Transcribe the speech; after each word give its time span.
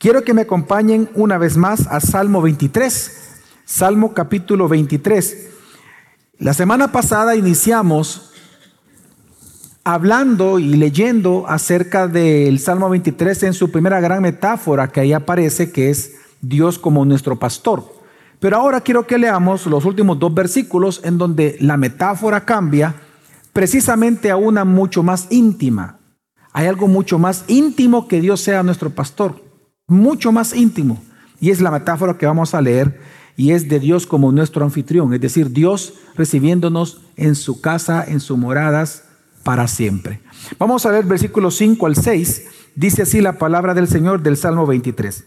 Quiero 0.00 0.24
que 0.24 0.32
me 0.32 0.40
acompañen 0.40 1.10
una 1.14 1.36
vez 1.36 1.58
más 1.58 1.86
a 1.86 2.00
Salmo 2.00 2.40
23, 2.40 3.42
Salmo 3.66 4.14
capítulo 4.14 4.66
23. 4.66 5.48
La 6.38 6.54
semana 6.54 6.90
pasada 6.90 7.36
iniciamos 7.36 8.32
hablando 9.84 10.58
y 10.58 10.76
leyendo 10.76 11.44
acerca 11.46 12.08
del 12.08 12.60
Salmo 12.60 12.88
23 12.88 13.42
en 13.42 13.52
su 13.52 13.70
primera 13.70 14.00
gran 14.00 14.22
metáfora 14.22 14.88
que 14.88 15.00
ahí 15.00 15.12
aparece, 15.12 15.70
que 15.70 15.90
es 15.90 16.14
Dios 16.40 16.78
como 16.78 17.04
nuestro 17.04 17.38
pastor. 17.38 17.84
Pero 18.38 18.56
ahora 18.56 18.80
quiero 18.80 19.06
que 19.06 19.18
leamos 19.18 19.66
los 19.66 19.84
últimos 19.84 20.18
dos 20.18 20.32
versículos 20.32 21.02
en 21.04 21.18
donde 21.18 21.58
la 21.60 21.76
metáfora 21.76 22.46
cambia 22.46 22.94
precisamente 23.52 24.30
a 24.30 24.36
una 24.36 24.64
mucho 24.64 25.02
más 25.02 25.26
íntima. 25.28 25.98
Hay 26.54 26.68
algo 26.68 26.88
mucho 26.88 27.18
más 27.18 27.44
íntimo 27.48 28.08
que 28.08 28.22
Dios 28.22 28.40
sea 28.40 28.62
nuestro 28.62 28.88
pastor, 28.88 29.49
mucho 29.90 30.32
más 30.32 30.54
íntimo. 30.54 31.02
Y 31.40 31.50
es 31.50 31.60
la 31.60 31.70
metáfora 31.70 32.16
que 32.16 32.26
vamos 32.26 32.54
a 32.54 32.60
leer 32.60 33.00
y 33.36 33.52
es 33.52 33.68
de 33.68 33.80
Dios 33.80 34.06
como 34.06 34.32
nuestro 34.32 34.64
anfitrión, 34.64 35.14
es 35.14 35.20
decir, 35.20 35.50
Dios 35.50 35.94
recibiéndonos 36.14 37.00
en 37.16 37.34
su 37.34 37.62
casa, 37.62 38.04
en 38.06 38.20
sus 38.20 38.36
moradas 38.36 39.04
para 39.42 39.66
siempre. 39.66 40.20
Vamos 40.58 40.84
a 40.84 40.90
ver 40.90 41.06
versículos 41.06 41.56
5 41.56 41.86
al 41.86 41.96
6, 41.96 42.44
dice 42.74 43.02
así 43.02 43.22
la 43.22 43.38
palabra 43.38 43.72
del 43.72 43.88
Señor 43.88 44.22
del 44.22 44.36
Salmo 44.36 44.66
23. 44.66 45.24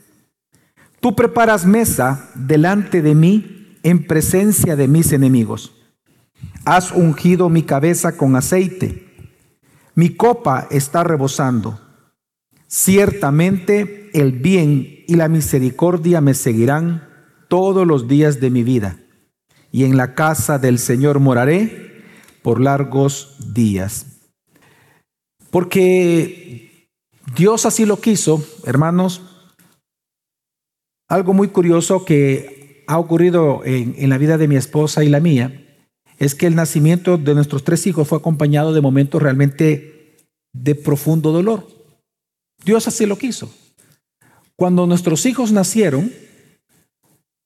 Tú 1.00 1.16
preparas 1.16 1.66
mesa 1.66 2.30
delante 2.36 3.02
de 3.02 3.16
mí 3.16 3.78
en 3.82 4.06
presencia 4.06 4.76
de 4.76 4.88
mis 4.88 5.12
enemigos. 5.12 5.74
Has 6.66 6.92
ungido 6.92 7.50
mi 7.50 7.64
cabeza 7.64 8.16
con 8.16 8.36
aceite. 8.36 9.12
Mi 9.96 10.16
copa 10.16 10.68
está 10.70 11.04
rebosando. 11.04 11.80
Ciertamente 12.76 14.10
el 14.16 14.32
bien 14.32 15.04
y 15.08 15.14
la 15.14 15.30
misericordia 15.30 16.22
me 16.22 16.34
seguirán 16.34 17.08
todos 17.48 17.86
los 17.86 18.08
días 18.08 18.40
de 18.40 18.50
mi 18.50 18.64
vida, 18.64 18.98
y 19.72 19.84
en 19.84 19.96
la 19.96 20.16
casa 20.16 20.58
del 20.58 20.80
Señor 20.80 21.20
moraré 21.20 22.02
por 22.42 22.60
largos 22.60 23.54
días. 23.54 24.24
Porque 25.52 26.88
Dios 27.36 27.68
así 27.68 27.86
lo 27.86 28.02
quiso, 28.02 28.44
hermanos. 28.66 29.22
Algo 31.08 31.36
muy 31.36 31.50
curioso 31.50 32.06
que 32.06 32.84
ha 32.88 32.98
ocurrido 32.98 33.62
en, 33.66 33.94
en 34.00 34.10
la 34.10 34.18
vida 34.18 34.40
de 34.40 34.48
mi 34.48 34.56
esposa 34.56 35.04
y 35.04 35.10
la 35.10 35.20
mía 35.20 35.64
es 36.18 36.34
que 36.34 36.48
el 36.48 36.56
nacimiento 36.56 37.20
de 37.20 37.36
nuestros 37.36 37.64
tres 37.64 37.86
hijos 37.86 38.08
fue 38.08 38.18
acompañado 38.18 38.74
de 38.74 38.82
momentos 38.82 39.22
realmente 39.22 40.26
de 40.54 40.74
profundo 40.74 41.32
dolor. 41.32 41.73
Dios 42.64 42.88
así 42.88 43.06
lo 43.06 43.18
quiso. 43.18 43.54
Cuando 44.56 44.86
nuestros 44.86 45.26
hijos 45.26 45.52
nacieron, 45.52 46.12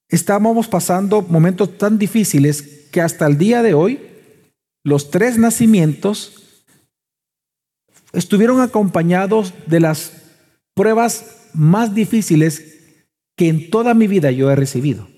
estábamos 0.08 0.68
pasando 0.68 1.22
momentos 1.22 1.76
tan 1.78 1.98
difíciles 1.98 2.62
que 2.92 3.00
hasta 3.00 3.26
el 3.26 3.38
día 3.38 3.62
de 3.62 3.74
hoy 3.74 4.00
los 4.84 5.10
tres 5.10 5.38
nacimientos 5.38 6.64
estuvieron 8.12 8.60
acompañados 8.60 9.52
de 9.66 9.80
las 9.80 10.12
pruebas 10.74 11.48
más 11.52 11.94
difíciles 11.94 12.76
que 13.36 13.48
en 13.48 13.70
toda 13.70 13.94
mi 13.94 14.06
vida 14.06 14.30
yo 14.30 14.50
he 14.50 14.56
recibido. 14.56 15.08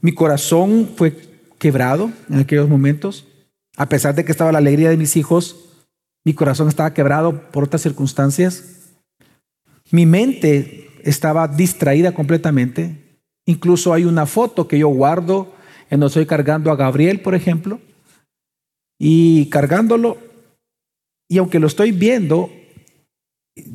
Mi 0.00 0.12
corazón 0.14 0.90
fue 0.96 1.16
quebrado 1.58 2.10
en 2.28 2.38
aquellos 2.40 2.68
momentos. 2.68 3.26
A 3.76 3.88
pesar 3.88 4.14
de 4.14 4.24
que 4.24 4.32
estaba 4.32 4.52
la 4.52 4.58
alegría 4.58 4.90
de 4.90 4.96
mis 4.96 5.16
hijos, 5.16 5.69
mi 6.24 6.34
corazón 6.34 6.68
estaba 6.68 6.92
quebrado 6.92 7.50
por 7.50 7.64
otras 7.64 7.82
circunstancias. 7.82 8.92
Mi 9.90 10.06
mente 10.06 10.90
estaba 11.02 11.48
distraída 11.48 12.12
completamente. 12.12 13.20
Incluso 13.46 13.92
hay 13.92 14.04
una 14.04 14.26
foto 14.26 14.68
que 14.68 14.78
yo 14.78 14.88
guardo 14.88 15.52
en 15.88 16.00
donde 16.00 16.08
estoy 16.08 16.26
cargando 16.26 16.70
a 16.70 16.76
Gabriel, 16.76 17.20
por 17.20 17.34
ejemplo, 17.34 17.80
y 18.98 19.46
cargándolo. 19.46 20.18
Y 21.28 21.38
aunque 21.38 21.58
lo 21.58 21.66
estoy 21.66 21.92
viendo, 21.92 22.50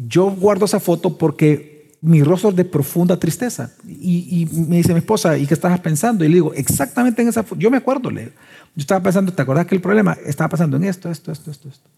yo 0.07 0.29
guardo 0.31 0.65
esa 0.65 0.79
foto 0.79 1.17
porque 1.17 1.75
mi 2.01 2.21
rostro 2.21 2.51
de 2.51 2.65
profunda 2.65 3.17
tristeza. 3.17 3.73
Y, 3.87 4.47
me 4.51 4.77
dice 4.77 4.93
mi 4.93 4.99
esposa, 4.99 5.37
¿y 5.37 5.47
qué 5.47 5.55
estabas 5.55 5.79
pensando? 5.79 6.23
Y 6.23 6.29
le 6.29 6.35
digo, 6.35 6.53
exactamente 6.53 7.21
en 7.21 7.29
esa, 7.29 7.43
yo 7.57 7.71
me 7.71 7.77
acuerdo, 7.77 8.11
le, 8.11 8.25
yo 8.25 8.31
estaba 8.75 9.01
pensando, 9.01 9.33
¿te 9.33 9.41
acuerdas 9.41 9.65
que 9.65 9.75
el 9.75 9.81
problema 9.81 10.15
estaba 10.25 10.49
pasando 10.49 10.77
en 10.77 10.83
esto, 10.83 11.09
esto, 11.09 11.31
esto, 11.31 11.49
esto, 11.49 11.69
esto? 11.69 11.89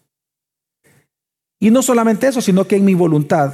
Y 1.60 1.72
no 1.72 1.82
solamente 1.82 2.28
eso, 2.28 2.42
sino 2.42 2.68
que 2.68 2.76
en 2.76 2.86
mi 2.86 2.94
voluntad 2.94 3.54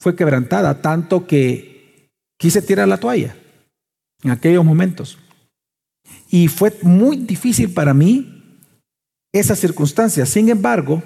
fue 0.00 0.16
quebrantada, 0.16 0.80
tanto 0.80 1.26
que 1.26 2.10
quise 2.38 2.62
tirar 2.62 2.88
la 2.88 2.98
toalla 2.98 3.36
en 4.22 4.30
aquellos 4.30 4.64
momentos. 4.64 5.18
Y 6.30 6.48
fue 6.48 6.72
muy 6.82 7.16
difícil 7.16 7.72
para 7.72 7.94
mí 7.94 8.60
esa 9.32 9.54
circunstancia. 9.54 10.24
Sin 10.24 10.48
embargo, 10.48 11.02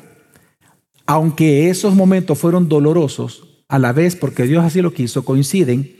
aunque 1.07 1.71
esos 1.71 1.95
momentos 1.95 2.39
fueron 2.39 2.69
dolorosos, 2.69 3.51
a 3.71 3.79
la 3.79 3.93
vez, 3.93 4.17
porque 4.17 4.43
Dios 4.43 4.65
así 4.65 4.83
lo 4.83 4.93
quiso, 4.93 5.25
coinciden 5.25 5.97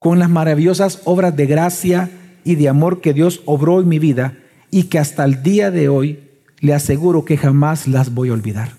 con 0.00 0.18
las 0.18 0.30
maravillosas 0.30 1.02
obras 1.04 1.36
de 1.36 1.44
gracia 1.44 2.10
y 2.44 2.54
de 2.54 2.68
amor 2.70 3.02
que 3.02 3.12
Dios 3.12 3.42
obró 3.44 3.80
en 3.80 3.88
mi 3.88 3.98
vida 3.98 4.38
y 4.70 4.84
que 4.84 4.98
hasta 4.98 5.24
el 5.24 5.42
día 5.42 5.70
de 5.70 5.90
hoy 5.90 6.20
le 6.60 6.72
aseguro 6.72 7.26
que 7.26 7.36
jamás 7.36 7.86
las 7.86 8.14
voy 8.14 8.30
a 8.30 8.32
olvidar. 8.32 8.77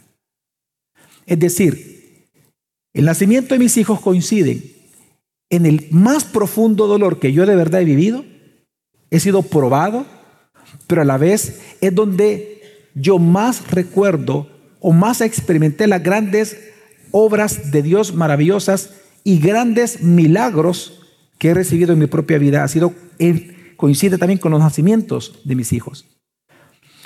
Es 1.30 1.40
decir, 1.40 2.28
el 2.92 3.06
nacimiento 3.06 3.54
de 3.54 3.60
mis 3.60 3.78
hijos 3.78 4.02
coinciden 4.02 4.64
en 5.52 5.68
el 5.68 5.88
más 5.92 6.26
profundo 6.26 6.88
dolor 6.88 7.20
que 7.20 7.32
yo 7.34 7.46
de 7.46 7.56
verdad 7.56 7.82
he 7.82 7.86
vivido, 7.86 8.26
he 9.12 9.20
sido 9.20 9.44
probado, 9.44 10.08
pero 10.88 11.04
a 11.04 11.06
la 11.06 11.20
vez 11.20 11.62
es 11.82 11.94
donde 11.94 12.62
yo 12.96 13.20
más 13.20 13.70
recuerdo 13.70 14.50
o 14.80 14.92
más 14.92 15.22
experimenté 15.22 15.86
las 15.86 16.02
grandes 16.02 16.58
obras 17.12 17.72
de 17.72 17.84
Dios 17.84 18.16
maravillosas 18.16 18.96
y 19.24 19.40
grandes 19.40 20.02
milagros 20.02 21.00
que 21.38 21.50
he 21.50 21.54
recibido 21.54 21.94
en 21.94 22.00
mi 22.00 22.08
propia 22.08 22.40
vida. 22.40 22.64
Ha 22.64 22.68
sido, 22.68 22.92
coincide 23.78 24.18
también 24.18 24.40
con 24.40 24.52
los 24.52 24.62
nacimientos 24.62 25.42
de 25.44 25.56
mis 25.56 25.74
hijos. 25.74 26.08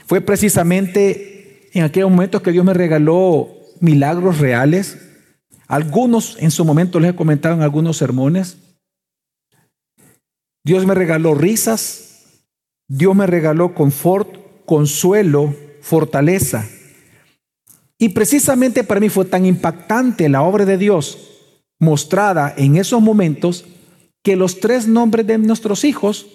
Fue 0.06 0.22
precisamente 0.22 1.70
en 1.74 1.84
aquellos 1.84 2.10
momentos 2.10 2.42
que 2.42 2.54
Dios 2.54 2.64
me 2.64 2.74
regaló 2.74 3.62
milagros 3.84 4.40
reales. 4.40 4.98
Algunos 5.68 6.38
en 6.40 6.52
su 6.52 6.64
momento 6.64 7.02
les 7.02 7.12
he 7.12 7.16
comentado 7.16 7.56
en 7.56 7.62
algunos 7.62 7.98
sermones. 7.98 8.58
Dios 10.66 10.86
me 10.86 10.96
regaló 10.96 11.36
risas, 11.36 12.46
Dios 12.88 13.14
me 13.14 13.28
regaló 13.28 13.76
confort, 13.76 14.66
consuelo, 14.66 15.54
fortaleza. 15.82 16.66
Y 18.00 18.10
precisamente 18.10 18.86
para 18.86 19.02
mí 19.02 19.10
fue 19.10 19.26
tan 19.26 19.46
impactante 19.46 20.30
la 20.30 20.44
obra 20.44 20.66
de 20.66 20.78
Dios 20.78 21.30
mostrada 21.78 22.54
en 22.56 22.78
esos 22.78 23.02
momentos 23.02 23.66
que 24.24 24.38
los 24.38 24.62
tres 24.62 24.88
nombres 24.88 25.28
de 25.28 25.38
nuestros 25.38 25.84
hijos 25.84 26.28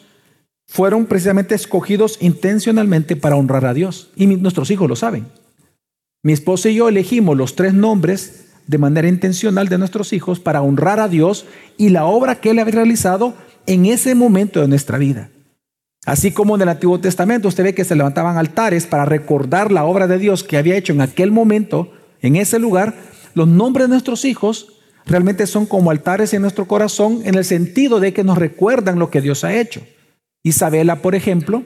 fueron 0.66 1.06
precisamente 1.06 1.54
escogidos 1.54 2.18
intencionalmente 2.20 3.16
para 3.16 3.36
honrar 3.36 3.64
a 3.64 3.72
Dios. 3.72 4.10
Y 4.16 4.26
nuestros 4.26 4.70
hijos 4.70 4.86
lo 4.86 4.96
saben. 4.96 5.26
Mi 6.22 6.32
esposa 6.32 6.68
y 6.68 6.74
yo 6.74 6.88
elegimos 6.88 7.36
los 7.36 7.54
tres 7.54 7.74
nombres 7.74 8.46
de 8.66 8.78
manera 8.78 9.08
intencional 9.08 9.68
de 9.68 9.78
nuestros 9.78 10.12
hijos 10.12 10.40
para 10.40 10.62
honrar 10.62 11.00
a 11.00 11.08
Dios 11.08 11.46
y 11.76 11.90
la 11.90 12.06
obra 12.06 12.40
que 12.40 12.50
Él 12.50 12.58
había 12.58 12.74
realizado 12.74 13.34
en 13.66 13.86
ese 13.86 14.14
momento 14.14 14.60
de 14.60 14.68
nuestra 14.68 14.98
vida. 14.98 15.30
Así 16.06 16.32
como 16.32 16.56
en 16.56 16.62
el 16.62 16.68
Antiguo 16.68 16.98
Testamento 17.00 17.48
usted 17.48 17.64
ve 17.64 17.74
que 17.74 17.84
se 17.84 17.94
levantaban 17.94 18.36
altares 18.36 18.86
para 18.86 19.04
recordar 19.04 19.70
la 19.70 19.84
obra 19.84 20.06
de 20.06 20.18
Dios 20.18 20.42
que 20.42 20.56
había 20.56 20.76
hecho 20.76 20.92
en 20.92 21.02
aquel 21.02 21.30
momento, 21.30 21.92
en 22.20 22.36
ese 22.36 22.58
lugar, 22.58 22.94
los 23.34 23.46
nombres 23.46 23.86
de 23.86 23.92
nuestros 23.92 24.24
hijos 24.24 24.80
realmente 25.06 25.46
son 25.46 25.66
como 25.66 25.90
altares 25.90 26.34
en 26.34 26.42
nuestro 26.42 26.66
corazón 26.66 27.20
en 27.24 27.34
el 27.36 27.44
sentido 27.44 28.00
de 28.00 28.12
que 28.12 28.24
nos 28.24 28.38
recuerdan 28.38 28.98
lo 28.98 29.10
que 29.10 29.20
Dios 29.20 29.44
ha 29.44 29.54
hecho. 29.54 29.82
Isabela, 30.42 30.96
por 31.02 31.14
ejemplo, 31.14 31.62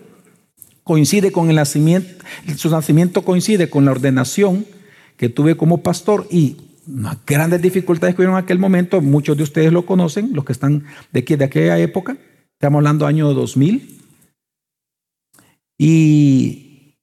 coincide 0.85 1.33
con 1.33 1.51
el 1.51 1.57
nacimiento, 1.57 2.25
su 2.57 2.71
nacimiento 2.71 3.23
coincide 3.23 3.71
con 3.71 3.85
la 3.85 3.93
ordenación 3.93 4.67
que 5.17 5.29
tuve 5.29 5.57
como 5.57 5.83
pastor 5.83 6.27
y 6.31 6.57
las 6.87 7.25
grandes 7.25 7.63
dificultades 7.63 8.15
que 8.15 8.23
hubieron 8.23 8.37
en 8.37 8.45
aquel 8.45 8.59
momento, 8.59 9.01
muchos 9.01 9.37
de 9.37 9.45
ustedes 9.45 9.73
lo 9.73 9.87
conocen, 9.87 10.31
los 10.33 10.45
que 10.45 10.53
están 10.53 10.85
de, 11.13 11.21
aquí, 11.21 11.37
de 11.37 11.45
aquella 11.45 11.79
época, 11.79 12.17
estamos 12.55 12.79
hablando 12.79 13.07
año 13.07 13.33
2000, 13.33 14.01
y 15.79 16.97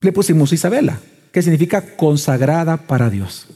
le 0.00 0.12
pusimos 0.12 0.52
Isabela, 0.52 1.00
que 1.32 1.42
significa 1.42 1.96
consagrada 1.96 2.76
para 2.76 3.10
Dios. 3.10 3.48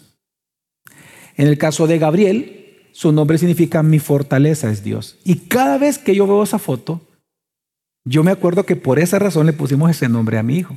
En 1.37 1.49
el 1.49 1.59
caso 1.59 1.87
de 1.87 1.99
Gabriel, 1.99 2.89
su 2.93 3.13
nombre 3.13 3.39
significa 3.39 3.83
mi 3.83 3.99
fortaleza 3.99 4.71
es 4.71 4.85
Dios. 4.85 5.19
Y 5.25 5.37
cada 5.49 5.79
vez 5.79 5.99
que 5.99 6.15
yo 6.15 6.27
veo 6.27 6.43
esa 6.43 6.59
foto, 6.59 7.01
yo 8.05 8.23
me 8.23 8.31
acuerdo 8.31 8.67
que 8.67 8.77
por 8.77 8.99
esa 8.99 9.19
razón 9.19 9.47
le 9.47 9.53
pusimos 9.53 9.91
ese 9.91 10.09
nombre 10.09 10.39
a 10.39 10.43
mi 10.43 10.59
hijo. 10.59 10.77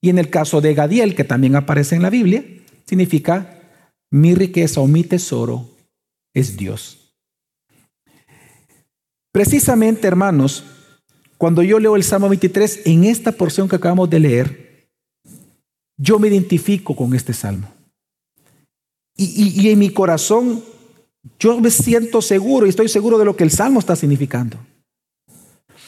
Y 0.00 0.10
en 0.10 0.18
el 0.18 0.30
caso 0.30 0.60
de 0.60 0.74
Gadiel, 0.74 1.14
que 1.14 1.24
también 1.24 1.56
aparece 1.56 1.96
en 1.96 2.02
la 2.02 2.10
Biblia, 2.10 2.44
significa 2.84 3.58
mi 4.10 4.34
riqueza 4.34 4.80
o 4.80 4.86
mi 4.86 5.02
tesoro 5.02 5.68
es 6.34 6.56
Dios. 6.56 7.16
Precisamente, 9.32 10.06
hermanos, 10.06 10.64
cuando 11.38 11.62
yo 11.62 11.80
leo 11.80 11.96
el 11.96 12.04
Salmo 12.04 12.28
23, 12.28 12.82
en 12.84 13.04
esta 13.04 13.32
porción 13.32 13.68
que 13.68 13.76
acabamos 13.76 14.08
de 14.08 14.20
leer, 14.20 14.88
yo 15.96 16.18
me 16.18 16.28
identifico 16.28 16.94
con 16.94 17.14
este 17.14 17.32
salmo. 17.32 17.68
Y, 19.16 19.68
en 19.68 19.78
mi 19.78 19.90
corazón 19.90 20.62
yo 21.38 21.60
me 21.60 21.70
siento 21.70 22.20
seguro 22.20 22.66
y 22.66 22.68
estoy 22.68 22.88
seguro 22.88 23.16
de 23.16 23.24
lo 23.24 23.36
que 23.36 23.44
el 23.44 23.50
salmo 23.50 23.78
está 23.78 23.94
significando. 23.94 24.58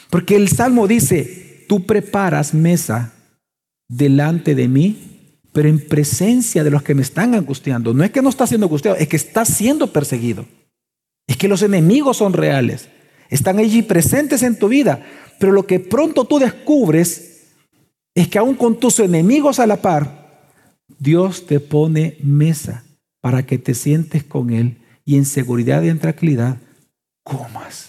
Porque 0.09 0.35
el 0.35 0.47
salmo 0.49 0.87
dice, 0.87 1.65
tú 1.67 1.85
preparas 1.85 2.53
mesa 2.53 3.13
delante 3.89 4.55
de 4.55 4.67
mí, 4.67 5.17
pero 5.53 5.69
en 5.69 5.79
presencia 5.79 6.63
de 6.63 6.69
los 6.69 6.83
que 6.83 6.95
me 6.95 7.01
están 7.01 7.33
angustiando. 7.33 7.93
No 7.93 8.03
es 8.03 8.11
que 8.11 8.21
no 8.21 8.29
está 8.29 8.45
siendo 8.45 8.67
angustiado, 8.67 8.97
es 8.97 9.07
que 9.07 9.15
está 9.15 9.43
siendo 9.43 9.91
perseguido. 9.91 10.45
Es 11.27 11.35
que 11.35 11.47
los 11.47 11.61
enemigos 11.61 12.17
son 12.17 12.33
reales. 12.33 12.89
Están 13.29 13.57
allí 13.59 13.81
presentes 13.81 14.43
en 14.43 14.57
tu 14.57 14.67
vida. 14.67 15.05
Pero 15.39 15.51
lo 15.51 15.65
que 15.65 15.79
pronto 15.79 16.25
tú 16.25 16.39
descubres 16.39 17.55
es 18.15 18.27
que 18.27 18.39
aún 18.39 18.55
con 18.55 18.79
tus 18.79 18.99
enemigos 18.99 19.59
a 19.59 19.67
la 19.67 19.81
par, 19.81 20.27
Dios 20.99 21.45
te 21.45 21.59
pone 21.59 22.17
mesa 22.23 22.83
para 23.21 23.45
que 23.45 23.57
te 23.57 23.73
sientes 23.73 24.23
con 24.23 24.51
Él 24.51 24.77
y 25.05 25.17
en 25.17 25.25
seguridad 25.25 25.83
y 25.83 25.89
en 25.89 25.99
tranquilidad 25.99 26.57
comas. 27.23 27.86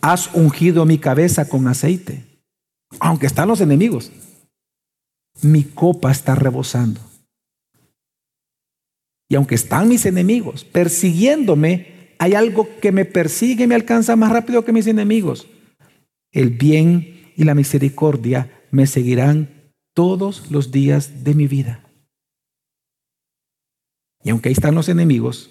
Has 0.00 0.34
ungido 0.34 0.86
mi 0.86 0.98
cabeza 0.98 1.48
con 1.48 1.68
aceite, 1.68 2.24
aunque 2.98 3.26
están 3.26 3.48
los 3.48 3.60
enemigos. 3.60 4.10
Mi 5.42 5.64
copa 5.64 6.10
está 6.10 6.34
rebosando. 6.34 7.00
Y 9.28 9.36
aunque 9.36 9.54
están 9.54 9.88
mis 9.88 10.06
enemigos 10.06 10.64
persiguiéndome, 10.64 12.14
hay 12.18 12.34
algo 12.34 12.68
que 12.80 12.92
me 12.92 13.04
persigue 13.04 13.64
y 13.64 13.66
me 13.66 13.74
alcanza 13.74 14.16
más 14.16 14.32
rápido 14.32 14.64
que 14.64 14.72
mis 14.72 14.86
enemigos. 14.86 15.46
El 16.32 16.50
bien 16.50 17.32
y 17.36 17.44
la 17.44 17.54
misericordia 17.54 18.66
me 18.70 18.86
seguirán 18.86 19.72
todos 19.94 20.50
los 20.50 20.70
días 20.70 21.24
de 21.24 21.34
mi 21.34 21.46
vida. 21.46 21.84
Y 24.22 24.30
aunque 24.30 24.48
ahí 24.48 24.52
están 24.52 24.74
los 24.74 24.88
enemigos, 24.88 25.50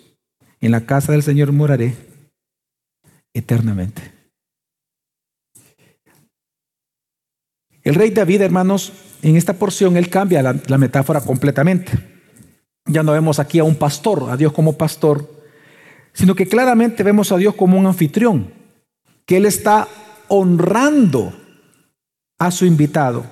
en 0.62 0.72
la 0.72 0.86
casa 0.86 1.14
del 1.14 1.24
Señor 1.24 1.52
moraré 1.52 1.96
eternamente. 3.34 4.19
El 7.90 7.96
rey 7.96 8.12
David, 8.12 8.42
hermanos, 8.42 8.94
en 9.24 9.36
esta 9.36 9.54
porción 9.54 9.98
él 9.98 10.12
cambia 10.12 10.44
la, 10.44 10.78
metáfora 10.78 11.22
completamente. 11.22 11.92
Ya 12.86 13.02
no 13.02 13.14
vemos 13.14 13.40
aquí 13.40 13.58
a 13.58 13.64
un 13.64 13.78
pastor, 13.78 14.28
a 14.30 14.38
Dios 14.38 14.54
como 14.54 14.78
pastor, 14.78 15.28
sino 16.14 16.36
que 16.36 16.48
claramente 16.48 17.02
vemos 17.02 17.32
a 17.32 17.38
Dios 17.38 17.56
como 17.56 17.80
un 17.80 17.88
anfitrión, 17.88 18.54
que 19.26 19.38
él 19.38 19.48
está 19.48 19.88
honrando 20.28 21.34
a 22.38 22.52
su 22.52 22.68
invitado. 22.68 23.26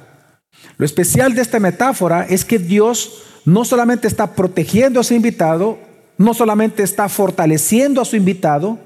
Lo 0.77 0.87
especial 0.87 1.35
de 1.35 1.43
esta 1.43 1.59
metáfora 1.59 2.23
es 2.23 2.43
que 2.43 2.57
Dios 2.57 3.25
no 3.45 3.63
solamente 3.63 4.07
está 4.07 4.33
protegiendo 4.33 4.99
a 4.99 5.03
su 5.03 5.13
invitado, 5.13 5.77
no 6.17 6.33
solamente 6.33 6.81
está 6.81 7.09
fortaleciendo 7.09 8.01
a 8.01 8.05
su 8.05 8.15
invitado, 8.15 8.79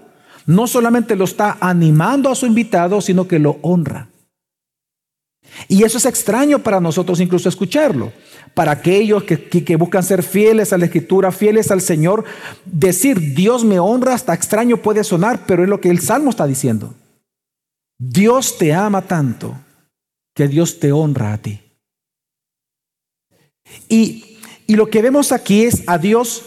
no 0.46 0.68
solamente 0.68 1.16
lo 1.16 1.24
está 1.24 1.58
animando 1.62 2.30
a 2.30 2.36
su 2.36 2.46
invitado, 2.46 3.00
sino 3.00 3.26
que 3.30 3.40
lo 3.40 3.58
honra. 3.62 4.11
Y 5.68 5.84
eso 5.84 5.98
es 5.98 6.06
extraño 6.06 6.60
para 6.60 6.80
nosotros 6.80 7.20
incluso 7.20 7.50
escucharlo. 7.50 8.12
Para 8.54 8.72
aquellos 8.72 9.24
que, 9.24 9.48
que, 9.48 9.76
buscan 9.76 10.04
ser 10.04 10.24
fieles 10.24 10.74
a 10.74 10.78
la 10.78 10.86
escritura, 10.86 11.32
fieles 11.32 11.72
al 11.72 11.82
Señor, 11.82 12.26
decir 12.66 13.34
Dios 13.34 13.64
me 13.64 13.80
honra 13.80 14.14
hasta 14.14 14.34
extraño 14.34 14.78
puede 14.78 15.04
sonar, 15.04 15.46
pero 15.46 15.64
es 15.64 15.70
lo 15.70 15.80
que 15.80 15.90
el 15.90 16.00
Salmo 16.00 16.30
está 16.30 16.46
diciendo. 16.46 16.94
Dios 17.98 18.58
te 18.58 18.74
ama 18.74 19.04
tanto 19.04 19.56
que 20.34 20.48
Dios 20.48 20.80
te 20.80 20.92
honra 20.92 21.34
a 21.34 21.38
ti. 21.38 21.62
Y 23.88 24.32
y 24.72 24.78
lo 24.78 24.90
que 24.90 25.02
vemos 25.02 25.34
aquí 25.34 25.64
es 25.64 25.84
a 25.86 25.98
Dios 25.98 26.44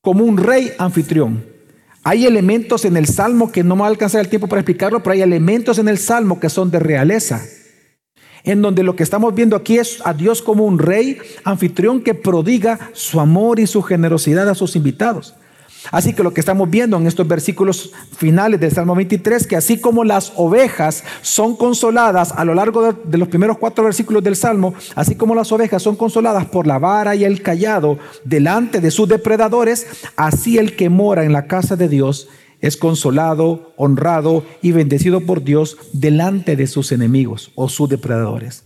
como 0.00 0.24
un 0.24 0.38
rey 0.38 0.72
anfitrión. 0.78 1.44
Hay 2.02 2.24
elementos 2.24 2.86
en 2.86 2.96
el 2.96 3.06
Salmo 3.06 3.52
que 3.52 3.62
no 3.62 3.76
me 3.76 3.80
va 3.82 3.88
a 3.88 3.90
alcanzar 3.90 4.22
el 4.22 4.30
tiempo 4.30 4.46
para 4.46 4.60
explicarlo, 4.60 5.02
pero 5.02 5.12
hay 5.12 5.20
elementos 5.20 5.76
en 5.76 5.86
el 5.86 5.98
Salmo 5.98 6.40
que 6.40 6.48
son 6.48 6.70
de 6.70 6.78
realeza. 6.78 7.42
En 8.44 8.62
donde 8.62 8.82
lo 8.82 8.96
que 8.96 9.02
estamos 9.02 9.34
viendo 9.34 9.56
aquí 9.56 9.78
es 9.78 10.00
a 10.04 10.14
Dios 10.14 10.42
como 10.42 10.64
un 10.64 10.78
rey 10.78 11.18
anfitrión 11.44 12.00
que 12.00 12.14
prodiga 12.14 12.90
su 12.92 13.20
amor 13.20 13.60
y 13.60 13.66
su 13.66 13.82
generosidad 13.82 14.48
a 14.48 14.54
sus 14.54 14.76
invitados. 14.76 15.34
Así 15.90 16.12
que 16.12 16.22
lo 16.22 16.32
que 16.32 16.40
estamos 16.40 16.68
viendo 16.68 16.96
en 16.96 17.06
estos 17.06 17.26
versículos 17.26 17.92
finales 18.16 18.60
del 18.60 18.70
Salmo 18.70 18.94
23, 18.94 19.46
que 19.46 19.56
así 19.56 19.80
como 19.80 20.04
las 20.04 20.32
ovejas 20.36 21.04
son 21.22 21.56
consoladas 21.56 22.32
a 22.36 22.44
lo 22.44 22.54
largo 22.54 22.92
de, 22.92 23.18
los 23.18 23.28
primeros 23.28 23.58
cuatro 23.58 23.84
versículos 23.84 24.22
del 24.22 24.36
Salmo, 24.36 24.74
así 24.94 25.14
como 25.14 25.34
las 25.34 25.50
ovejas 25.52 25.82
son 25.82 25.96
consoladas 25.96 26.46
por 26.46 26.66
la 26.66 26.78
vara 26.78 27.16
y 27.16 27.24
el 27.24 27.42
callado 27.42 27.98
delante 28.24 28.80
de 28.80 28.90
sus 28.90 29.08
depredadores, 29.08 29.86
así 30.16 30.58
el 30.58 30.76
que 30.76 30.90
mora 30.90 31.24
en 31.24 31.32
la 31.32 31.46
casa 31.46 31.76
de 31.76 31.88
Dios 31.88 32.28
es 32.60 32.76
consolado, 32.76 33.72
honrado 33.76 34.44
y 34.62 34.72
bendecido 34.72 35.20
por 35.20 35.42
Dios 35.42 35.76
delante 35.92 36.56
de 36.56 36.66
sus 36.66 36.92
enemigos 36.92 37.52
o 37.54 37.68
sus 37.68 37.88
depredadores. 37.88 38.64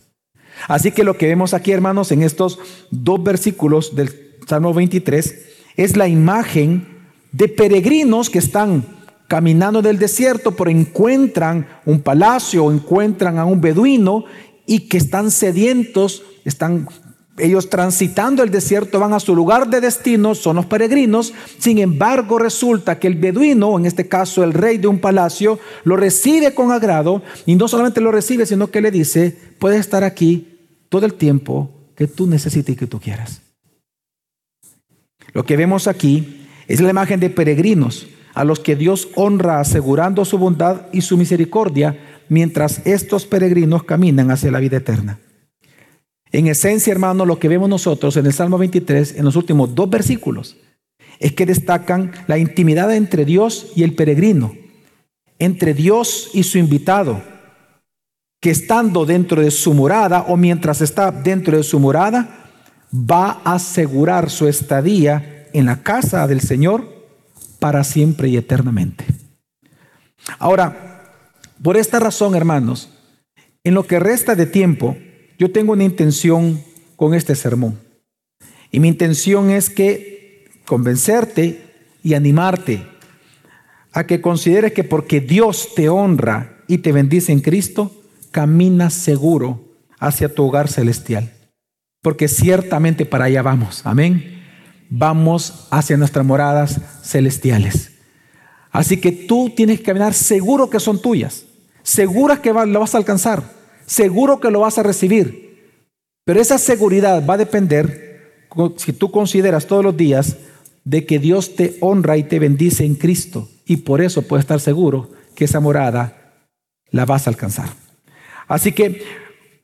Así 0.69 0.93
que 0.93 1.05
lo 1.05 1.17
que 1.17 1.27
vemos 1.27 1.55
aquí, 1.55 1.73
hermanos, 1.73 2.13
en 2.13 2.23
estos 2.23 2.59
dos 2.91 3.23
versículos 3.23 3.95
del 3.95 4.11
Salmo 4.47 4.73
23, 4.73 5.35
es 5.77 5.97
la 5.97 6.09
imagen 6.09 6.87
de 7.33 7.49
peregrinos 7.49 8.31
que 8.31 8.39
están 8.39 8.87
caminando 9.29 9.81
en 9.81 9.87
el 9.87 9.99
desierto, 9.99 10.53
pero 10.53 10.71
encuentran 10.71 11.67
un 11.85 12.01
palacio, 12.01 12.71
encuentran 12.71 13.39
a 13.39 13.45
un 13.45 13.61
beduino 13.61 14.25
y 14.67 14.89
que 14.89 14.97
están 14.97 15.31
sedientos, 15.31 16.23
están 16.45 16.89
ellos 17.37 17.69
transitando 17.69 18.43
el 18.43 18.51
desierto, 18.51 19.01
van 19.01 19.13
a 19.13 19.21
su 19.21 19.35
lugar 19.35 19.69
de 19.69 19.81
destino, 19.81 20.35
son 20.35 20.57
los 20.57 20.67
peregrinos. 20.67 21.35
Sin 21.59 21.79
embargo, 21.79 22.39
resulta 22.39 22.99
que 22.99 23.09
el 23.09 23.17
beduino, 23.17 23.77
en 23.79 23.87
este 23.87 24.07
caso 24.07 24.45
el 24.45 24.53
rey 24.53 24.79
de 24.79 24.87
un 24.87 25.01
palacio, 25.01 25.59
lo 25.83 25.97
recibe 25.97 26.55
con 26.55 26.71
agrado 26.71 27.23
y 27.45 27.57
no 27.57 27.67
solamente 27.67 28.01
lo 28.01 28.13
recibe, 28.13 28.47
sino 28.47 28.71
que 28.71 28.81
le 28.81 28.91
dice, 28.91 29.37
puedes 29.59 29.81
estar 29.81 30.05
aquí 30.05 30.59
todo 30.89 31.07
el 31.07 31.15
tiempo 31.15 31.71
que 31.97 32.07
tú 32.07 32.27
necesites 32.27 32.75
y 32.75 32.79
que 32.79 32.87
tú 32.87 33.01
quieras. 33.01 33.41
Lo 35.33 35.45
que 35.45 35.57
vemos 35.57 35.89
aquí 35.89 36.47
es 36.69 36.81
la 36.81 36.91
imagen 36.91 37.19
de 37.19 37.31
peregrinos 37.31 38.07
a 38.35 38.45
los 38.45 38.61
que 38.61 38.77
Dios 38.77 39.09
honra 39.17 39.61
asegurando 39.61 40.25
su 40.25 40.39
bondad 40.39 40.83
y 40.93 41.01
su 41.01 41.17
misericordia 41.17 41.99
mientras 42.29 42.81
estos 42.85 43.27
peregrinos 43.27 43.85
caminan 43.85 44.31
hacia 44.31 44.51
la 44.51 44.61
vida 44.61 44.77
eterna. 44.77 45.19
En 46.35 46.49
esencia, 46.49 46.91
hermano, 46.91 47.25
lo 47.25 47.39
que 47.39 47.47
vemos 47.47 47.69
nosotros 47.69 48.17
en 48.17 48.27
el 48.27 48.33
Salmo 48.33 48.59
23, 48.59 49.19
en 49.19 49.25
los 49.25 49.37
últimos 49.37 49.73
dos 49.73 49.89
versículos, 49.89 50.57
es 51.21 51.31
que 51.31 51.47
destacan 51.47 52.11
la 52.27 52.39
intimidad 52.39 52.93
entre 52.93 53.25
Dios 53.25 53.71
y 53.77 53.85
el 53.85 53.95
peregrino, 53.95 54.53
entre 55.39 55.75
Dios 55.75 56.31
y 56.35 56.43
su 56.43 56.59
invitado, 56.59 57.23
que 58.41 58.51
estando 58.51 59.07
dentro 59.07 59.43
de 59.43 59.53
su 59.53 59.75
morada 59.75 60.23
o 60.27 60.37
mientras 60.37 60.81
está 60.81 61.13
dentro 61.13 61.57
de 61.57 61.63
su 61.63 61.79
morada, 61.79 62.51
va 62.93 63.41
a 63.45 63.55
asegurar 63.55 64.29
su 64.29 64.49
estadía 64.49 65.47
en 65.53 65.67
la 65.67 65.85
casa 65.85 66.27
del 66.27 66.41
Señor 66.41 67.07
para 67.61 67.85
siempre 67.85 68.29
y 68.29 68.37
eternamente. 68.37 69.05
Ahora, 70.41 71.05
por 71.63 71.77
esta 71.77 72.01
razón, 72.01 72.35
hermanos, 72.35 72.91
en 73.63 73.75
lo 73.75 73.87
que 73.87 74.01
resta 74.01 74.35
de 74.35 74.47
tiempo, 74.47 74.97
yo 75.39 75.51
tengo 75.51 75.73
una 75.73 75.85
intención 75.85 76.63
con 76.97 77.15
este 77.15 77.35
sermón. 77.35 77.79
Y 78.71 78.81
mi 78.81 78.89
intención 78.89 79.51
es 79.51 79.71
que 79.71 80.51
convencerte 80.67 81.63
y 82.03 82.15
animarte 82.15 82.87
a 83.93 84.07
que 84.07 84.21
consideres 84.21 84.73
que 84.73 84.85
porque 84.85 85.21
Dios 85.21 85.71
te 85.75 85.89
honra 85.89 86.63
y 86.67 86.79
te 86.79 86.93
bendice 86.93 87.33
en 87.33 87.41
Cristo, 87.41 87.93
caminas 88.31 88.95
seguro 88.95 89.77
hacia 89.99 90.35
tu 90.35 90.45
hogar 90.45 90.69
celestial. 90.69 91.33
Porque 92.03 92.29
ciertamente 92.29 93.07
para 93.07 93.27
allá 93.27 93.43
vamos. 93.43 93.83
Amén 93.85 94.35
vamos 94.97 95.67
hacia 95.71 95.97
nuestras 95.97 96.25
moradas 96.25 96.81
celestiales. 97.03 97.93
Así 98.71 99.01
que 99.01 99.13
tú 99.13 99.53
tienes 99.55 99.79
que 99.79 99.85
caminar 99.85 100.15
seguro 100.15 100.71
que 100.71 100.81
son 100.81 101.01
tuyas, 101.01 101.45
segura 101.83 102.41
que 102.41 102.53
lo 102.53 102.81
vas 102.81 102.95
a 102.95 102.99
alcanzar, 102.99 103.43
seguro 103.87 104.41
que 104.41 104.51
lo 104.51 104.61
vas 104.61 104.79
a 104.79 104.83
recibir. 104.83 105.79
Pero 106.25 106.41
esa 106.41 106.59
seguridad 106.59 107.25
va 107.29 107.35
a 107.35 107.39
depender, 107.39 108.47
si 108.77 108.93
tú 108.93 109.11
consideras 109.11 109.67
todos 109.67 109.85
los 109.85 109.97
días, 109.97 110.37
de 110.85 111.07
que 111.07 111.19
Dios 111.19 111.57
te 111.57 111.77
honra 111.81 112.17
y 112.17 112.25
te 112.25 112.39
bendice 112.39 112.85
en 112.85 112.95
Cristo. 112.95 113.49
Y 113.67 113.79
por 113.79 114.01
eso 114.01 114.23
puedes 114.23 114.45
estar 114.45 114.61
seguro 114.61 115.11
que 115.35 115.47
esa 115.47 115.61
morada 115.61 116.51
la 116.91 117.05
vas 117.05 117.27
a 117.27 117.31
alcanzar. 117.31 117.69
Así 118.47 118.73
que 118.73 119.03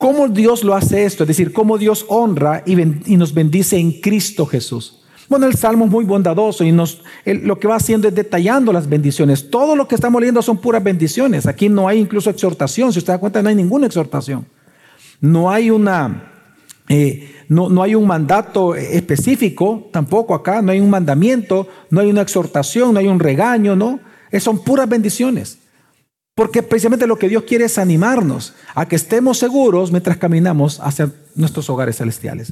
¿Cómo 0.01 0.27
Dios 0.29 0.63
lo 0.63 0.73
hace 0.73 1.05
esto? 1.05 1.25
Es 1.25 1.27
decir, 1.27 1.53
cómo 1.53 1.77
Dios 1.77 2.07
honra 2.09 2.63
y, 2.65 2.75
nos 2.75 3.35
bendice 3.35 3.77
en 3.77 4.01
Cristo 4.01 4.47
Jesús. 4.47 5.00
Bueno, 5.31 5.47
el 5.47 5.55
Salmo 5.55 5.85
es 5.85 5.91
muy 5.91 6.03
bondadoso 6.03 6.65
y 6.65 6.73
nos, 6.73 7.03
lo 7.23 7.57
que 7.57 7.65
va 7.65 7.77
haciendo 7.77 8.09
es 8.09 8.13
detallando 8.13 8.73
las 8.73 8.89
bendiciones. 8.89 9.49
Todo 9.49 9.77
lo 9.77 9.87
que 9.87 9.95
estamos 9.95 10.19
leyendo 10.19 10.41
son 10.41 10.57
puras 10.57 10.83
bendiciones. 10.83 11.45
Aquí 11.45 11.69
no 11.69 11.87
hay 11.87 11.99
incluso 11.99 12.29
exhortación. 12.29 12.91
Si 12.91 12.99
usted 12.99 13.13
da 13.13 13.17
cuenta, 13.17 13.41
no 13.41 13.47
hay 13.47 13.55
ninguna 13.55 13.87
exhortación. 13.87 14.45
No 15.21 15.49
hay 15.49 15.71
una, 15.71 16.33
eh, 16.89 17.33
no, 17.47 17.69
no, 17.69 17.81
hay 17.81 17.95
un 17.95 18.05
mandato 18.05 18.75
específico 18.75 19.87
tampoco 19.93 20.35
acá. 20.35 20.61
No 20.61 20.73
hay 20.73 20.81
un 20.81 20.89
mandamiento, 20.89 21.65
no 21.89 22.01
hay 22.01 22.09
una 22.09 22.23
exhortación, 22.23 22.93
no 22.93 22.99
hay 22.99 23.07
un 23.07 23.21
regaño, 23.21 23.73
no. 23.73 24.01
son 24.37 24.61
puras 24.61 24.89
bendiciones. 24.89 25.59
Porque 26.35 26.61
precisamente 26.61 27.07
lo 27.07 27.17
que 27.17 27.29
Dios 27.29 27.43
quiere 27.43 27.63
es 27.63 27.77
animarnos 27.77 28.53
a 28.75 28.85
que 28.85 28.97
estemos 28.97 29.37
seguros 29.37 29.91
mientras 29.91 30.17
caminamos 30.17 30.81
hacia 30.81 31.09
nuestros 31.35 31.69
hogares 31.69 31.95
celestiales. 31.95 32.51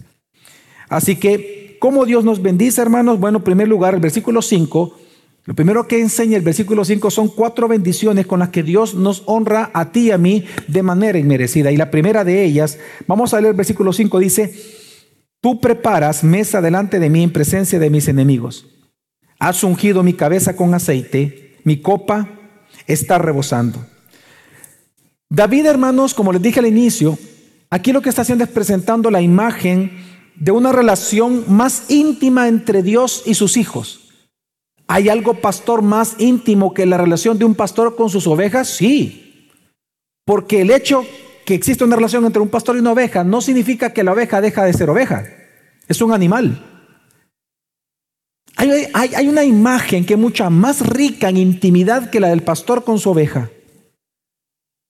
Así 0.87 1.17
que 1.17 1.68
¿Cómo 1.79 2.05
Dios 2.05 2.25
nos 2.25 2.41
bendice, 2.41 2.81
hermanos? 2.81 3.19
Bueno, 3.19 3.37
en 3.37 3.43
primer 3.45 3.67
lugar, 3.67 3.93
el 3.93 4.01
versículo 4.01 4.41
5, 4.41 4.97
lo 5.45 5.55
primero 5.55 5.87
que 5.87 5.99
enseña 5.99 6.35
el 6.35 6.43
versículo 6.43 6.83
5 6.83 7.09
son 7.09 7.29
cuatro 7.29 7.69
bendiciones 7.69 8.27
con 8.27 8.39
las 8.39 8.49
que 8.49 8.63
Dios 8.63 8.95
nos 8.95 9.23
honra 9.25 9.71
a 9.73 9.91
ti 9.91 10.07
y 10.07 10.11
a 10.11 10.17
mí 10.17 10.43
de 10.67 10.83
manera 10.83 11.17
inmerecida. 11.17 11.71
Y 11.71 11.77
la 11.77 11.89
primera 11.89 12.25
de 12.25 12.43
ellas, 12.43 12.77
vamos 13.07 13.33
a 13.33 13.39
leer 13.39 13.51
el 13.51 13.57
versículo 13.57 13.93
5, 13.93 14.19
dice, 14.19 14.53
tú 15.39 15.61
preparas 15.61 16.23
mesa 16.23 16.61
delante 16.61 16.99
de 16.99 17.09
mí 17.09 17.23
en 17.23 17.31
presencia 17.31 17.79
de 17.79 17.89
mis 17.89 18.09
enemigos. 18.09 18.67
Has 19.39 19.63
ungido 19.63 20.03
mi 20.03 20.13
cabeza 20.13 20.57
con 20.57 20.73
aceite, 20.73 21.55
mi 21.63 21.81
copa 21.81 22.27
está 22.87 23.17
rebosando. 23.17 23.85
David, 25.29 25.65
hermanos, 25.65 26.13
como 26.13 26.33
les 26.33 26.41
dije 26.41 26.59
al 26.59 26.67
inicio, 26.67 27.17
aquí 27.69 27.93
lo 27.93 28.01
que 28.01 28.09
está 28.09 28.23
haciendo 28.23 28.43
es 28.43 28.49
presentando 28.49 29.09
la 29.09 29.21
imagen 29.21 30.09
de 30.39 30.51
una 30.51 30.71
relación 30.71 31.43
más 31.47 31.89
íntima 31.89 32.47
entre 32.47 32.81
Dios 32.81 33.23
y 33.25 33.33
sus 33.33 33.57
hijos. 33.57 34.09
¿Hay 34.87 35.09
algo, 35.09 35.35
pastor, 35.35 35.81
más 35.81 36.15
íntimo 36.17 36.73
que 36.73 36.85
la 36.85 36.97
relación 36.97 37.37
de 37.37 37.45
un 37.45 37.53
pastor 37.53 37.95
con 37.95 38.09
sus 38.09 38.25
ovejas? 38.25 38.69
Sí. 38.69 39.51
Porque 40.25 40.61
el 40.61 40.71
hecho 40.71 41.05
que 41.45 41.53
existe 41.53 41.83
una 41.83 41.95
relación 41.95 42.25
entre 42.25 42.41
un 42.41 42.49
pastor 42.49 42.75
y 42.75 42.79
una 42.79 42.93
oveja 42.93 43.23
no 43.23 43.41
significa 43.41 43.93
que 43.93 44.03
la 44.03 44.13
oveja 44.13 44.41
deja 44.41 44.63
de 44.63 44.73
ser 44.73 44.89
oveja. 44.89 45.25
Es 45.87 46.01
un 46.01 46.11
animal. 46.11 46.65
Hay, 48.55 48.87
hay, 48.93 49.27
una 49.27 49.43
imagen 49.43 50.05
que 50.05 50.15
es 50.15 50.19
mucha 50.19 50.49
más 50.49 50.85
rica 50.85 51.29
en 51.29 51.37
intimidad 51.37 52.09
que 52.09 52.19
la 52.19 52.29
del 52.29 52.43
pastor 52.43 52.83
con 52.83 52.99
su 52.99 53.09
oveja. 53.09 53.49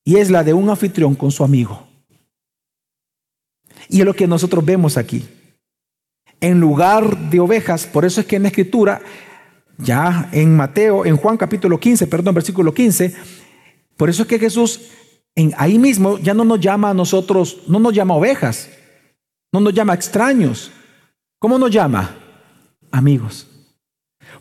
Y 0.04 0.18
es 0.18 0.32
la 0.32 0.44
de 0.44 0.54
un 0.54 0.70
anfitrión 0.70 1.14
con 1.14 1.32
su 1.32 1.44
amigo. 1.44 1.88
Y 3.90 4.00
es 4.00 4.06
lo 4.06 4.16
que 4.16 4.28
nosotros 4.28 4.66
vemos 4.66 4.98
aquí 4.98 5.28
en 6.42 6.60
lugar 6.60 7.30
de 7.30 7.40
ovejas. 7.40 7.86
Por 7.86 8.06
eso 8.06 8.22
es 8.22 8.28
que 8.28 8.36
en 8.36 8.44
la 8.44 8.50
escritura, 8.50 9.02
ya 9.78 10.30
en 10.32 10.56
Mateo, 10.56 11.06
en 11.06 11.18
Juan 11.18 11.38
capítulo 11.38 11.80
15, 11.80 12.08
perdón, 12.08 12.36
versículo 12.36 12.74
15, 12.74 13.14
por 13.98 14.10
eso 14.10 14.24
es 14.24 14.28
que 14.28 14.40
Jesús 14.40 14.92
en, 15.36 15.54
ahí 15.58 15.78
mismo 15.78 16.18
ya 16.18 16.34
no 16.34 16.44
nos 16.44 16.60
llama 16.60 16.90
a 16.90 16.94
nosotros, 16.94 17.62
no 17.68 17.80
nos 17.80 17.94
llama 17.94 18.16
ovejas, 18.16 18.70
no 19.52 19.60
nos 19.60 19.74
llama 19.74 19.94
extraños. 19.94 20.72
¿Cómo 21.40 21.58
nos 21.58 21.72
llama? 21.72 22.16
Amigos. 22.92 23.48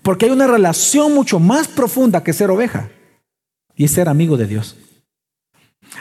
Porque 0.03 0.27
hay 0.27 0.33
una 0.33 0.47
relación 0.47 1.15
mucho 1.15 1.39
más 1.39 1.69
profunda 1.69 2.23
que 2.23 2.33
ser 2.33 2.51
oveja 2.51 2.91
y 3.77 3.85
es 3.85 3.93
ser 3.93 4.09
amigo 4.09 4.37
de 4.37 4.47
Dios. 4.47 4.77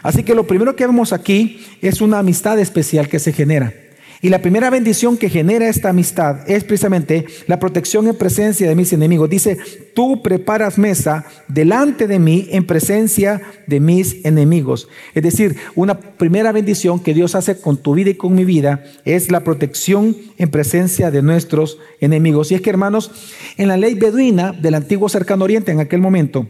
Así 0.03 0.23
que 0.23 0.35
lo 0.35 0.45
primero 0.45 0.75
que 0.75 0.85
vemos 0.85 1.13
aquí 1.13 1.65
es 1.81 2.01
una 2.01 2.19
amistad 2.19 2.59
especial 2.59 3.07
que 3.07 3.19
se 3.19 3.31
genera. 3.31 3.73
Y 4.21 4.29
la 4.29 4.41
primera 4.41 4.69
bendición 4.69 5.15
que 5.17 5.29
genera 5.29 5.67
esta 5.67 5.89
amistad 5.89 6.50
es 6.50 6.63
precisamente 6.63 7.25
la 7.45 7.59
protección 7.59 8.07
en 8.07 8.15
presencia 8.15 8.67
de 8.67 8.75
mis 8.75 8.91
enemigos. 8.91 9.29
Dice, 9.29 9.57
tú 9.93 10.24
preparas 10.24 10.77
mesa 10.77 11.25
delante 11.47 12.07
de 12.07 12.17
mí 12.17 12.47
en 12.51 12.65
presencia 12.65 13.41
de 13.67 13.79
mis 13.79 14.25
enemigos. 14.25 14.88
Es 15.13 15.21
decir, 15.21 15.55
una 15.75 16.00
primera 16.00 16.51
bendición 16.51 17.00
que 17.00 17.13
Dios 17.13 17.36
hace 17.36 17.59
con 17.59 17.77
tu 17.77 17.93
vida 17.93 18.09
y 18.09 18.15
con 18.15 18.33
mi 18.33 18.43
vida 18.43 18.83
es 19.05 19.31
la 19.31 19.43
protección 19.43 20.17
en 20.38 20.50
presencia 20.50 21.12
de 21.12 21.21
nuestros 21.21 21.77
enemigos. 22.01 22.51
Y 22.51 22.55
es 22.55 22.62
que, 22.62 22.71
hermanos, 22.71 23.12
en 23.57 23.67
la 23.67 23.77
ley 23.77 23.93
beduina 23.93 24.51
del 24.51 24.75
antiguo 24.75 25.09
cercano 25.09 25.43
oriente 25.43 25.71
en 25.71 25.79
aquel 25.79 26.01
momento, 26.01 26.47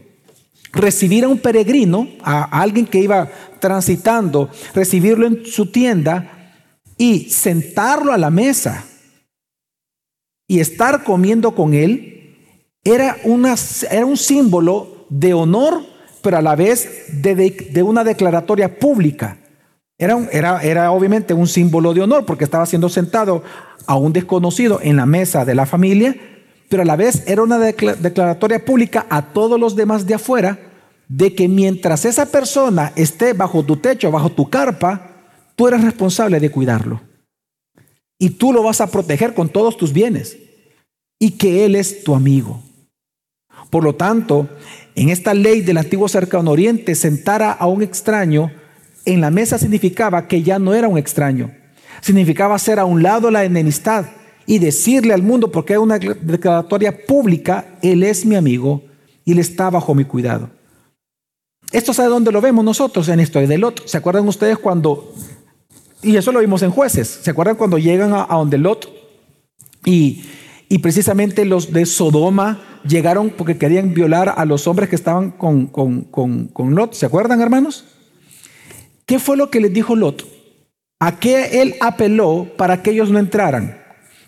recibir 0.72 1.24
a 1.24 1.28
un 1.28 1.38
peregrino, 1.38 2.08
a 2.22 2.60
alguien 2.62 2.86
que 2.86 3.00
iba 3.00 3.30
transitando, 3.60 4.48
recibirlo 4.74 5.26
en 5.26 5.44
su 5.44 5.66
tienda, 5.66 6.37
y 6.98 7.30
sentarlo 7.30 8.12
a 8.12 8.18
la 8.18 8.30
mesa 8.30 8.84
y 10.48 10.60
estar 10.60 11.04
comiendo 11.04 11.54
con 11.54 11.72
él 11.72 12.18
era, 12.84 13.16
una, 13.24 13.54
era 13.90 14.04
un 14.04 14.16
símbolo 14.16 15.06
de 15.08 15.32
honor, 15.34 15.82
pero 16.22 16.38
a 16.38 16.42
la 16.42 16.56
vez 16.56 17.06
de, 17.22 17.82
una 17.82 18.02
declaratoria 18.02 18.78
pública. 18.78 19.38
Era, 19.96 20.18
era, 20.32 20.62
era, 20.62 20.90
obviamente 20.92 21.34
un 21.34 21.46
símbolo 21.46 21.92
de 21.94 22.02
honor 22.02 22.24
porque 22.24 22.44
estaba 22.44 22.66
siendo 22.66 22.88
sentado 22.88 23.42
a 23.86 23.96
un 23.96 24.12
desconocido 24.12 24.80
en 24.82 24.96
la 24.96 25.06
mesa 25.06 25.44
de 25.44 25.54
la 25.54 25.66
familia, 25.66 26.14
pero 26.68 26.82
a 26.82 26.86
la 26.86 26.96
vez 26.96 27.24
era 27.26 27.42
una 27.42 27.58
declaratoria 27.58 28.64
pública 28.64 29.06
a 29.08 29.32
todos 29.32 29.58
los 29.58 29.74
demás 29.76 30.06
de 30.06 30.14
afuera 30.14 30.58
de 31.08 31.34
que 31.34 31.48
mientras 31.48 32.04
esa 32.04 32.26
persona 32.26 32.92
esté 32.94 33.32
bajo 33.32 33.62
tu 33.62 33.76
techo, 33.76 34.10
bajo 34.10 34.30
tu 34.30 34.48
carpa, 34.50 35.07
Tú 35.58 35.66
eres 35.66 35.82
responsable 35.82 36.38
de 36.38 36.52
cuidarlo. 36.52 37.00
Y 38.16 38.30
tú 38.30 38.52
lo 38.52 38.62
vas 38.62 38.80
a 38.80 38.92
proteger 38.92 39.34
con 39.34 39.48
todos 39.48 39.76
tus 39.76 39.92
bienes. 39.92 40.38
Y 41.18 41.32
que 41.32 41.64
Él 41.64 41.74
es 41.74 42.04
tu 42.04 42.14
amigo. 42.14 42.62
Por 43.68 43.82
lo 43.82 43.96
tanto, 43.96 44.48
en 44.94 45.08
esta 45.08 45.34
ley 45.34 45.62
del 45.62 45.78
antiguo 45.78 46.06
cercano 46.06 46.52
oriente, 46.52 46.94
sentar 46.94 47.42
a 47.42 47.66
un 47.66 47.82
extraño 47.82 48.52
en 49.04 49.20
la 49.20 49.32
mesa 49.32 49.58
significaba 49.58 50.28
que 50.28 50.44
ya 50.44 50.60
no 50.60 50.74
era 50.74 50.86
un 50.86 50.96
extraño. 50.96 51.50
Significaba 52.02 52.54
hacer 52.54 52.78
a 52.78 52.84
un 52.84 53.02
lado 53.02 53.28
la 53.32 53.44
enemistad 53.44 54.06
y 54.46 54.60
decirle 54.60 55.12
al 55.12 55.24
mundo, 55.24 55.50
porque 55.50 55.72
es 55.72 55.80
una 55.80 55.98
declaratoria 55.98 57.04
pública, 57.04 57.78
Él 57.82 58.04
es 58.04 58.24
mi 58.24 58.36
amigo 58.36 58.84
y 59.24 59.32
Él 59.32 59.40
está 59.40 59.70
bajo 59.70 59.92
mi 59.92 60.04
cuidado. 60.04 60.50
Esto 61.72 61.92
sabe 61.92 62.10
dónde 62.10 62.30
lo 62.30 62.40
vemos 62.40 62.64
nosotros 62.64 63.08
en 63.08 63.18
esto 63.18 63.40
de 63.40 63.58
Lot. 63.58 63.88
¿Se 63.88 63.98
acuerdan 63.98 64.28
ustedes 64.28 64.56
cuando 64.56 65.12
y 66.02 66.16
eso 66.16 66.32
lo 66.32 66.40
vimos 66.40 66.62
en 66.62 66.70
jueces. 66.70 67.08
¿Se 67.22 67.30
acuerdan 67.30 67.56
cuando 67.56 67.78
llegan 67.78 68.12
a, 68.12 68.26
donde 68.30 68.58
Lot? 68.58 68.88
Y, 69.84 70.24
y, 70.68 70.78
precisamente 70.78 71.44
los 71.44 71.72
de 71.72 71.86
Sodoma 71.86 72.60
llegaron 72.86 73.30
porque 73.30 73.58
querían 73.58 73.94
violar 73.94 74.34
a 74.36 74.44
los 74.44 74.66
hombres 74.66 74.88
que 74.88 74.96
estaban 74.96 75.30
con, 75.30 75.66
con, 75.66 76.02
con, 76.02 76.48
con 76.48 76.74
Lot. 76.74 76.94
¿Se 76.94 77.06
acuerdan, 77.06 77.40
hermanos? 77.40 77.84
¿Qué 79.06 79.18
fue 79.18 79.36
lo 79.36 79.50
que 79.50 79.60
les 79.60 79.72
dijo 79.72 79.96
Lot? 79.96 80.26
¿A 81.00 81.18
qué 81.18 81.62
él 81.62 81.76
apeló 81.80 82.48
para 82.56 82.82
que 82.82 82.90
ellos 82.90 83.10
no 83.10 83.18
entraran? 83.18 83.78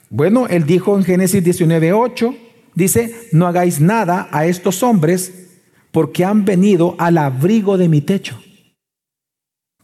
Bueno, 0.08 0.46
él 0.48 0.64
dijo 0.64 0.96
en 0.96 1.04
Génesis 1.04 1.44
19:8, 1.44 2.36
dice, 2.74 3.14
no 3.32 3.46
hagáis 3.46 3.80
nada 3.80 4.28
a 4.32 4.46
estos 4.46 4.82
hombres 4.82 5.48
porque 5.92 6.24
han 6.24 6.44
venido 6.44 6.96
al 6.98 7.18
abrigo 7.18 7.76
de 7.76 7.88
mi 7.88 8.00
techo. 8.00 8.40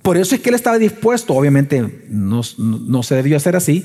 Por 0.07 0.17
eso 0.17 0.37
es 0.37 0.41
que 0.41 0.51
él 0.51 0.55
estaba 0.55 0.79
dispuesto, 0.79 1.35
obviamente 1.35 2.07
no, 2.09 2.45
se 2.45 3.15
debió 3.17 3.37
hacer 3.37 3.57
así, 3.57 3.85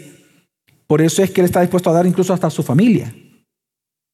por 0.86 1.01
eso 1.01 1.24
es 1.24 1.32
que 1.32 1.42
él 1.42 1.46
está 1.46 1.62
dispuesto 1.62 1.90
a 1.90 1.94
dar 1.94 2.06
incluso 2.06 2.32
hasta 2.32 2.46
a 2.46 2.51
su 2.51 2.62
familia 2.62 3.12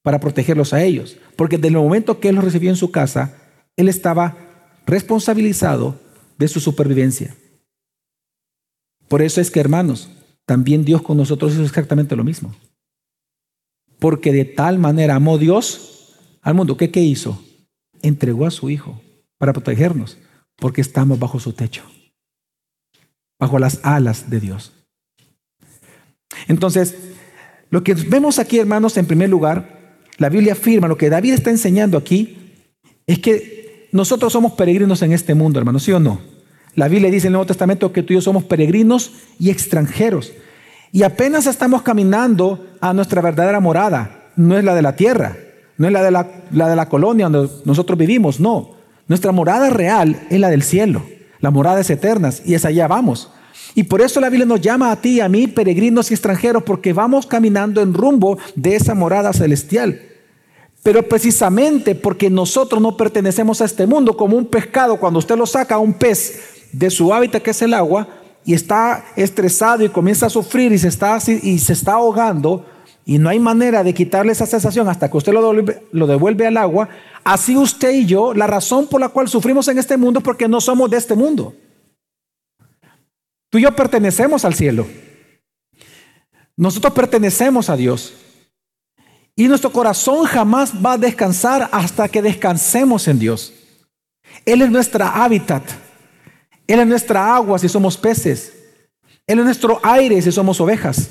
para 0.03 0.17
protegerlos 0.17 0.71
a 0.71 0.81
ellos. 0.81 1.17
Porque 1.35 1.57
desde 1.57 1.67
el 1.67 1.73
momento 1.73 2.21
que 2.21 2.29
él 2.29 2.35
los 2.35 2.45
recibió 2.45 2.69
en 2.69 2.77
su 2.77 2.91
casa, 2.91 3.35
él 3.75 3.89
estaba 3.89 4.37
responsabilizado 4.85 5.99
de 6.37 6.47
su 6.47 6.61
supervivencia. 6.61 7.35
Por 9.09 9.21
eso 9.21 9.41
es 9.41 9.51
que, 9.51 9.59
hermanos, 9.59 10.09
también 10.45 10.85
Dios 10.85 11.01
con 11.01 11.17
nosotros 11.17 11.55
hizo 11.55 11.63
exactamente 11.63 12.15
lo 12.15 12.23
mismo. 12.23 12.55
Porque 13.99 14.31
de 14.31 14.45
tal 14.45 14.79
manera 14.79 15.15
amó 15.15 15.37
Dios 15.37 16.15
al 16.41 16.53
mundo. 16.53 16.77
¿Qué, 16.77 16.89
qué 16.89 17.01
hizo? 17.01 17.43
Entregó 18.01 18.45
a 18.45 18.51
su 18.51 18.69
Hijo 18.69 19.01
para 19.37 19.51
protegernos, 19.51 20.17
porque 20.57 20.81
estamos 20.81 21.19
bajo 21.19 21.39
su 21.39 21.53
techo 21.53 21.83
bajo 23.39 23.59
las 23.59 23.79
alas 23.83 24.29
de 24.29 24.39
Dios. 24.39 24.73
Entonces, 26.47 26.95
lo 27.69 27.83
que 27.83 27.93
vemos 27.93 28.39
aquí, 28.39 28.59
hermanos, 28.59 28.97
en 28.97 29.05
primer 29.05 29.29
lugar, 29.29 29.97
la 30.17 30.29
Biblia 30.29 30.53
afirma, 30.53 30.87
lo 30.87 30.97
que 30.97 31.09
David 31.09 31.33
está 31.33 31.49
enseñando 31.49 31.97
aquí, 31.97 32.53
es 33.05 33.19
que 33.19 33.89
nosotros 33.91 34.33
somos 34.33 34.53
peregrinos 34.53 35.01
en 35.01 35.13
este 35.13 35.33
mundo, 35.35 35.59
hermanos, 35.59 35.83
¿sí 35.83 35.91
o 35.91 35.99
no? 35.99 36.19
La 36.75 36.87
Biblia 36.87 37.09
dice 37.09 37.27
en 37.27 37.31
el 37.31 37.33
Nuevo 37.33 37.47
Testamento 37.47 37.91
que 37.91 38.03
tú 38.03 38.13
y 38.13 38.17
yo 38.17 38.21
somos 38.21 38.43
peregrinos 38.43 39.11
y 39.39 39.49
extranjeros. 39.49 40.33
Y 40.91 41.03
apenas 41.03 41.47
estamos 41.47 41.81
caminando 41.81 42.65
a 42.81 42.93
nuestra 42.93 43.21
verdadera 43.21 43.59
morada. 43.59 44.31
No 44.35 44.57
es 44.57 44.63
la 44.63 44.75
de 44.75 44.83
la 44.83 44.95
tierra, 44.95 45.37
no 45.77 45.87
es 45.87 45.93
la 45.93 46.03
de 46.03 46.11
la, 46.11 46.45
la 46.51 46.69
de 46.69 46.75
la 46.75 46.87
colonia 46.87 47.29
donde 47.29 47.51
nosotros 47.65 47.97
vivimos, 47.97 48.39
no. 48.39 48.76
Nuestra 49.07 49.31
morada 49.31 49.69
real 49.69 50.19
es 50.29 50.39
la 50.39 50.49
del 50.49 50.63
cielo. 50.63 51.03
Las 51.39 51.53
moradas 51.53 51.89
eternas 51.89 52.41
y 52.45 52.55
es 52.55 52.65
allá 52.65 52.87
vamos. 52.87 53.31
Y 53.75 53.83
por 53.83 54.01
eso 54.01 54.19
la 54.19 54.29
Biblia 54.29 54.45
nos 54.45 54.61
llama 54.61 54.91
a 54.91 54.99
ti 54.99 55.17
y 55.17 55.19
a 55.19 55.29
mí, 55.29 55.47
peregrinos 55.47 56.09
y 56.09 56.13
extranjeros, 56.13 56.63
porque 56.63 56.93
vamos 56.93 57.27
caminando 57.27 57.81
en 57.81 57.93
rumbo 57.93 58.37
de 58.55 58.75
esa 58.75 58.95
morada 58.95 59.33
celestial. 59.33 60.01
Pero 60.81 61.03
precisamente 61.03 61.93
porque 61.93 62.29
nosotros 62.29 62.81
no 62.81 62.97
pertenecemos 62.97 63.61
a 63.61 63.65
este 63.65 63.85
mundo, 63.85 64.17
como 64.17 64.35
un 64.35 64.45
pescado, 64.45 64.97
cuando 64.97 65.19
usted 65.19 65.35
lo 65.35 65.45
saca 65.45 65.75
a 65.75 65.79
un 65.79 65.93
pez 65.93 66.69
de 66.71 66.89
su 66.89 67.13
hábitat 67.13 67.43
que 67.43 67.51
es 67.51 67.61
el 67.61 67.73
agua, 67.73 68.07
y 68.45 68.53
está 68.53 69.03
estresado 69.15 69.83
y 69.83 69.89
comienza 69.89 70.27
a 70.27 70.29
sufrir 70.29 70.71
y 70.71 70.77
se 70.77 70.87
está, 70.87 71.19
y 71.27 71.59
se 71.59 71.73
está 71.73 71.93
ahogando, 71.93 72.65
y 73.05 73.19
no 73.19 73.29
hay 73.29 73.39
manera 73.39 73.83
de 73.83 73.93
quitarle 73.93 74.31
esa 74.31 74.45
sensación 74.45 74.89
hasta 74.89 75.11
que 75.11 75.17
usted 75.17 75.33
lo 75.33 75.41
devuelve, 75.41 75.83
lo 75.91 76.07
devuelve 76.07 76.47
al 76.47 76.57
agua, 76.57 76.89
así 77.27 77.57
usted 77.57 77.91
y 77.91 78.05
yo, 78.05 78.33
la 78.33 78.47
razón 78.47 78.87
por 78.87 79.01
la 79.01 79.09
cual 79.09 79.27
sufrimos 79.27 79.67
en 79.67 79.77
este 79.77 79.97
mundo 79.97 80.19
es 80.19 80.23
porque 80.23 80.47
no 80.47 80.61
somos 80.61 80.89
de 80.89 80.97
este 80.97 81.13
mundo. 81.13 81.53
Tú 83.49 83.57
y 83.57 83.63
yo 83.63 83.75
pertenecemos 83.75 84.45
al 84.45 84.53
cielo. 84.53 84.87
Nosotros 86.55 86.93
pertenecemos 86.93 87.69
a 87.69 87.75
Dios. 87.75 88.13
Y 89.35 89.47
nuestro 89.47 89.71
corazón 89.71 90.25
jamás 90.25 90.73
va 90.73 90.93
a 90.93 90.97
descansar 90.97 91.69
hasta 91.71 92.07
que 92.07 92.21
descansemos 92.21 93.07
en 93.09 93.19
Dios. 93.19 93.53
Él 94.45 94.61
es 94.61 94.71
nuestra 94.71 95.23
hábitat. 95.23 95.63
Él 96.65 96.79
es 96.79 96.87
nuestra 96.87 97.35
agua 97.35 97.59
si 97.59 97.67
somos 97.67 97.97
peces. 97.97 98.53
Él 99.27 99.39
es 99.39 99.45
nuestro 99.45 99.79
aire 99.83 100.21
si 100.21 100.31
somos 100.31 100.61
ovejas. 100.61 101.09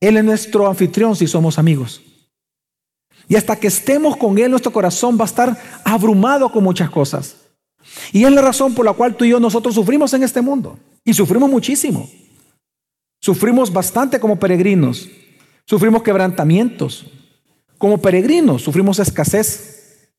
Él 0.00 0.18
es 0.18 0.24
nuestro 0.24 0.66
anfitrión 0.66 1.16
si 1.16 1.26
somos 1.26 1.58
amigos. 1.58 2.02
Y 3.28 3.36
hasta 3.36 3.56
que 3.56 3.66
estemos 3.66 4.16
con 4.16 4.38
Él, 4.38 4.50
nuestro 4.50 4.72
corazón 4.72 5.18
va 5.18 5.24
a 5.24 5.26
estar 5.26 5.56
abrumado 5.84 6.50
con 6.50 6.62
muchas 6.62 6.90
cosas. 6.90 7.36
Y 8.12 8.24
es 8.24 8.32
la 8.32 8.42
razón 8.42 8.74
por 8.74 8.84
la 8.84 8.92
cual 8.92 9.16
tú 9.16 9.24
y 9.24 9.30
yo 9.30 9.40
nosotros 9.40 9.74
sufrimos 9.74 10.12
en 10.14 10.22
este 10.22 10.40
mundo. 10.40 10.78
Y 11.04 11.14
sufrimos 11.14 11.50
muchísimo. 11.50 12.08
Sufrimos 13.20 13.72
bastante 13.72 14.20
como 14.20 14.38
peregrinos. 14.38 15.08
Sufrimos 15.66 16.02
quebrantamientos. 16.02 17.06
Como 17.78 17.98
peregrinos 17.98 18.62
sufrimos 18.62 18.98
escasez. 18.98 20.10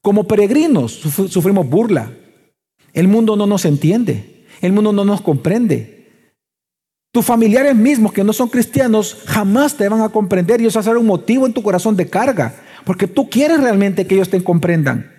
Como 0.00 0.24
peregrinos 0.24 0.92
sufrimos 0.92 1.68
burla. 1.68 2.12
El 2.92 3.08
mundo 3.08 3.36
no 3.36 3.46
nos 3.46 3.64
entiende. 3.64 4.46
El 4.60 4.72
mundo 4.72 4.92
no 4.92 5.04
nos 5.04 5.20
comprende. 5.20 6.01
Tus 7.12 7.26
familiares 7.26 7.76
mismos 7.76 8.12
que 8.12 8.24
no 8.24 8.32
son 8.32 8.48
cristianos 8.48 9.22
jamás 9.26 9.76
te 9.76 9.86
van 9.86 10.00
a 10.00 10.08
comprender 10.08 10.60
y 10.60 10.66
eso 10.66 10.78
va 10.78 10.80
a 10.80 10.84
ser 10.84 10.96
un 10.96 11.06
motivo 11.06 11.46
en 11.46 11.52
tu 11.52 11.62
corazón 11.62 11.94
de 11.94 12.08
carga. 12.08 12.54
Porque 12.86 13.06
tú 13.06 13.28
quieres 13.28 13.60
realmente 13.60 14.06
que 14.06 14.14
ellos 14.14 14.30
te 14.30 14.42
comprendan. 14.42 15.12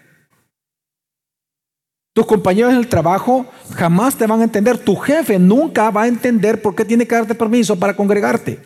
Tus 2.16 2.26
compañeros 2.26 2.74
en 2.74 2.80
el 2.80 2.88
trabajo 2.88 3.46
jamás 3.76 4.16
te 4.16 4.26
van 4.26 4.42
a 4.42 4.44
entender. 4.44 4.80
Tu 4.80 4.96
jefe 4.96 5.38
nunca 5.38 5.92
va 5.92 6.04
a 6.04 6.08
entender 6.08 6.62
por 6.62 6.76
qué 6.76 6.84
tiene 6.84 7.08
que 7.08 7.16
darte 7.16 7.36
permiso 7.36 7.78
para 7.78 7.96
congregarte. 7.96 8.60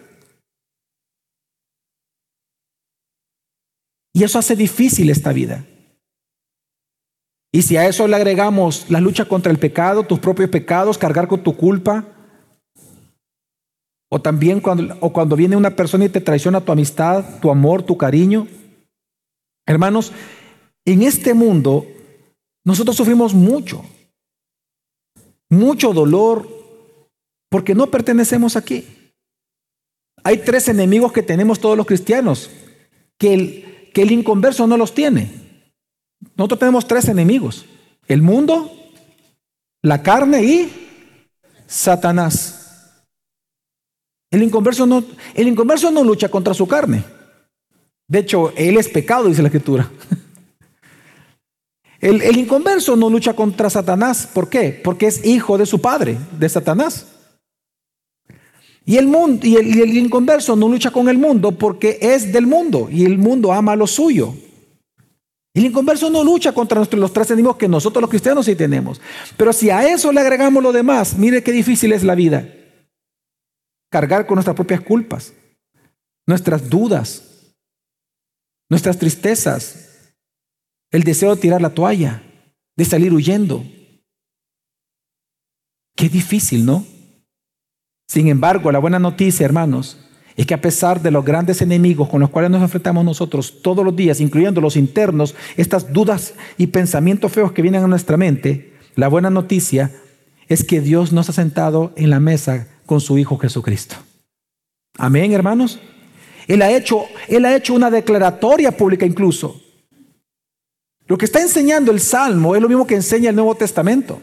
Y 4.14 4.24
eso 4.24 4.40
hace 4.40 4.56
difícil 4.56 5.10
esta 5.10 5.32
vida. 5.32 5.66
Y 7.52 7.62
si 7.62 7.78
a 7.78 7.88
eso 7.88 8.08
le 8.08 8.16
agregamos 8.16 8.90
la 8.90 9.00
lucha 9.00 9.26
contra 9.26 9.52
el 9.52 9.60
pecado, 9.60 10.04
tus 10.04 10.20
propios 10.20 10.50
pecados, 10.50 10.98
cargar 10.98 11.28
con 11.28 11.44
tu 11.44 11.56
culpa, 11.56 12.17
o 14.10 14.22
también 14.22 14.60
cuando, 14.60 14.98
o 15.02 15.12
cuando 15.12 15.36
viene 15.36 15.56
una 15.56 15.76
persona 15.76 16.06
y 16.06 16.10
te 16.10 16.22
traiciona 16.22 16.62
tu 16.62 16.72
amistad, 16.72 17.40
tu 17.42 17.52
amor, 17.52 17.84
tu 17.84 17.98
cariño. 17.98 18.48
Hermanos, 19.66 20.14
en 20.86 21.02
este 21.02 21.34
mundo 21.34 21.86
nosotros 22.64 22.96
sufrimos 22.96 23.34
mucho, 23.34 23.84
mucho 25.50 25.94
dolor, 25.94 26.48
porque 27.50 27.76
no 27.76 27.88
pertenecemos 27.88 28.56
aquí. 28.56 28.86
Hay 30.24 30.40
tres 30.40 30.68
enemigos 30.68 31.14
que 31.14 31.24
tenemos 31.24 31.60
todos 31.60 31.78
los 31.78 31.86
cristianos, 31.86 32.50
que 33.18 33.34
el, 33.34 33.90
que 33.94 34.02
el 34.02 34.12
inconverso 34.12 34.68
no 34.68 34.78
los 34.78 34.94
tiene. 34.94 35.32
Nosotros 36.36 36.60
tenemos 36.60 36.88
tres 36.88 37.08
enemigos. 37.08 37.66
El 38.08 38.22
mundo, 38.22 38.72
la 39.82 40.04
carne 40.04 40.44
y 40.44 40.90
Satanás. 41.68 42.57
El 44.30 44.44
inconverso 44.44 44.86
no, 44.86 45.04
el 45.36 45.56
no 45.56 46.04
lucha 46.04 46.30
contra 46.30 46.54
su 46.54 46.68
carne. 46.68 47.04
De 48.08 48.20
hecho, 48.20 48.54
él 48.56 48.78
es 48.78 48.88
pecado, 48.90 49.28
dice 49.28 49.42
la 49.42 49.50
escritura. 49.50 49.92
El, 52.00 52.22
el, 52.22 52.38
inconverso 52.38 52.96
no 52.96 53.10
lucha 53.10 53.34
contra 53.34 53.72
Satanás. 53.72 54.30
¿Por 54.32 54.50
qué? 54.50 54.80
Porque 54.84 55.08
es 55.08 55.26
hijo 55.26 55.58
de 55.58 55.66
su 55.66 55.82
padre, 55.82 56.16
de 56.38 56.48
Satanás. 56.48 57.08
Y 58.86 58.98
el, 58.98 59.08
mundo, 59.08 59.46
y 59.46 59.56
el, 59.56 59.98
inconverso 59.98 60.56
no 60.56 60.70
lucha 60.70 60.92
con 60.92 61.10
el 61.10 61.18
mundo 61.18 61.52
porque 61.54 61.98
es 62.00 62.32
del 62.32 62.46
mundo 62.46 62.88
y 62.90 63.04
el 63.04 63.18
mundo 63.18 63.52
ama 63.52 63.76
lo 63.76 63.88
suyo. 63.88 64.36
El 65.56 65.66
inconverso 65.66 66.10
no 66.10 66.24
lucha 66.24 66.54
contra 66.54 66.78
nuestros, 66.78 67.02
los 67.02 67.12
tres 67.12 67.32
enemigos 67.32 67.58
que 67.58 67.68
nosotros 67.68 68.00
los 68.00 68.10
cristianos 68.10 68.46
sí 68.46 68.56
tenemos. 68.56 69.02
Pero 69.36 69.52
si 69.52 69.72
a 69.72 69.92
eso 69.92 70.12
le 70.12 70.22
agregamos 70.22 70.62
lo 70.62 70.72
demás, 70.72 71.18
mire 71.18 71.42
qué 71.42 71.52
difícil 71.52 71.92
es 71.94 72.04
la 72.04 72.14
vida. 72.14 72.48
Cargar 73.90 74.26
con 74.26 74.36
nuestras 74.36 74.56
propias 74.56 74.82
culpas, 74.82 75.34
nuestras 76.26 76.70
dudas, 76.70 77.54
nuestras 78.70 78.98
tristezas, 78.98 80.14
el 80.92 81.04
deseo 81.04 81.36
de 81.36 81.42
tirar 81.42 81.62
la 81.62 81.74
toalla, 81.74 82.24
de 82.76 82.86
salir 82.86 83.14
huyendo. 83.14 83.64
Qué 85.96 86.10
difícil, 86.10 86.66
¿no? 86.66 86.86
Sin 88.08 88.28
embargo, 88.28 88.72
la 88.72 88.80
buena 88.80 89.00
noticia, 89.00 89.46
hermanos, 89.46 89.98
es 90.36 90.46
que 90.46 90.54
a 90.54 90.62
pesar 90.62 91.02
de 91.02 91.12
los 91.12 91.26
grandes 91.26 91.62
enemigos 91.62 92.10
con 92.10 92.22
los 92.22 92.30
cuales 92.30 92.52
nos 92.52 92.62
enfrentamos 92.62 93.04
nosotros 93.04 93.62
todos 93.64 93.84
los 93.84 93.96
días, 93.96 94.22
incluyendo 94.22 94.62
los 94.62 94.76
internos, 94.76 95.36
estas 95.58 95.92
dudas 95.92 96.36
y 96.58 96.68
pensamientos 96.68 97.32
feos 97.32 97.52
que 97.52 97.64
vienen 97.64 97.84
a 97.84 97.88
nuestra 97.88 98.18
mente, 98.18 98.74
la 98.96 99.08
buena 99.08 99.30
noticia 99.30 99.92
es 100.48 100.64
que 100.64 100.80
Dios 100.80 101.12
nos 101.12 101.30
ha 101.30 101.34
sentado 101.34 101.92
en 101.96 102.12
la 102.12 102.20
mesa 102.20 102.68
con 102.88 103.00
su 103.00 103.20
Hijo 103.20 103.38
Jesucristo. 103.38 103.98
Amén, 104.98 105.32
hermanos. 105.34 105.80
Él 106.48 106.64
ha 106.64 106.72
hecho, 106.72 107.06
él 107.28 107.46
ha 107.46 107.56
hecho 107.56 107.76
una 107.76 107.92
declaratoria 107.92 108.76
pública 108.76 109.06
incluso. 109.06 109.62
Lo 111.06 111.18
que 111.18 111.26
está 111.26 111.42
enseñando 111.42 111.92
el 111.92 112.00
Salmo 112.00 112.56
es 112.56 112.62
lo 112.62 112.68
mismo 112.68 112.88
que 112.88 112.96
enseña 112.96 113.30
el 113.30 113.36
Nuevo 113.36 113.54
Testamento. 113.54 114.20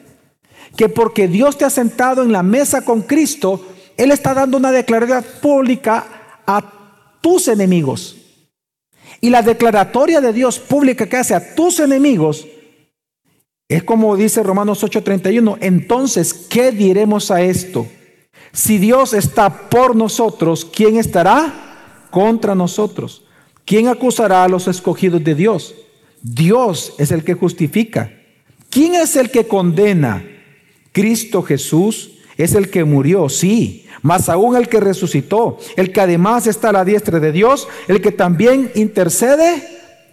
Que 0.76 0.88
porque 0.88 1.28
Dios 1.28 1.56
te 1.56 1.64
ha 1.64 1.70
sentado 1.70 2.22
en 2.22 2.32
la 2.32 2.42
mesa 2.42 2.82
con 2.82 3.02
Cristo, 3.02 3.64
él 3.96 4.10
está 4.10 4.34
dando 4.34 4.56
una 4.56 4.72
declaración 4.72 5.24
pública 5.40 6.42
a 6.46 6.72
tus 7.20 7.46
enemigos. 7.46 8.16
Y 9.20 9.30
la 9.30 9.42
declaratoria 9.42 10.20
de 10.20 10.32
Dios 10.32 10.58
pública 10.58 11.06
que 11.06 11.16
hace 11.16 11.34
a 11.34 11.54
tus 11.54 11.78
enemigos 11.78 12.46
es 13.68 13.82
como 13.82 14.16
dice 14.16 14.42
Romanos 14.42 14.82
8:31. 14.82 15.58
Entonces, 15.60 16.34
¿qué 16.34 16.72
diremos 16.72 17.30
a 17.30 17.42
esto? 17.42 17.86
Si 18.54 18.78
Dios 18.78 19.14
está 19.14 19.68
por 19.68 19.96
nosotros, 19.96 20.64
¿quién 20.64 20.96
estará 20.96 22.06
contra 22.10 22.54
nosotros? 22.54 23.24
¿Quién 23.64 23.88
acusará 23.88 24.44
a 24.44 24.48
los 24.48 24.68
escogidos 24.68 25.24
de 25.24 25.34
Dios? 25.34 25.74
Dios 26.22 26.94
es 26.98 27.10
el 27.10 27.24
que 27.24 27.34
justifica. 27.34 28.12
¿Quién 28.70 28.94
es 28.94 29.16
el 29.16 29.32
que 29.32 29.48
condena? 29.48 30.24
Cristo 30.92 31.42
Jesús 31.42 32.12
es 32.36 32.54
el 32.54 32.70
que 32.70 32.84
murió, 32.84 33.28
sí, 33.28 33.86
más 34.02 34.28
aún 34.28 34.54
el 34.54 34.68
que 34.68 34.78
resucitó, 34.78 35.58
el 35.76 35.90
que 35.92 36.00
además 36.00 36.46
está 36.46 36.68
a 36.68 36.72
la 36.72 36.84
diestra 36.84 37.18
de 37.18 37.32
Dios, 37.32 37.66
el 37.88 38.00
que 38.00 38.12
también 38.12 38.70
intercede 38.76 39.66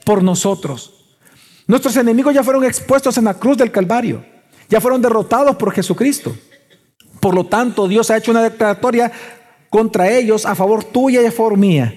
por 0.03 0.23
nosotros. 0.23 1.15
Nuestros 1.67 1.95
enemigos 1.95 2.33
ya 2.33 2.43
fueron 2.43 2.63
expuestos 2.63 3.17
en 3.19 3.25
la 3.25 3.35
cruz 3.35 3.57
del 3.57 3.71
Calvario, 3.71 4.25
ya 4.67 4.81
fueron 4.81 4.99
derrotados 4.99 5.55
por 5.57 5.71
Jesucristo. 5.71 6.35
Por 7.21 7.35
lo 7.35 7.45
tanto, 7.45 7.87
Dios 7.87 8.11
ha 8.11 8.17
hecho 8.17 8.31
una 8.31 8.43
declaratoria 8.43 9.11
contra 9.69 10.11
ellos 10.11 10.45
a 10.45 10.55
favor 10.55 10.83
tuya 10.83 11.21
y 11.21 11.25
a 11.27 11.31
favor 11.31 11.55
mía, 11.55 11.93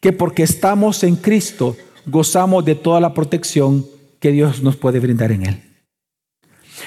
que 0.00 0.12
porque 0.12 0.42
estamos 0.42 1.04
en 1.04 1.14
Cristo 1.14 1.76
gozamos 2.06 2.64
de 2.64 2.74
toda 2.74 3.00
la 3.00 3.14
protección 3.14 3.86
que 4.18 4.32
Dios 4.32 4.62
nos 4.62 4.76
puede 4.76 4.98
brindar 4.98 5.30
en 5.30 5.46
Él. 5.46 5.62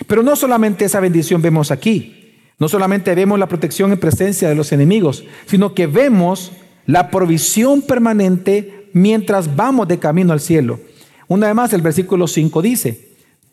Pero 0.07 0.23
no 0.23 0.35
solamente 0.35 0.83
esa 0.83 0.99
bendición 0.99 1.41
vemos 1.41 1.71
aquí, 1.71 2.41
no 2.57 2.67
solamente 2.67 3.13
vemos 3.15 3.39
la 3.39 3.47
protección 3.47 3.91
en 3.91 3.99
presencia 3.99 4.49
de 4.49 4.55
los 4.55 4.71
enemigos, 4.71 5.23
sino 5.45 5.73
que 5.73 5.87
vemos 5.87 6.51
la 6.85 7.11
provisión 7.11 7.81
permanente 7.81 8.89
mientras 8.93 9.55
vamos 9.55 9.87
de 9.87 9.99
camino 9.99 10.33
al 10.33 10.39
cielo. 10.39 10.79
Una 11.27 11.47
vez 11.47 11.55
más, 11.55 11.73
el 11.73 11.81
versículo 11.81 12.27
5 12.27 12.61
dice, 12.61 13.04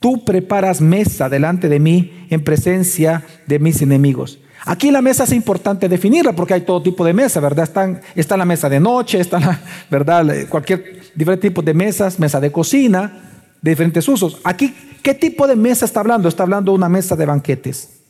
tú 0.02 0.22
preparas 0.26 0.82
mesa 0.82 1.30
delante 1.30 1.70
de 1.70 1.80
mí 1.80 2.26
en 2.28 2.44
presencia 2.44 3.24
de 3.46 3.58
mis 3.58 3.80
enemigos. 3.80 4.38
Aquí 4.64 4.90
la 4.90 5.00
mesa 5.00 5.24
es 5.24 5.32
importante 5.32 5.88
definirla 5.88 6.34
porque 6.34 6.54
hay 6.54 6.60
todo 6.60 6.82
tipo 6.82 7.04
de 7.04 7.14
mesa, 7.14 7.40
¿verdad? 7.40 7.68
Está 8.14 8.36
la 8.36 8.44
mesa 8.44 8.68
de 8.68 8.78
noche, 8.78 9.18
está 9.18 9.40
la, 9.40 9.60
¿verdad? 9.90 10.26
Cualquier 10.48 11.00
diferente 11.14 11.48
tipo 11.48 11.62
de 11.62 11.74
mesas, 11.74 12.18
mesa 12.18 12.38
de 12.38 12.52
cocina, 12.52 13.12
de 13.60 13.70
diferentes 13.70 14.06
usos. 14.08 14.38
Aquí, 14.44 14.74
¿qué 15.02 15.14
tipo 15.14 15.46
de 15.46 15.56
mesa 15.56 15.84
está 15.84 16.00
hablando? 16.00 16.28
Está 16.28 16.42
hablando 16.42 16.72
de 16.72 16.76
una 16.76 16.88
mesa 16.88 17.16
de 17.16 17.26
banquetes. 17.26 18.02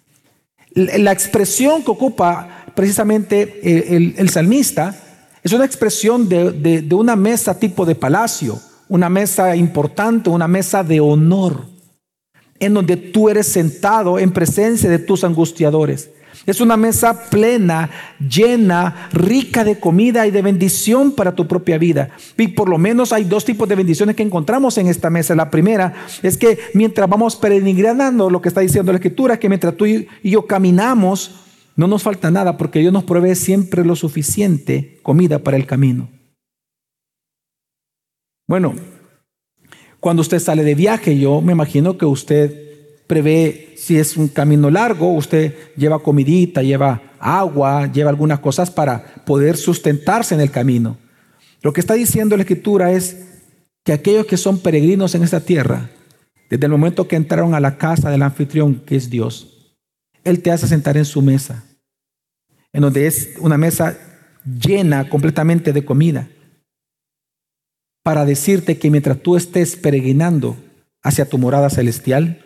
La 0.75 1.13
expresión 1.13 1.83
que 1.85 1.91
ocupa 1.91 2.65
precisamente 2.75 3.61
el, 3.95 4.31
salmista 4.31 4.95
es 5.43 5.53
una 5.53 5.67
expresión 5.67 6.29
de, 6.29 6.87
una 6.93 7.17
mesa 7.17 7.59
tipo 7.59 7.85
de 7.85 7.95
palacio, 7.95 8.59
una 8.89 9.09
mesa 9.09 9.55
importante, 9.57 10.31
una 10.31 10.49
mesa 10.49 10.83
de 10.83 11.01
honor, 11.01 11.72
en 12.59 12.75
donde 12.75 12.97
tú 12.97 13.29
eres 13.29 13.47
sentado 13.47 14.19
en 14.19 14.33
presencia 14.33 14.89
de 14.89 14.99
tus 14.99 15.25
angustiadores. 15.25 16.11
Es 16.45 16.61
una 16.61 16.77
mesa 16.77 17.31
plena, 17.31 17.91
llena, 18.19 19.09
rica 19.13 19.63
de 19.63 19.79
comida 19.79 20.27
y 20.27 20.33
de 20.33 20.43
bendición 20.43 21.13
para 21.13 21.35
tu 21.35 21.47
propia 21.47 21.79
vida. 21.79 22.11
Y 22.37 22.49
por 22.49 22.69
lo 22.69 22.79
menos 22.79 23.13
hay 23.13 23.25
dos 23.25 23.45
tipos 23.45 23.69
de 23.69 23.77
bendiciones 23.77 24.17
que 24.17 24.25
encontramos 24.25 24.77
en 24.79 24.89
esta 24.89 25.09
mesa. 25.09 25.37
La 25.37 25.51
primera 25.51 25.95
es 26.23 26.37
que 26.37 26.59
mientras 26.75 27.09
vamos 27.09 27.37
peregrinando, 27.37 28.29
lo 28.29 28.43
que 28.43 28.49
está 28.49 28.61
diciendo 28.61 28.91
la 28.91 28.99
Escritura, 28.99 29.39
que 29.39 29.49
mientras 29.49 29.77
tú 29.77 29.87
y 29.87 30.09
yo 30.25 30.47
caminamos, 30.47 31.43
no 31.77 31.87
nos 31.87 32.03
falta 32.03 32.31
nada 32.31 32.57
porque 32.57 32.81
Dios 32.81 32.93
nos 32.93 33.05
provee 33.05 33.37
siempre 33.37 33.85
lo 33.85 33.95
suficiente 33.95 34.99
comida 35.03 35.39
para 35.39 35.57
el 35.57 35.67
camino. 35.67 36.09
Bueno, 38.49 38.75
cuando 40.03 40.23
usted 40.23 40.41
sale 40.41 40.65
de 40.65 40.75
viaje, 40.75 41.17
yo 41.17 41.41
me 41.41 41.53
imagino 41.53 41.97
que 41.97 42.05
usted 42.05 43.07
prevé, 43.07 43.75
si 43.77 43.99
es 43.99 44.17
un 44.17 44.27
camino 44.27 44.69
largo, 44.69 45.15
usted 45.15 45.55
lleva 45.77 46.01
comidita, 46.01 46.61
lleva 46.61 47.01
agua, 47.21 47.87
lleva 47.87 48.11
algunas 48.11 48.41
cosas 48.41 48.69
para 48.69 49.01
poder 49.25 49.57
sustentarse 49.57 50.35
en 50.35 50.41
el 50.41 50.51
camino. 50.51 50.99
Lo 51.63 51.73
que 51.73 51.79
está 51.79 51.95
diciendo 51.95 52.37
la 52.37 52.43
escritura 52.43 52.91
es 52.91 53.29
que 53.85 53.93
aquellos 53.93 54.27
que 54.27 54.37
son 54.37 54.59
peregrinos 54.59 55.15
en 55.15 55.23
esta 55.23 55.39
tierra, 55.39 55.91
desde 56.51 56.67
el 56.67 56.73
momento 56.73 57.07
que 57.07 57.15
entraron 57.15 57.55
a 57.55 57.61
la 57.61 57.79
casa 57.79 58.11
del 58.11 58.23
anfitrión, 58.23 58.83
que 58.85 58.97
es 58.97 59.09
Dios, 59.09 59.77
Él 60.25 60.43
te 60.43 60.51
hace 60.51 60.67
sentar 60.67 60.97
en 60.97 61.05
su 61.05 61.23
mesa, 61.23 61.63
en 62.73 62.83
donde 62.83 63.07
es 63.07 63.35
una 63.39 63.57
mesa 63.57 63.97
llena 64.45 65.09
completamente 65.09 65.73
de 65.73 65.85
comida, 65.85 66.29
para 68.03 68.25
decirte 68.25 68.79
que 68.79 68.91
mientras 68.91 69.21
tú 69.21 69.37
estés 69.37 69.77
peregrinando 69.77 70.57
hacia 71.03 71.29
tu 71.29 71.39
morada 71.39 71.71
celestial, 71.71 72.45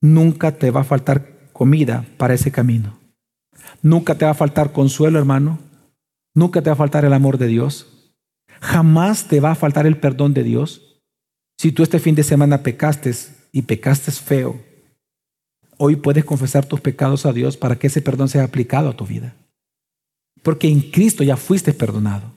nunca 0.00 0.52
te 0.52 0.70
va 0.70 0.82
a 0.82 0.84
faltar 0.84 1.50
comida 1.52 2.04
para 2.18 2.34
ese 2.34 2.50
camino. 2.50 2.98
Nunca 3.82 4.16
te 4.16 4.24
va 4.24 4.32
a 4.32 4.34
faltar 4.34 4.72
consuelo, 4.72 5.18
hermano. 5.18 5.58
Nunca 6.34 6.62
te 6.62 6.70
va 6.70 6.74
a 6.74 6.76
faltar 6.76 7.04
el 7.04 7.12
amor 7.12 7.38
de 7.38 7.46
Dios. 7.46 8.14
Jamás 8.60 9.28
te 9.28 9.40
va 9.40 9.52
a 9.52 9.54
faltar 9.54 9.86
el 9.86 9.98
perdón 9.98 10.34
de 10.34 10.42
Dios. 10.42 11.02
Si 11.58 11.72
tú 11.72 11.82
este 11.82 11.98
fin 11.98 12.14
de 12.14 12.24
semana 12.24 12.62
pecaste 12.62 13.14
y 13.52 13.62
pecaste 13.62 14.10
feo, 14.10 14.60
hoy 15.78 15.96
puedes 15.96 16.24
confesar 16.24 16.66
tus 16.66 16.80
pecados 16.80 17.26
a 17.26 17.32
Dios 17.32 17.56
para 17.56 17.76
que 17.76 17.86
ese 17.86 18.02
perdón 18.02 18.28
sea 18.28 18.44
aplicado 18.44 18.90
a 18.90 18.96
tu 18.96 19.06
vida. 19.06 19.36
Porque 20.42 20.68
en 20.68 20.80
Cristo 20.90 21.22
ya 21.24 21.36
fuiste 21.36 21.72
perdonado. 21.72 22.32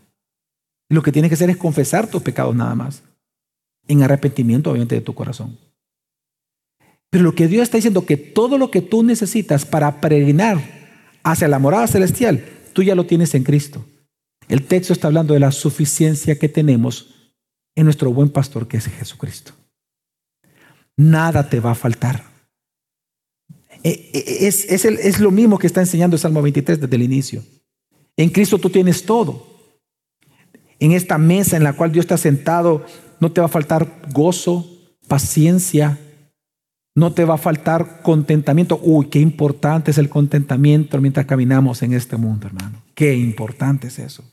Lo 0.89 1.01
que 1.01 1.11
tienes 1.11 1.29
que 1.29 1.35
hacer 1.35 1.49
es 1.49 1.57
confesar 1.57 2.09
tus 2.09 2.21
pecados 2.21 2.55
nada 2.55 2.75
más. 2.75 3.03
En 3.87 4.03
arrepentimiento, 4.03 4.71
obviamente, 4.71 4.95
de 4.95 5.01
tu 5.01 5.13
corazón. 5.13 5.57
Pero 7.09 7.23
lo 7.23 7.35
que 7.35 7.47
Dios 7.47 7.63
está 7.63 7.77
diciendo 7.77 8.05
que 8.05 8.17
todo 8.17 8.57
lo 8.57 8.69
que 8.69 8.81
tú 8.81 9.03
necesitas 9.03 9.65
para 9.65 10.01
peregrinar 10.01 10.61
hacia 11.23 11.47
la 11.47 11.59
morada 11.59 11.87
celestial, 11.87 12.43
tú 12.73 12.83
ya 12.83 12.95
lo 12.95 13.05
tienes 13.05 13.33
en 13.33 13.43
Cristo. 13.43 13.85
El 14.47 14.63
texto 14.63 14.93
está 14.93 15.07
hablando 15.07 15.33
de 15.33 15.39
la 15.39 15.51
suficiencia 15.51 16.37
que 16.37 16.49
tenemos 16.49 17.31
en 17.75 17.85
nuestro 17.85 18.11
buen 18.11 18.29
pastor 18.29 18.67
que 18.67 18.77
es 18.77 18.87
Jesucristo. 18.87 19.53
Nada 20.95 21.49
te 21.49 21.59
va 21.59 21.71
a 21.71 21.75
faltar. 21.75 22.23
E, 23.83 24.09
e, 24.13 24.47
es, 24.47 24.65
es, 24.65 25.19
lo 25.19 25.31
mismo 25.31 25.59
que 25.59 25.67
está 25.67 25.81
enseñando 25.81 26.15
el 26.15 26.19
Salmo 26.19 26.41
23 26.41 26.81
desde 26.81 26.95
el 26.95 27.03
inicio. 27.03 27.43
En 28.15 28.29
Cristo 28.29 28.57
tú 28.57 28.69
tienes 28.69 29.03
todo. 29.05 29.56
En 30.79 30.91
esta 30.91 31.17
mesa 31.17 31.57
en 31.57 31.63
la 31.63 31.73
cual 31.73 31.91
Dios 31.91 32.03
está 32.03 32.17
sentado, 32.17 32.85
no 33.19 33.31
te 33.31 33.41
va 33.41 33.45
a 33.47 33.49
faltar 33.49 34.01
gozo, 34.13 34.67
paciencia, 35.07 35.97
no 36.95 37.13
te 37.13 37.25
va 37.25 37.35
a 37.35 37.37
faltar 37.37 38.01
contentamiento. 38.01 38.79
Uy, 38.81 39.07
qué 39.07 39.19
importante 39.19 39.91
es 39.91 39.97
el 39.97 40.09
contentamiento 40.09 40.99
mientras 40.99 41.25
caminamos 41.25 41.83
en 41.83 41.93
este 41.93 42.17
mundo, 42.17 42.47
hermano. 42.47 42.81
Qué 42.95 43.15
importante 43.15 43.87
es 43.87 43.99
eso. 43.99 44.23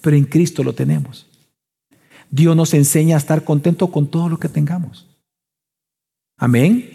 Pero 0.00 0.16
en 0.16 0.24
Cristo 0.24 0.64
lo 0.64 0.74
tenemos. 0.74 1.26
Dios 2.30 2.54
nos 2.56 2.74
enseña 2.74 3.16
a 3.16 3.18
estar 3.18 3.44
contento 3.44 3.90
con 3.90 4.08
todo 4.08 4.28
lo 4.28 4.38
que 4.38 4.48
tengamos. 4.48 5.06
Amén. 6.36 6.90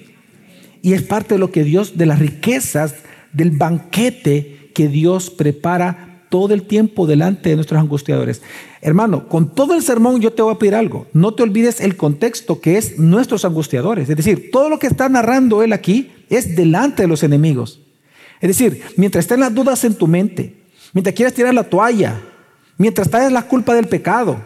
Y 0.81 0.93
es 0.93 1.03
parte 1.03 1.35
de 1.35 1.39
lo 1.39 1.51
que 1.51 1.63
Dios, 1.63 1.97
de 1.97 2.05
las 2.05 2.19
riquezas, 2.19 2.95
del 3.31 3.51
banquete 3.51 4.71
que 4.75 4.87
Dios 4.89 5.29
prepara 5.29 6.12
todo 6.33 6.55
el 6.55 6.63
tiempo 6.63 7.05
delante 7.05 7.49
de 7.49 7.55
nuestros 7.55 7.79
angustiadores. 7.79 8.41
Hermano, 8.81 9.29
con 9.29 9.53
todo 9.53 9.75
el 9.75 9.83
sermón 9.83 10.19
yo 10.19 10.33
te 10.33 10.41
voy 10.41 10.55
a 10.55 10.57
pedir 10.57 10.73
algo. 10.73 11.05
No 11.13 11.35
te 11.35 11.43
olvides 11.43 11.79
el 11.79 11.95
contexto 11.95 12.59
que 12.59 12.79
es 12.79 12.97
nuestros 12.97 13.45
angustiadores. 13.45 14.09
Es 14.09 14.17
decir, 14.17 14.49
todo 14.51 14.67
lo 14.67 14.79
que 14.79 14.87
está 14.87 15.07
narrando 15.09 15.61
él 15.61 15.73
aquí 15.73 16.11
es 16.31 16.55
delante 16.55 17.03
de 17.03 17.07
los 17.07 17.21
enemigos. 17.21 17.81
Es 18.41 18.47
decir, 18.47 18.81
mientras 18.97 19.25
estén 19.25 19.41
las 19.41 19.53
dudas 19.53 19.83
en 19.83 19.93
tu 19.93 20.07
mente, 20.07 20.55
mientras 20.91 21.13
quieras 21.15 21.35
tirar 21.35 21.53
la 21.53 21.65
toalla, 21.65 22.19
mientras 22.79 23.05
estás 23.05 23.27
en 23.27 23.35
la 23.35 23.47
culpa 23.47 23.75
del 23.75 23.85
pecado, 23.85 24.43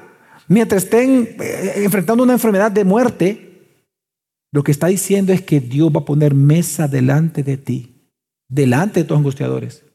mientras 0.50 0.84
estén 0.84 1.38
eh, 1.40 1.72
enfrentando 1.78 2.22
una 2.22 2.34
enfermedad 2.34 2.70
de 2.70 2.84
muerte, 2.84 3.80
lo 4.52 4.62
que 4.62 4.74
está 4.74 4.88
diciendo 4.88 5.32
es 5.32 5.42
que 5.42 5.62
Dios 5.62 5.90
va 5.96 6.02
a 6.02 6.06
poner 6.06 6.36
mesa 6.36 6.90
delante 6.90 7.44
de 7.44 7.56
ti, 7.56 8.12
delante 8.50 9.00
de 9.00 9.06
tus 9.06 9.16
angustiadores. 9.16 9.87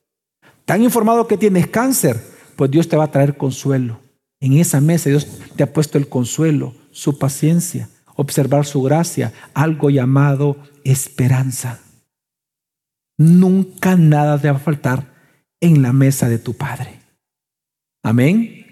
Tan 0.65 0.83
informado 0.83 1.27
que 1.27 1.37
tienes 1.37 1.67
cáncer, 1.67 2.21
pues 2.57 2.71
Dios 2.71 2.89
te 2.89 2.97
va 2.97 3.05
a 3.05 3.11
traer 3.11 3.37
consuelo. 3.37 4.01
En 4.41 4.55
esa 4.55 4.81
mesa 4.81 5.11
Dios 5.11 5.27
te 5.57 5.63
ha 5.63 5.73
puesto 5.73 5.99
el 5.99 6.09
consuelo, 6.09 6.75
su 6.91 7.19
paciencia, 7.19 7.89
observar 8.15 8.67
su 8.67 8.83
gracia, 8.83 9.33
algo 9.55 9.91
llamado 9.91 10.57
esperanza. 10.85 11.81
Nunca 13.19 13.97
nada 13.97 14.41
te 14.41 14.51
va 14.51 14.57
a 14.57 14.61
faltar 14.61 15.13
en 15.61 15.83
la 15.83 15.93
mesa 15.93 16.29
de 16.29 16.39
tu 16.39 16.55
Padre. 16.55 17.01
Amén. 18.03 18.67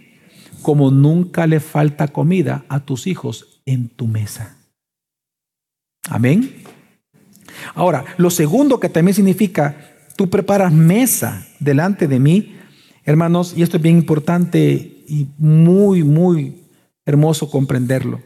Como 0.62 0.90
nunca 0.90 1.46
le 1.46 1.61
falta 1.61 2.09
comida 2.09 2.64
a 2.68 2.81
tus 2.81 3.07
hijos 3.07 3.62
en 3.64 3.88
tu 3.88 4.07
mesa. 4.07 4.57
Amén. 6.09 6.62
Ahora, 7.74 8.05
lo 8.16 8.31
segundo 8.31 8.81
que 8.81 8.88
también 8.88 9.14
significa 9.14 9.90
Tú 10.20 10.29
preparas 10.29 10.70
mesa 10.70 11.46
delante 11.60 12.08
de 12.08 12.18
mí, 12.18 12.56
hermanos, 13.04 13.54
y 13.56 13.62
esto 13.62 13.76
es 13.76 13.82
bien 13.82 13.98
importante 13.98 14.66
y 14.66 15.28
muy, 15.38 16.02
muy 16.02 16.64
hermoso 17.06 17.50
comprenderlo. 17.50 18.22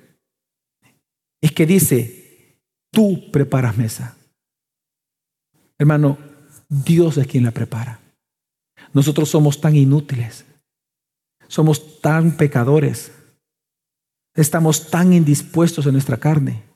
Es 1.41 1.53
que 1.53 1.67
dice, 1.67 2.61
tú 2.91 3.31
preparas 3.31 3.77
mesa. 3.77 4.17
Hermano, 5.79 6.17
Dios 6.69 7.19
es 7.19 7.27
quien 7.27 7.45
la 7.45 7.51
prepara. 7.51 8.01
Nosotros 8.93 9.29
somos 9.29 9.61
tan 9.61 9.77
inútiles, 9.77 10.45
somos 11.49 12.01
tan 12.01 12.37
pecadores, 12.37 13.13
estamos 14.35 14.91
tan 14.91 15.13
indispuestos 15.13 15.87
en 15.87 15.93
nuestra 15.93 16.17
carne 16.17 16.74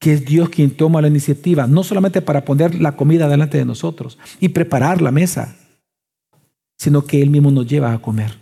que 0.00 0.14
es 0.14 0.24
Dios 0.24 0.48
quien 0.48 0.70
toma 0.70 1.02
la 1.02 1.08
iniciativa, 1.08 1.66
no 1.66 1.84
solamente 1.84 2.22
para 2.22 2.44
poner 2.44 2.74
la 2.74 2.96
comida 2.96 3.28
delante 3.28 3.58
de 3.58 3.66
nosotros 3.66 4.18
y 4.40 4.48
preparar 4.48 5.00
la 5.02 5.12
mesa, 5.12 5.56
sino 6.78 7.04
que 7.04 7.22
Él 7.22 7.30
mismo 7.30 7.50
nos 7.50 7.66
lleva 7.66 7.92
a 7.92 8.00
comer. 8.00 8.38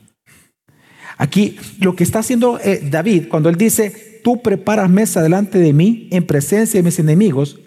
Aquí 1.19 1.57
lo 1.81 1.97
que 1.97 2.05
está 2.05 2.21
haciendo 2.21 2.61
eh, 2.63 2.81
David, 2.89 3.25
cuando 3.29 3.49
él 3.49 3.57
dice, 3.57 4.21
tú 4.23 4.41
preparas 4.41 4.89
mesa 4.89 5.21
delante 5.21 5.59
de 5.59 5.73
mí 5.73 6.09
en 6.13 6.25
presencia 6.25 6.79
de 6.79 6.85
mis 6.85 7.01
enemigos, 7.01 7.59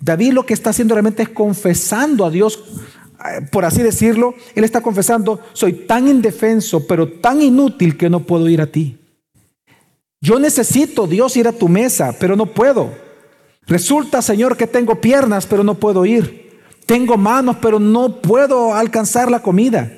David 0.00 0.32
lo 0.32 0.46
que 0.46 0.54
está 0.54 0.70
haciendo 0.70 0.94
realmente 0.94 1.22
es 1.22 1.28
confesando 1.28 2.24
a 2.24 2.30
Dios, 2.30 2.58
eh, 3.20 3.46
por 3.52 3.66
así 3.66 3.82
decirlo, 3.82 4.34
él 4.54 4.64
está 4.64 4.80
confesando, 4.80 5.40
soy 5.52 5.74
tan 5.74 6.08
indefenso, 6.08 6.86
pero 6.86 7.06
tan 7.06 7.42
inútil 7.42 7.98
que 7.98 8.08
no 8.08 8.20
puedo 8.20 8.48
ir 8.48 8.62
a 8.62 8.66
ti. 8.66 8.96
Yo 10.22 10.38
necesito, 10.38 11.06
Dios, 11.06 11.36
ir 11.36 11.46
a 11.46 11.52
tu 11.52 11.68
mesa, 11.68 12.16
pero 12.18 12.34
no 12.34 12.46
puedo. 12.46 13.05
Resulta, 13.66 14.22
Señor, 14.22 14.56
que 14.56 14.66
tengo 14.66 15.00
piernas, 15.00 15.46
pero 15.46 15.64
no 15.64 15.74
puedo 15.74 16.06
ir. 16.06 16.60
Tengo 16.86 17.16
manos, 17.16 17.56
pero 17.60 17.80
no 17.80 18.20
puedo 18.20 18.74
alcanzar 18.74 19.30
la 19.30 19.42
comida. 19.42 19.92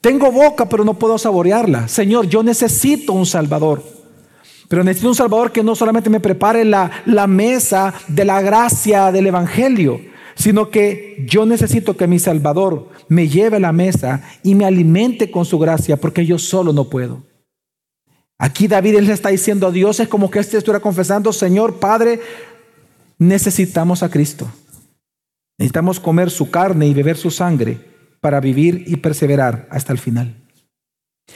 Tengo 0.00 0.32
boca, 0.32 0.68
pero 0.68 0.84
no 0.84 0.94
puedo 0.94 1.18
saborearla. 1.18 1.88
Señor, 1.88 2.26
yo 2.26 2.42
necesito 2.42 3.12
un 3.12 3.26
Salvador. 3.26 3.82
Pero 4.68 4.82
necesito 4.82 5.08
un 5.08 5.14
Salvador 5.14 5.52
que 5.52 5.62
no 5.62 5.74
solamente 5.74 6.08
me 6.08 6.20
prepare 6.20 6.64
la, 6.64 6.90
la 7.04 7.26
mesa 7.26 7.92
de 8.08 8.24
la 8.24 8.40
gracia 8.40 9.12
del 9.12 9.26
Evangelio, 9.26 10.00
sino 10.34 10.70
que 10.70 11.24
yo 11.28 11.44
necesito 11.44 11.96
que 11.96 12.06
mi 12.06 12.18
Salvador 12.18 12.88
me 13.08 13.28
lleve 13.28 13.58
a 13.58 13.60
la 13.60 13.72
mesa 13.72 14.22
y 14.42 14.54
me 14.54 14.64
alimente 14.64 15.30
con 15.30 15.44
su 15.44 15.58
gracia, 15.58 15.98
porque 15.98 16.24
yo 16.24 16.38
solo 16.38 16.72
no 16.72 16.88
puedo. 16.88 17.22
Aquí 18.38 18.66
David 18.68 19.00
le 19.00 19.12
está 19.12 19.28
diciendo 19.28 19.66
a 19.66 19.70
Dios, 19.70 20.00
es 20.00 20.08
como 20.08 20.30
que 20.30 20.40
este 20.40 20.56
estuviera 20.56 20.80
confesando, 20.80 21.32
Señor 21.32 21.74
Padre, 21.76 22.20
necesitamos 23.18 24.02
a 24.02 24.10
Cristo. 24.10 24.50
Necesitamos 25.58 26.00
comer 26.00 26.30
su 26.30 26.50
carne 26.50 26.86
y 26.86 26.94
beber 26.94 27.16
su 27.16 27.30
sangre 27.30 27.78
para 28.20 28.40
vivir 28.40 28.84
y 28.86 28.96
perseverar 28.96 29.68
hasta 29.70 29.92
el 29.92 29.98
final. 29.98 30.34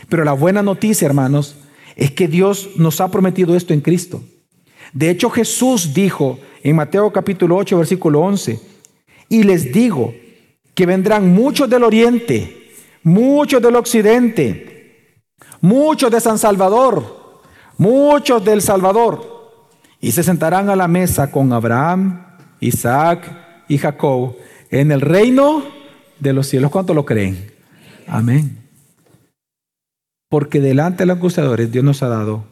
Pero 0.09 0.25
la 0.25 0.33
buena 0.33 0.63
noticia, 0.63 1.07
hermanos, 1.07 1.57
es 1.97 2.11
que 2.13 2.29
Dios 2.29 2.71
nos 2.77 3.01
ha 3.01 3.11
prometido 3.11 3.57
esto 3.57 3.75
en 3.75 3.81
Cristo. 3.81 4.23
De 4.93 5.11
hecho, 5.11 5.31
Jesús 5.31 5.93
dijo 5.95 6.39
en 6.63 6.77
Mateo 6.77 7.13
capítulo 7.13 7.57
8, 7.57 7.79
versículo 7.79 8.21
11, 8.21 8.61
y 9.29 9.43
les 9.43 9.73
digo 9.73 10.15
que 10.75 10.87
vendrán 10.87 11.33
muchos 11.33 11.69
del 11.69 11.85
oriente, 11.85 12.73
muchos 13.03 13.61
del 13.61 13.77
occidente, 13.77 15.23
muchos 15.61 16.11
de 16.11 16.21
San 16.21 16.39
Salvador, 16.39 17.41
muchos 17.77 18.45
del 18.45 18.63
Salvador, 18.63 19.38
y 20.01 20.13
se 20.13 20.23
sentarán 20.23 20.71
a 20.71 20.77
la 20.77 20.89
mesa 20.89 21.31
con 21.31 21.53
Abraham, 21.53 22.25
Isaac 22.61 23.65
y 23.69 23.79
Jacob 23.79 24.37
en 24.71 24.93
el 24.93 25.01
reino 25.01 25.65
de 26.21 26.33
los 26.33 26.47
cielos. 26.47 26.71
¿Cuánto 26.71 26.95
lo 26.95 27.05
creen? 27.05 27.51
Amén. 28.07 28.59
Porque 30.29 30.61
delante 30.61 31.03
de 31.03 31.07
los 31.07 31.19
acusadores 31.19 31.73
Dios 31.73 31.85
nos 31.85 32.03
ha 32.03 32.09
dado 32.09 32.45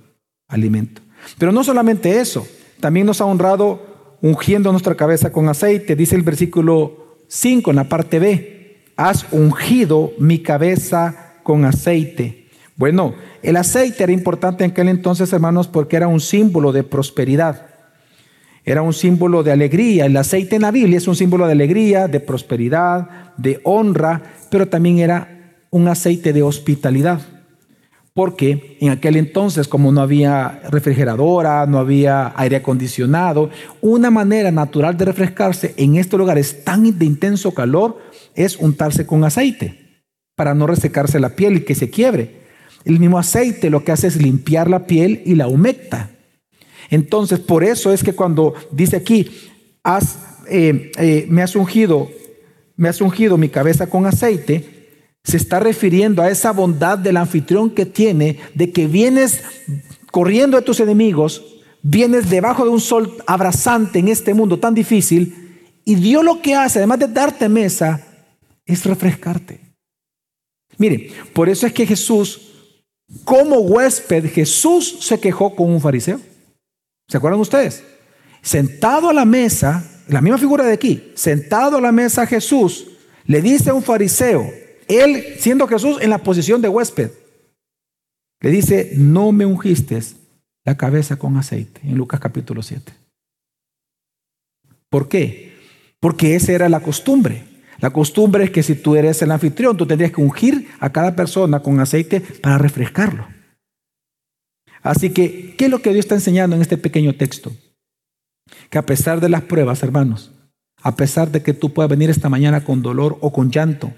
alimento. 0.49 1.03
Pero 1.39 1.53
no 1.53 1.65
solamente 1.65 2.21
eso, 2.21 2.47
también 2.81 3.07
nos 3.07 3.21
ha 3.21 3.27
honrado 3.27 4.17
ungiendo 4.23 4.71
nuestra 4.71 4.95
cabeza 4.95 5.31
con 5.33 5.49
aceite. 5.49 5.97
Dice 5.97 6.17
el 6.17 6.23
versículo 6.23 7.19
5 7.29 7.71
en 7.71 7.77
la 7.77 7.89
parte 7.89 8.19
B, 8.19 8.85
has 8.97 9.27
ungido 9.33 10.13
mi 10.19 10.41
cabeza 10.41 11.35
con 11.43 11.65
aceite. 11.65 12.46
Bueno, 12.77 13.15
el 13.43 13.57
aceite 13.57 14.05
era 14.05 14.13
importante 14.13 14.65
en 14.65 14.71
aquel 14.71 14.89
entonces, 14.89 15.33
hermanos, 15.33 15.67
porque 15.67 15.97
era 15.97 16.09
un 16.09 16.21
símbolo 16.21 16.73
de 16.73 16.83
prosperidad. 16.83 17.67
Era 18.65 18.83
un 18.83 18.93
símbolo 18.93 19.43
de 19.43 19.53
alegría. 19.53 20.07
El 20.07 20.17
aceite 20.17 20.57
en 20.57 20.63
la 20.63 20.71
Biblia 20.71 20.99
es 20.99 21.09
un 21.09 21.17
símbolo 21.17 21.47
de 21.47 21.53
alegría, 21.53 22.09
de 22.09 22.21
prosperidad, 22.21 23.35
de 23.37 23.61
honra, 23.65 24.23
pero 24.51 24.69
también 24.69 24.99
era 24.99 25.57
un 25.71 25.89
aceite 25.89 26.33
de 26.33 26.43
hospitalidad 26.43 27.21
porque 28.17 28.79
en 28.81 28.89
aquel 28.89 29.17
entonces, 29.17 29.69
como 29.69 29.93
no 29.93 30.01
había 30.01 30.63
refrigeradora, 30.71 31.67
no 31.67 31.79
había 31.79 32.33
aire 32.35 32.57
acondicionado, 32.57 33.51
una 33.83 34.11
manera 34.11 34.51
natural 34.51 34.97
de 34.97 35.05
refrescarse 35.05 35.75
en 35.77 35.97
estos 35.97 36.19
lugares 36.19 36.65
tan 36.65 36.99
de 36.99 37.05
intenso 37.05 37.53
calor 37.53 37.99
es 38.35 38.57
untarse 38.57 39.05
con 39.05 39.23
aceite 39.23 40.03
para 40.35 40.55
no 40.55 40.67
resecarse 40.67 41.21
la 41.21 41.37
piel 41.37 41.59
y 41.59 41.61
que 41.61 41.75
se 41.75 41.91
quiebre. 41.91 42.46
El 42.87 43.01
mismo 43.01 43.19
aceite 43.19 43.69
lo 43.69 43.85
que 43.85 43.93
hace 43.93 44.07
es 44.07 44.17
limpiar 44.17 44.71
la 44.71 44.87
piel 44.87 45.21
y 45.27 45.35
la 45.35 45.49
humecta. 45.49 46.13
Entonces, 46.89 47.41
por 47.41 47.65
eso 47.65 47.93
es 47.93 48.05
que 48.05 48.15
cuando 48.15 48.55
dice 48.71 48.97
aquí, 48.97 49.29
eh, 50.49 50.93
eh, 50.97 51.27
me 51.29 51.43
has 51.43 51.57
ungido, 51.57 52.09
me 52.77 52.89
has 52.89 53.01
ungido 53.01 53.37
mi 53.37 53.49
cabeza 53.49 53.89
con 53.89 54.07
aceite, 54.07 54.77
se 55.25 55.37
está 55.37 55.59
refiriendo 55.59 56.23
a 56.23 56.31
esa 56.31 56.53
bondad 56.53 56.97
del 56.97 57.17
anfitrión 57.17 57.71
que 57.71 57.87
tiene 57.87 58.39
de 58.55 58.71
que 58.71 58.87
vienes 58.87 59.43
corriendo 60.13 60.57
de 60.57 60.63
tus 60.63 60.79
enemigos, 60.79 61.45
vienes 61.83 62.31
debajo 62.31 62.65
de 62.65 62.71
un 62.71 62.81
sol 62.81 63.17
abrasante 63.27 63.99
en 63.99 64.07
este 64.07 64.33
mundo 64.33 64.61
tan 64.61 64.75
difícil 64.75 65.47
y 65.85 65.97
Dios 65.97 66.25
lo 66.25 66.41
que 66.41 66.55
hace, 66.55 66.79
además 66.79 67.01
de 67.01 67.09
darte 67.09 67.49
mesa, 67.49 68.07
es 68.65 68.85
refrescarte. 68.85 69.61
Mire, 70.79 71.11
por 71.33 71.49
eso 71.49 71.67
es 71.67 71.73
que 71.73 71.87
Jesús, 71.87 72.56
como 73.25 73.61
huésped, 73.61 74.31
Jesús 74.31 74.99
se 75.01 75.21
quejó 75.21 75.55
con 75.55 75.71
un 75.71 75.81
fariseo. 75.81 76.21
¿Se 77.09 77.17
acuerdan 77.17 77.41
ustedes? 77.41 77.85
Sentado 78.43 79.09
a 79.09 79.13
la 79.13 79.25
mesa, 79.25 79.85
la 80.09 80.21
misma 80.21 80.39
figura 80.39 80.65
de 80.65 80.73
aquí, 80.73 81.13
sentado 81.15 81.79
a 81.79 81.81
la 81.81 81.93
mesa 81.93 82.27
Jesús, 82.27 82.89
le 83.27 83.43
dice 83.43 83.71
a 83.71 83.75
un 83.75 83.83
fariseo, 83.83 84.51
él, 84.89 85.37
siendo 85.39 85.67
Jesús 85.67 85.99
en 86.01 86.11
la 86.11 86.19
posición 86.19 86.61
de 86.61 86.69
huésped, 86.69 87.11
le 88.41 88.51
dice, 88.51 88.93
no 88.95 89.33
me 89.33 89.47
ungiste 89.47 90.01
la 90.65 90.77
cabeza 90.77 91.17
con 91.17 91.37
aceite, 91.37 91.81
en 91.85 91.97
Lucas 91.97 92.21
capítulo 92.21 92.63
7. 92.63 92.93
¿Por 94.91 95.09
qué? 95.09 95.55
Porque 96.01 96.35
esa 96.35 96.53
era 96.53 96.69
la 96.69 96.81
costumbre. 96.81 97.45
La 97.79 97.91
costumbre 97.91 98.45
es 98.45 98.51
que 98.51 98.63
si 98.63 98.75
tú 98.75 98.97
eres 98.97 99.21
el 99.23 99.31
anfitrión, 99.31 99.77
tú 99.77 99.87
tendrías 99.87 100.13
que 100.13 100.21
ungir 100.21 100.69
a 100.81 100.91
cada 100.91 101.15
persona 101.15 101.61
con 101.61 101.79
aceite 101.81 102.21
para 102.21 102.59
refrescarlo. 102.59 103.27
Así 104.83 105.11
que, 105.11 105.55
¿qué 105.57 105.67
es 105.67 105.71
lo 105.71 105.83
que 105.83 105.93
Dios 105.93 106.05
está 106.05 106.15
enseñando 106.15 106.57
en 106.57 106.63
este 106.63 106.79
pequeño 106.79 107.15
texto? 107.15 107.53
Que 108.71 108.79
a 108.79 108.87
pesar 108.87 109.21
de 109.21 109.29
las 109.29 109.43
pruebas, 109.43 109.83
hermanos, 109.83 110.33
a 110.83 110.95
pesar 110.95 111.31
de 111.33 111.43
que 111.43 111.55
tú 111.55 111.73
puedas 111.73 111.91
venir 111.91 112.11
esta 112.11 112.29
mañana 112.29 112.65
con 112.65 112.83
dolor 112.83 113.19
o 113.21 113.33
con 113.33 113.51
llanto, 113.51 113.93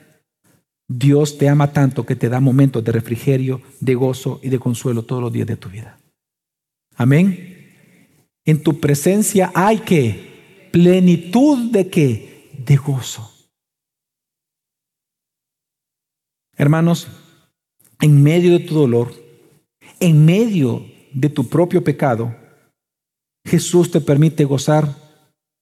Dios 0.89 1.37
te 1.37 1.49
ama 1.49 1.73
tanto 1.73 2.07
que 2.07 2.17
te 2.17 2.31
da 2.31 2.41
momentos 2.41 2.83
de 2.83 2.93
refrigerio, 2.93 3.61
de 3.81 3.95
gozo 3.95 4.41
y 4.43 4.49
de 4.49 4.59
consuelo 4.59 5.03
todos 5.03 5.21
los 5.21 5.33
días 5.33 5.47
de 5.47 5.57
tu 5.57 5.69
vida. 5.69 5.99
Amén. 6.97 7.57
En 8.47 8.63
tu 8.63 8.81
presencia 8.81 9.53
hay 9.55 9.81
que 9.81 10.69
plenitud 10.73 11.71
de 11.71 11.89
qué? 11.89 12.51
De 12.65 12.77
gozo. 12.77 13.38
Hermanos, 16.59 17.07
en 18.01 18.21
medio 18.21 18.51
de 18.51 18.59
tu 18.59 18.75
dolor, 18.75 19.15
en 20.01 20.25
medio 20.25 20.85
de 21.13 21.29
tu 21.29 21.49
propio 21.49 21.85
pecado, 21.85 22.35
Jesús 23.47 23.93
te 23.93 24.01
permite 24.01 24.45
gozar 24.45 24.93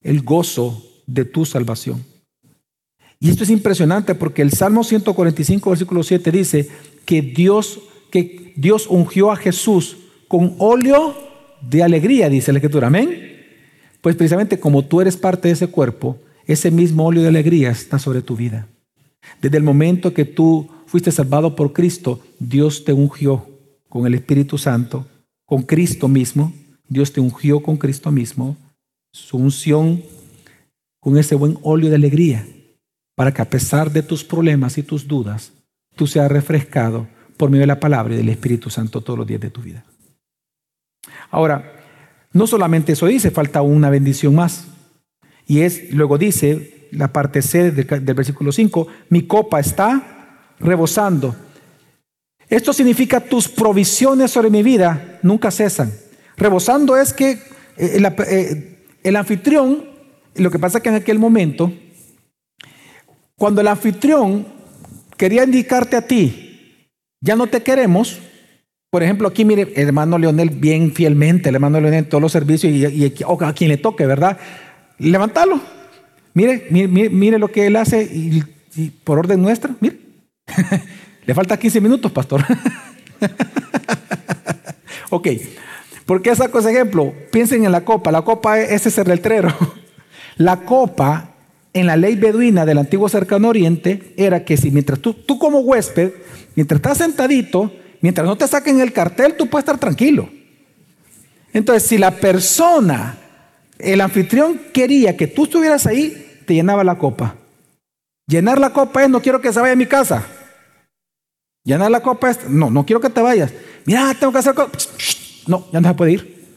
el 0.02 0.22
gozo 0.22 0.82
de 1.06 1.26
tu 1.26 1.44
salvación. 1.44 2.02
Y 3.20 3.28
esto 3.28 3.44
es 3.44 3.50
impresionante 3.50 4.14
porque 4.14 4.40
el 4.40 4.52
Salmo 4.52 4.84
145, 4.84 5.70
versículo 5.70 6.02
7 6.02 6.30
dice 6.32 6.68
que 7.04 7.20
Dios, 7.20 7.78
que 8.10 8.54
Dios 8.56 8.86
ungió 8.88 9.30
a 9.30 9.36
Jesús 9.36 9.98
con 10.28 10.54
óleo 10.58 11.14
de 11.60 11.82
alegría, 11.82 12.30
dice 12.30 12.52
la 12.52 12.58
Escritura. 12.58 12.86
Amén. 12.86 13.36
Pues 14.00 14.16
precisamente 14.16 14.58
como 14.58 14.82
tú 14.84 15.02
eres 15.02 15.16
parte 15.18 15.48
de 15.48 15.54
ese 15.54 15.66
cuerpo, 15.66 16.18
ese 16.46 16.70
mismo 16.70 17.04
óleo 17.04 17.22
de 17.22 17.28
alegría 17.28 17.70
está 17.70 17.98
sobre 17.98 18.22
tu 18.22 18.34
vida. 18.34 18.66
Desde 19.42 19.58
el 19.58 19.62
momento 19.62 20.14
que 20.14 20.24
tú 20.24 20.70
fuiste 20.86 21.12
salvado 21.12 21.54
por 21.54 21.72
Cristo, 21.72 22.20
Dios 22.38 22.84
te 22.84 22.92
ungió 22.92 23.46
con 23.88 24.06
el 24.06 24.14
Espíritu 24.14 24.58
Santo, 24.58 25.06
con 25.44 25.62
Cristo 25.62 26.08
mismo. 26.08 26.52
Dios 26.88 27.12
te 27.12 27.20
ungió 27.20 27.60
con 27.60 27.76
Cristo 27.76 28.12
mismo, 28.12 28.56
su 29.12 29.36
unción 29.36 30.02
con 31.00 31.18
ese 31.18 31.34
buen 31.34 31.58
óleo 31.62 31.90
de 31.90 31.96
alegría 31.96 32.46
para 33.16 33.32
que 33.32 33.42
a 33.42 33.50
pesar 33.50 33.90
de 33.90 34.02
tus 34.02 34.22
problemas 34.22 34.78
y 34.78 34.82
tus 34.82 35.08
dudas, 35.08 35.52
tú 35.96 36.06
seas 36.06 36.30
refrescado 36.30 37.08
por 37.36 37.50
medio 37.50 37.62
de 37.62 37.68
la 37.68 37.80
palabra 37.80 38.14
y 38.14 38.18
del 38.18 38.28
Espíritu 38.28 38.70
Santo 38.70 39.00
todos 39.00 39.18
los 39.18 39.26
días 39.26 39.40
de 39.40 39.50
tu 39.50 39.62
vida. 39.62 39.84
Ahora, 41.30 41.72
no 42.32 42.46
solamente 42.46 42.92
eso 42.92 43.06
dice, 43.06 43.30
falta 43.30 43.62
una 43.62 43.90
bendición 43.90 44.34
más. 44.34 44.68
Y 45.46 45.60
es, 45.60 45.92
luego 45.92 46.18
dice, 46.18 46.88
la 46.92 47.12
parte 47.12 47.40
C 47.40 47.70
del, 47.70 48.14
versículo 48.14 48.52
5, 48.52 48.86
mi 49.08 49.22
copa 49.22 49.60
está 49.60 50.15
rebosando. 50.58 51.34
Esto 52.48 52.72
significa 52.72 53.20
tus 53.20 53.48
provisiones 53.48 54.30
sobre 54.30 54.50
mi 54.50 54.62
vida 54.62 55.18
nunca 55.22 55.50
cesan. 55.50 55.92
Rebosando 56.36 56.96
es 56.96 57.12
que 57.12 57.30
eh, 57.30 57.40
el, 57.94 58.06
eh, 58.06 58.78
el 59.02 59.16
anfitrión, 59.16 59.84
lo 60.34 60.50
que 60.50 60.58
pasa 60.58 60.78
es 60.78 60.82
que 60.82 60.88
en 60.90 60.94
aquel 60.96 61.18
momento, 61.18 61.72
cuando 63.36 63.60
el 63.60 63.68
anfitrión 63.68 64.46
quería 65.16 65.44
indicarte 65.44 65.96
a 65.96 66.06
ti, 66.06 66.88
ya 67.20 67.34
no 67.34 67.46
te 67.46 67.62
queremos, 67.62 68.20
por 68.90 69.02
ejemplo, 69.02 69.28
aquí 69.28 69.44
mire, 69.44 69.72
el 69.74 69.88
hermano 69.88 70.16
Leonel 70.16 70.50
bien 70.50 70.92
fielmente, 70.92 71.48
el 71.48 71.56
hermano 71.56 71.80
Leonel 71.80 72.08
todos 72.08 72.22
los 72.22 72.32
servicios 72.32 72.72
y, 72.72 73.04
a 73.04 73.52
quien 73.52 73.70
le 73.70 73.76
toque, 73.76 74.06
¿verdad? 74.06 74.38
Levántalo. 74.98 75.60
Mire, 76.34 76.66
mire, 76.70 77.10
mire 77.10 77.38
lo 77.38 77.48
que 77.48 77.66
él 77.66 77.76
hace 77.76 78.02
y, 78.02 78.42
por 79.04 79.18
orden 79.18 79.42
nuestra, 79.42 79.74
mire. 79.80 80.05
le 81.26 81.34
falta 81.34 81.58
15 81.58 81.80
minutos, 81.80 82.12
pastor. 82.12 82.44
ok. 85.10 85.28
¿Por 86.04 86.22
qué 86.22 86.34
saco 86.36 86.58
ese 86.58 86.70
ejemplo? 86.70 87.12
Piensen 87.32 87.64
en 87.64 87.72
la 87.72 87.84
copa. 87.84 88.12
La 88.12 88.22
copa 88.22 88.60
es 88.60 88.86
ese 88.86 89.04
letrero. 89.04 89.52
La 90.36 90.60
copa 90.60 91.30
en 91.72 91.86
la 91.86 91.96
ley 91.96 92.14
beduina 92.16 92.66
del 92.66 92.76
antiguo 92.76 93.08
cercano 93.08 93.48
oriente 93.48 94.12
era 94.18 94.44
que 94.44 94.58
si 94.58 94.70
mientras 94.70 94.98
tú, 94.98 95.14
tú 95.14 95.38
como 95.38 95.60
huésped, 95.60 96.12
mientras 96.54 96.78
estás 96.78 96.98
sentadito, 96.98 97.72
mientras 98.02 98.26
no 98.26 98.36
te 98.36 98.46
saquen 98.46 98.80
el 98.80 98.92
cartel, 98.92 99.34
tú 99.34 99.46
puedes 99.46 99.62
estar 99.62 99.78
tranquilo. 99.78 100.28
Entonces, 101.54 101.88
si 101.88 101.96
la 101.96 102.10
persona, 102.10 103.18
el 103.78 104.02
anfitrión 104.02 104.60
quería 104.74 105.16
que 105.16 105.26
tú 105.26 105.44
estuvieras 105.44 105.86
ahí, 105.86 106.42
te 106.46 106.52
llenaba 106.52 106.84
la 106.84 106.98
copa. 106.98 107.36
Llenar 108.26 108.58
la 108.58 108.74
copa 108.74 109.04
es 109.04 109.08
no 109.08 109.22
quiero 109.22 109.40
que 109.40 109.52
se 109.52 109.60
vaya 109.60 109.72
a 109.72 109.76
mi 109.76 109.86
casa. 109.86 110.26
Llenar 111.66 111.90
la 111.90 112.00
copa 112.00 112.30
no, 112.48 112.70
no 112.70 112.86
quiero 112.86 113.00
que 113.00 113.10
te 113.10 113.20
vayas. 113.20 113.52
Mira, 113.86 114.14
tengo 114.14 114.32
que 114.32 114.38
hacer 114.38 114.54
cosas. 114.54 114.88
No, 115.48 115.66
ya 115.72 115.80
no 115.80 115.88
se 115.88 115.94
puede 115.94 116.12
ir. 116.12 116.56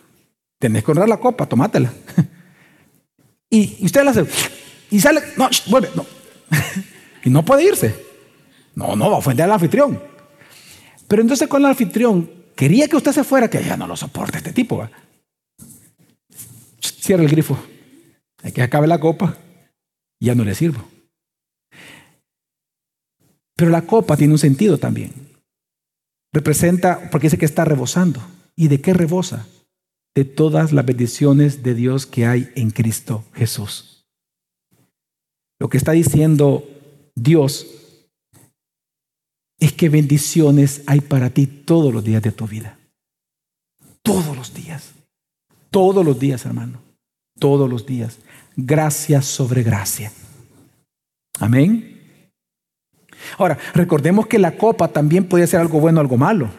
Tenés 0.60 0.84
que 0.84 0.92
honrar 0.92 1.10
la 1.10 1.18
copa, 1.18 1.48
tomátela. 1.48 1.92
y 3.50 3.84
usted 3.84 4.04
la 4.04 4.12
hace 4.12 4.28
Y 4.92 5.00
sale, 5.00 5.22
no, 5.36 5.50
vuelve, 5.66 5.90
no. 5.96 6.06
y 7.24 7.32
no 7.32 7.44
puede 7.44 7.64
irse. 7.64 7.96
No, 8.76 8.96
no, 8.96 9.10
va 9.10 9.16
a 9.16 9.20
ofender 9.20 9.46
al 9.46 9.54
anfitrión. 9.54 10.00
Pero 11.08 11.24
entonces 11.24 11.48
con 11.48 11.62
el 11.64 11.70
anfitrión 11.70 12.30
quería 12.56 12.88
que 12.88 12.96
usted 12.96 13.12
se 13.12 13.24
fuera, 13.24 13.50
que 13.50 13.64
ya 13.64 13.76
no 13.76 13.88
lo 13.88 13.96
soporta 13.96 14.38
este 14.38 14.54
tipo. 14.54 14.88
Cierra 16.80 17.24
el 17.24 17.30
grifo. 17.30 17.58
Hay 18.44 18.52
que 18.52 18.62
acabe 18.62 18.86
la 18.86 19.00
copa. 19.00 19.36
Ya 20.20 20.36
no 20.36 20.44
le 20.44 20.54
sirvo. 20.54 20.84
Pero 23.60 23.72
la 23.72 23.82
copa 23.82 24.16
tiene 24.16 24.32
un 24.32 24.40
sentido 24.40 24.78
también. 24.78 25.12
Representa, 26.32 27.10
porque 27.12 27.26
dice 27.28 27.38
que 27.38 27.44
está 27.44 27.66
rebosando. 27.66 28.22
¿Y 28.56 28.70
de 28.70 28.80
qué 28.80 28.94
rebosa? 28.94 29.48
De 30.16 30.24
todas 30.24 30.72
las 30.72 30.86
bendiciones 30.86 31.62
de 31.62 31.76
Dios 31.76 32.06
que 32.06 32.26
hay 32.26 32.50
en 32.56 32.72
Cristo 32.72 33.26
Jesús. 33.34 34.06
Lo 35.60 35.68
que 35.68 35.78
está 35.78 35.92
diciendo 35.92 36.70
Dios 37.16 37.68
es 39.60 39.74
que 39.74 39.90
bendiciones 39.90 40.82
hay 40.86 41.02
para 41.02 41.30
ti 41.30 41.46
todos 41.46 41.94
los 41.94 42.02
días 42.02 42.24
de 42.24 42.32
tu 42.32 42.48
vida. 42.48 42.80
Todos 44.04 44.38
los 44.38 44.54
días. 44.54 44.94
Todos 45.70 46.06
los 46.06 46.18
días, 46.18 46.46
hermano. 46.46 46.82
Todos 47.38 47.70
los 47.70 47.86
días. 47.86 48.20
Gracia 48.56 49.22
sobre 49.22 49.64
gracia. 49.64 50.14
Amén. 51.42 51.99
Ahora, 53.38 53.58
recordemos 53.74 54.28
que 54.28 54.40
la 54.40 54.52
copa 54.52 54.88
también 54.88 55.26
podía 55.26 55.48
ser 55.48 55.60
algo 55.60 55.80
bueno 55.80 56.00
o 56.00 56.02
algo 56.02 56.18
malo. 56.18 56.50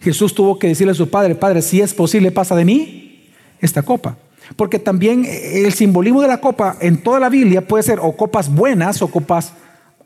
Jesús 0.00 0.34
tuvo 0.34 0.58
que 0.58 0.68
decirle 0.68 0.92
a 0.92 0.94
su 0.94 1.08
padre, 1.08 1.34
Padre, 1.34 1.62
si 1.62 1.80
es 1.80 1.94
posible, 1.94 2.30
pasa 2.30 2.54
de 2.54 2.64
mí 2.64 3.30
esta 3.60 3.82
copa. 3.82 4.16
Porque 4.54 4.78
también 4.78 5.26
el 5.26 5.72
simbolismo 5.72 6.22
de 6.22 6.28
la 6.28 6.40
copa 6.40 6.76
en 6.80 7.02
toda 7.02 7.18
la 7.18 7.28
Biblia 7.28 7.66
puede 7.66 7.82
ser 7.82 7.98
o 8.00 8.16
copas 8.16 8.54
buenas 8.54 9.02
o 9.02 9.08
copas 9.08 9.52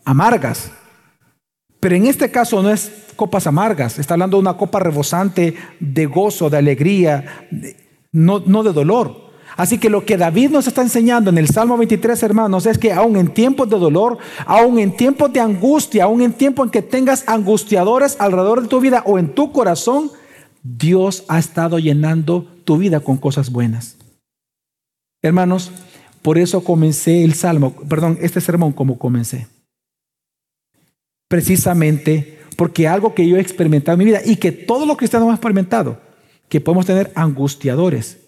amargas. 0.05 0.71
Pero 1.79 1.97
en 1.97 2.07
este 2.07 2.31
caso 2.31 2.63
no 2.63 2.71
es 2.71 2.91
copas 3.17 3.47
amargas, 3.47 3.99
está 3.99 4.15
hablando 4.15 4.37
de 4.37 4.43
una 4.43 4.57
copa 4.57 4.79
rebosante 4.81 5.55
de 5.79 6.07
gozo, 6.07 6.49
de 6.49 6.59
alegría, 6.59 7.49
no, 8.13 8.43
no 8.47 8.63
de 8.63 8.73
dolor. 8.73 9.30
Así 9.57 9.79
que 9.79 9.91
lo 9.91 10.05
que 10.05 10.17
David 10.17 10.51
nos 10.51 10.67
está 10.67 10.83
enseñando 10.83 11.31
en 11.31 11.39
el 11.39 11.49
Salmo 11.49 11.77
23, 11.77 12.23
hermanos, 12.23 12.67
es 12.67 12.79
que 12.79 12.93
aún 12.93 13.17
en 13.17 13.29
tiempos 13.29 13.69
de 13.69 13.79
dolor, 13.79 14.19
aún 14.47 14.79
en 14.79 14.97
tiempos 14.97 15.33
de 15.33 15.41
angustia, 15.41 16.05
aún 16.05 16.23
en 16.23 16.33
tiempos 16.33 16.67
en 16.67 16.71
que 16.71 16.83
tengas 16.83 17.25
angustiadores 17.27 18.17
alrededor 18.21 18.63
de 18.63 18.69
tu 18.69 18.81
vida 18.81 19.03
o 19.07 19.19
en 19.19 19.35
tu 19.35 19.53
corazón, 19.53 20.11
Dios 20.63 21.25
ha 21.29 21.39
estado 21.39 21.79
llenando 21.79 22.47
tu 22.65 22.79
vida 22.79 23.01
con 23.01 23.17
cosas 23.17 23.51
buenas. 23.51 23.97
Hermanos, 25.23 25.71
por 26.23 26.39
eso 26.39 26.63
comencé 26.65 27.25
el 27.25 27.35
Salmo, 27.35 27.75
perdón, 27.89 28.19
este 28.21 28.41
sermón 28.41 28.73
como 28.73 28.99
comencé 28.99 29.47
precisamente 31.31 32.41
porque 32.57 32.89
algo 32.89 33.15
que 33.15 33.27
yo 33.27 33.37
he 33.37 33.41
experimentado 33.41 33.95
en 33.95 34.01
mi 34.01 34.05
vida 34.05 34.21
y 34.25 34.37
que 34.37 34.51
todos 34.51 34.87
los 34.87 34.97
cristianos 34.97 35.27
hemos 35.27 35.37
experimentado, 35.37 36.01
que 36.49 36.61
podemos 36.61 36.85
tener 36.85 37.13
angustiadores, 37.15 38.20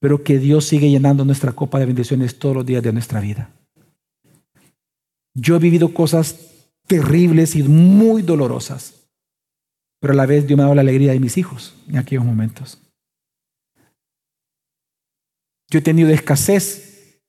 pero 0.00 0.22
que 0.22 0.38
Dios 0.38 0.66
sigue 0.66 0.90
llenando 0.90 1.24
nuestra 1.24 1.52
copa 1.52 1.78
de 1.78 1.86
bendiciones 1.86 2.38
todos 2.38 2.56
los 2.56 2.66
días 2.66 2.82
de 2.82 2.92
nuestra 2.92 3.20
vida. 3.20 3.50
Yo 5.34 5.56
he 5.56 5.58
vivido 5.58 5.94
cosas 5.94 6.36
terribles 6.86 7.54
y 7.56 7.62
muy 7.62 8.22
dolorosas, 8.22 9.08
pero 10.00 10.12
a 10.12 10.16
la 10.16 10.26
vez 10.26 10.46
Dios 10.46 10.56
me 10.56 10.62
ha 10.62 10.66
dado 10.66 10.74
la 10.74 10.82
alegría 10.82 11.12
de 11.12 11.20
mis 11.20 11.36
hijos 11.36 11.74
en 11.88 11.98
aquellos 11.98 12.24
momentos. 12.24 12.78
Yo 15.70 15.80
he 15.80 15.82
tenido 15.82 16.10
escasez, 16.10 17.20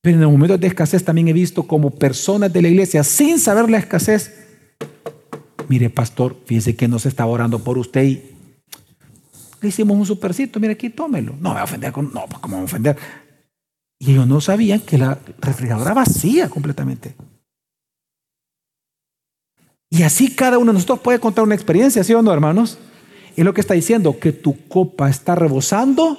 pero 0.00 0.16
en 0.16 0.22
los 0.22 0.30
momentos 0.30 0.60
de 0.60 0.66
escasez 0.66 1.04
también 1.04 1.28
he 1.28 1.32
visto 1.32 1.66
como 1.66 1.90
personas 1.90 2.52
de 2.52 2.62
la 2.62 2.68
iglesia, 2.68 3.02
sin 3.02 3.38
saber 3.38 3.68
la 3.68 3.78
escasez, 3.78 4.44
Mire, 5.68 5.90
pastor, 5.90 6.36
fíjese 6.44 6.76
que 6.76 6.88
nos 6.88 7.06
estaba 7.06 7.30
orando 7.30 7.58
por 7.58 7.78
usted 7.78 8.04
y 8.04 8.22
le 9.64 9.70
hicimos 9.70 9.96
un 9.96 10.06
supercito. 10.06 10.60
Mire, 10.60 10.74
aquí 10.74 10.90
tómelo. 10.90 11.34
No 11.40 11.50
me 11.50 11.56
va 11.56 11.60
a 11.62 11.64
ofender. 11.64 11.96
No, 11.96 12.26
pues, 12.26 12.38
¿cómo 12.38 12.48
me 12.48 12.54
va 12.56 12.60
a 12.60 12.64
ofender? 12.64 12.96
Y 13.98 14.12
ellos 14.12 14.26
no 14.26 14.40
sabían 14.40 14.80
que 14.80 14.98
la 14.98 15.18
refrigeradora 15.40 15.94
vacía 15.94 16.48
completamente. 16.48 17.16
Y 19.90 20.02
así 20.02 20.34
cada 20.34 20.58
uno 20.58 20.72
de 20.72 20.74
nosotros 20.74 21.00
puede 21.00 21.20
contar 21.20 21.44
una 21.44 21.54
experiencia, 21.54 22.04
¿sí 22.04 22.12
o 22.14 22.22
no, 22.22 22.32
hermanos? 22.32 22.78
Y 23.36 23.42
lo 23.42 23.54
que 23.54 23.60
está 23.60 23.74
diciendo, 23.74 24.18
que 24.18 24.32
tu 24.32 24.68
copa 24.68 25.08
está 25.08 25.34
rebosando 25.34 26.18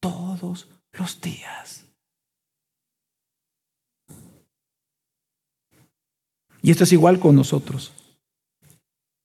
todos 0.00 0.68
los 0.92 1.20
días. 1.20 1.84
Y 6.62 6.70
esto 6.70 6.84
es 6.84 6.92
igual 6.92 7.18
con 7.20 7.34
nosotros. 7.36 7.92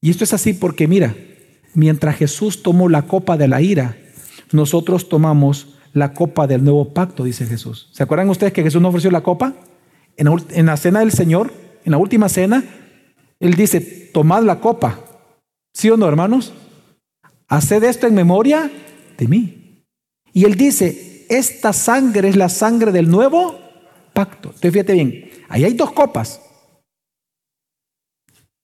Y 0.02 0.10
esto 0.10 0.24
es 0.24 0.34
así 0.34 0.54
porque 0.54 0.88
mira, 0.88 1.16
mientras 1.76 2.16
Jesús 2.16 2.64
tomó 2.64 2.90
la 2.90 3.04
copa 3.04 3.38
de 3.38 3.48
la 3.48 3.62
ira, 3.62 3.98
nosotros 4.52 5.10
tomamos 5.10 5.76
la 5.94 6.14
copa 6.14 6.48
del 6.48 6.64
nuevo 6.64 6.94
pacto, 6.94 7.24
dice 7.24 7.46
Jesús. 7.46 7.90
¿Se 7.94 8.04
acuerdan 8.04 8.30
ustedes 8.30 8.54
que 8.54 8.64
Jesús 8.64 8.82
nos 8.82 8.90
ofreció 8.90 9.12
la 9.12 9.24
copa? 9.24 9.54
En 10.18 10.66
la, 10.66 10.78
cena 10.78 11.00
del 11.02 11.12
Señor, 11.12 11.54
en 11.84 11.92
la 11.92 11.98
última 11.98 12.30
cena, 12.30 12.64
Él 13.40 13.54
dice, 13.54 13.82
tomad 14.14 14.44
la 14.44 14.60
copa. 14.60 15.00
¿Sí 15.74 15.90
o 15.90 15.98
no, 15.98 16.08
hermanos? 16.08 16.54
Haced 17.48 17.84
esto 17.84 18.08
en 18.08 18.16
memoria 18.16 18.72
de 19.18 19.28
mí. 19.28 19.84
Y 20.34 20.46
Él 20.46 20.56
dice, 20.56 21.26
esta 21.30 21.74
sangre 21.74 22.30
es 22.30 22.36
la 22.36 22.50
sangre 22.50 22.92
del 22.92 23.10
nuevo 23.10 23.60
pacto. 24.14 24.50
Entonces 24.50 24.72
fíjate 24.72 24.94
bien, 24.94 25.30
ahí 25.50 25.64
hay 25.66 25.74
dos 25.74 25.92
copas. 25.92 26.42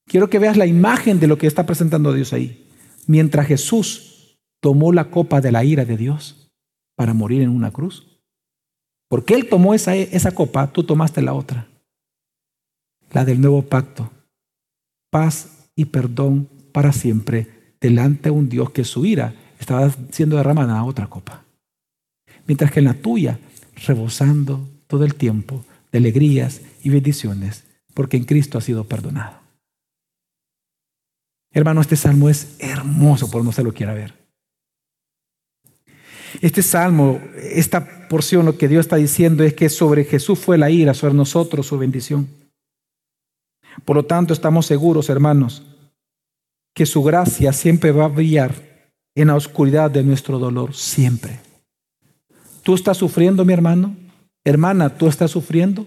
Quiero 0.06 0.30
que 0.30 0.40
veas 0.40 0.58
la 0.58 0.66
imagen 0.66 1.20
de 1.20 1.28
lo 1.28 1.38
que 1.38 1.48
está 1.48 1.66
presentando 1.66 2.14
Dios 2.14 2.34
ahí. 2.34 2.68
Mientras 3.08 3.48
Jesús 3.48 4.38
tomó 4.62 4.94
la 4.94 5.10
copa 5.10 5.42
de 5.42 5.52
la 5.52 5.64
ira 5.64 5.86
de 5.86 5.98
Dios 5.98 6.52
para 6.96 7.14
morir 7.14 7.42
en 7.42 7.50
una 7.50 7.72
cruz. 7.72 8.08
Porque 9.10 9.34
Él 9.34 9.50
tomó 9.50 9.74
esa, 9.74 9.96
esa 9.96 10.32
copa, 10.32 10.72
tú 10.72 10.84
tomaste 10.84 11.22
la 11.22 11.34
otra. 11.34 11.68
La 13.12 13.26
del 13.26 13.42
nuevo 13.42 13.64
pacto. 13.64 14.10
Paz 15.10 15.68
y 15.76 15.86
perdón 15.86 16.48
para 16.72 16.94
siempre 16.94 17.76
delante 17.82 18.30
de 18.30 18.32
un 18.32 18.48
Dios 18.48 18.70
que 18.70 18.86
su 18.86 19.06
ira 19.06 19.34
estaba 19.60 19.92
siendo 20.12 20.38
derramada 20.38 20.78
a 20.78 20.86
otra 20.86 21.08
copa. 21.08 21.44
Mientras 22.48 22.72
que 22.72 22.80
en 22.80 22.86
la 22.86 22.94
tuya, 22.94 23.40
rebosando 23.88 24.70
todo 24.88 25.04
el 25.04 25.16
tiempo 25.16 25.66
de 25.92 25.98
alegrías 25.98 26.62
y 26.84 26.90
bendiciones, 26.90 27.66
porque 27.94 28.18
en 28.18 28.24
Cristo 28.24 28.58
ha 28.58 28.62
sido 28.62 28.86
perdonado. 28.86 29.41
Hermano, 31.52 31.82
este 31.82 31.96
salmo 31.96 32.30
es 32.30 32.56
hermoso 32.60 33.30
por 33.30 33.44
no 33.44 33.52
se 33.52 33.64
lo 33.64 33.74
quiera 33.74 33.94
ver. 33.94 34.14
Este 36.40 36.62
salmo, 36.62 37.22
esta 37.36 38.08
porción, 38.08 38.46
lo 38.46 38.58
que 38.58 38.70
Dios 38.70 38.86
está 38.86 38.96
diciendo 38.96 39.44
es 39.44 39.54
que 39.54 39.68
sobre 39.68 40.06
Jesús 40.06 40.40
fue 40.40 40.58
la 40.58 40.70
ira, 40.70 40.94
sobre 40.94 41.14
nosotros 41.14 41.68
su 41.68 41.78
bendición. 41.78 42.28
Por 43.84 43.98
lo 43.98 44.06
tanto, 44.06 44.34
estamos 44.34 44.66
seguros, 44.66 45.10
hermanos, 45.10 45.64
que 46.74 46.86
su 46.86 47.04
gracia 47.04 47.52
siempre 47.52 47.92
va 47.92 48.06
a 48.06 48.10
brillar 48.10 48.54
en 49.16 49.28
la 49.28 49.36
oscuridad 49.36 49.92
de 49.92 50.04
nuestro 50.04 50.40
dolor, 50.40 50.74
siempre. 50.74 51.40
¿Tú 52.64 52.76
estás 52.76 52.98
sufriendo, 52.98 53.44
mi 53.44 53.52
hermano? 53.52 53.96
Hermana, 54.46 54.98
¿tú 54.98 55.08
estás 55.08 55.32
sufriendo? 55.32 55.86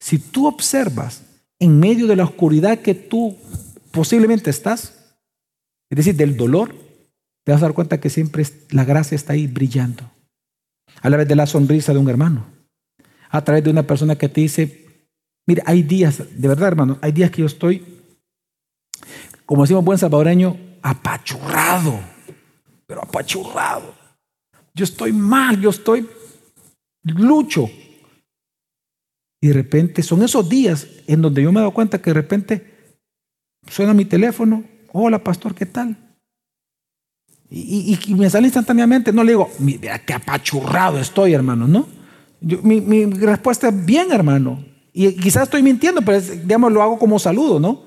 Si 0.00 0.18
tú 0.18 0.46
observas 0.46 1.22
en 1.58 1.78
medio 1.78 2.06
de 2.06 2.16
la 2.16 2.24
oscuridad 2.24 2.78
que 2.78 2.94
tú 2.94 3.36
posiblemente 3.94 4.50
estás, 4.50 5.16
es 5.88 5.96
decir, 5.96 6.16
del 6.16 6.36
dolor, 6.36 6.74
te 7.44 7.52
vas 7.52 7.62
a 7.62 7.66
dar 7.66 7.74
cuenta 7.74 8.00
que 8.00 8.10
siempre 8.10 8.44
la 8.70 8.84
gracia 8.84 9.14
está 9.14 9.34
ahí 9.34 9.46
brillando. 9.46 10.10
A 11.00 11.08
través 11.08 11.28
de 11.28 11.36
la 11.36 11.46
sonrisa 11.46 11.92
de 11.92 12.00
un 12.00 12.08
hermano, 12.08 12.44
a 13.30 13.44
través 13.44 13.62
de 13.62 13.70
una 13.70 13.84
persona 13.84 14.16
que 14.16 14.28
te 14.28 14.40
dice, 14.40 15.08
mire, 15.46 15.62
hay 15.64 15.82
días, 15.82 16.18
de 16.18 16.48
verdad 16.48 16.68
hermano, 16.68 16.98
hay 17.02 17.12
días 17.12 17.30
que 17.30 17.42
yo 17.42 17.46
estoy, 17.46 17.84
como 19.46 19.62
decimos 19.62 19.84
buen 19.84 19.98
salvadoreño, 19.98 20.58
apachurrado, 20.82 22.00
pero 22.86 23.02
apachurrado. 23.02 23.94
Yo 24.74 24.84
estoy 24.84 25.12
mal, 25.12 25.60
yo 25.60 25.70
estoy 25.70 26.08
lucho. 27.04 27.70
Y 29.40 29.48
de 29.48 29.52
repente 29.52 30.02
son 30.02 30.22
esos 30.22 30.48
días 30.48 30.88
en 31.06 31.22
donde 31.22 31.42
yo 31.42 31.52
me 31.52 31.60
doy 31.60 31.70
cuenta 31.70 32.00
que 32.00 32.10
de 32.10 32.14
repente 32.14 32.73
Suena 33.68 33.94
mi 33.94 34.04
teléfono. 34.04 34.64
Hola, 34.92 35.22
pastor, 35.22 35.54
¿qué 35.54 35.66
tal? 35.66 35.96
Y, 37.50 37.98
me 38.16 38.28
sale 38.30 38.46
instantáneamente. 38.48 39.12
No 39.12 39.22
le 39.22 39.32
digo, 39.32 39.50
mira 39.58 39.98
qué 40.00 40.14
apachurrado 40.14 40.98
estoy, 40.98 41.34
hermano, 41.34 41.68
¿no? 41.68 41.86
mi, 42.40 43.04
respuesta 43.06 43.68
es 43.68 43.84
bien, 43.84 44.12
hermano. 44.12 44.64
Y 44.92 45.12
quizás 45.16 45.44
estoy 45.44 45.62
mintiendo, 45.62 46.02
pero 46.02 46.20
digamos, 46.20 46.72
lo 46.72 46.82
hago 46.82 46.98
como 46.98 47.18
saludo, 47.18 47.58
¿no? 47.58 47.84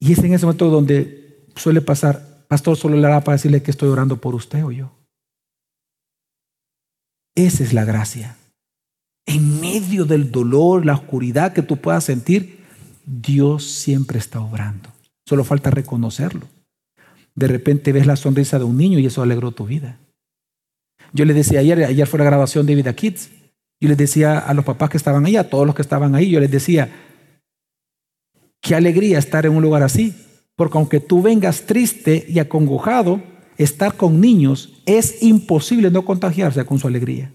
Y 0.00 0.12
es 0.12 0.18
en 0.20 0.32
ese 0.32 0.46
momento 0.46 0.70
donde 0.70 1.46
suele 1.56 1.80
pasar, 1.80 2.44
pastor, 2.48 2.76
solo 2.76 2.96
le 2.96 3.06
hará 3.06 3.22
para 3.22 3.36
decirle 3.36 3.62
que 3.62 3.70
estoy 3.70 3.88
orando 3.88 4.20
por 4.20 4.34
usted 4.34 4.64
o 4.64 4.70
yo. 4.70 4.92
Esa 7.34 7.62
es 7.64 7.72
la 7.72 7.84
gracia. 7.84 8.36
En 9.26 9.60
medio 9.60 10.04
del 10.04 10.30
dolor, 10.30 10.86
la 10.86 10.94
oscuridad 10.94 11.52
que 11.52 11.62
tú 11.62 11.76
puedas 11.76 12.04
sentir, 12.04 12.57
Dios 13.08 13.64
siempre 13.64 14.18
está 14.18 14.40
obrando. 14.40 14.90
Solo 15.26 15.44
falta 15.44 15.70
reconocerlo. 15.70 16.46
De 17.34 17.48
repente 17.48 17.92
ves 17.92 18.06
la 18.06 18.16
sonrisa 18.16 18.58
de 18.58 18.64
un 18.64 18.76
niño 18.76 18.98
y 18.98 19.06
eso 19.06 19.22
alegró 19.22 19.52
tu 19.52 19.66
vida. 19.66 19.98
Yo 21.12 21.24
les 21.24 21.36
decía 21.36 21.60
ayer, 21.60 21.84
ayer 21.84 22.06
fue 22.06 22.18
la 22.18 22.26
grabación 22.26 22.66
de 22.66 22.74
Vida 22.74 22.94
Kids. 22.94 23.30
Yo 23.80 23.88
les 23.88 23.96
decía 23.96 24.38
a 24.38 24.52
los 24.54 24.64
papás 24.64 24.90
que 24.90 24.96
estaban 24.96 25.24
ahí, 25.24 25.36
a 25.36 25.48
todos 25.48 25.66
los 25.66 25.74
que 25.74 25.82
estaban 25.82 26.14
ahí, 26.14 26.30
yo 26.30 26.40
les 26.40 26.50
decía, 26.50 26.90
qué 28.60 28.74
alegría 28.74 29.18
estar 29.18 29.46
en 29.46 29.56
un 29.56 29.62
lugar 29.62 29.82
así. 29.82 30.14
Porque 30.56 30.76
aunque 30.76 31.00
tú 31.00 31.22
vengas 31.22 31.62
triste 31.62 32.26
y 32.28 32.40
acongojado, 32.40 33.22
estar 33.56 33.94
con 33.94 34.20
niños 34.20 34.82
es 34.84 35.22
imposible 35.22 35.90
no 35.90 36.04
contagiarse 36.04 36.64
con 36.66 36.78
su 36.78 36.88
alegría. 36.88 37.32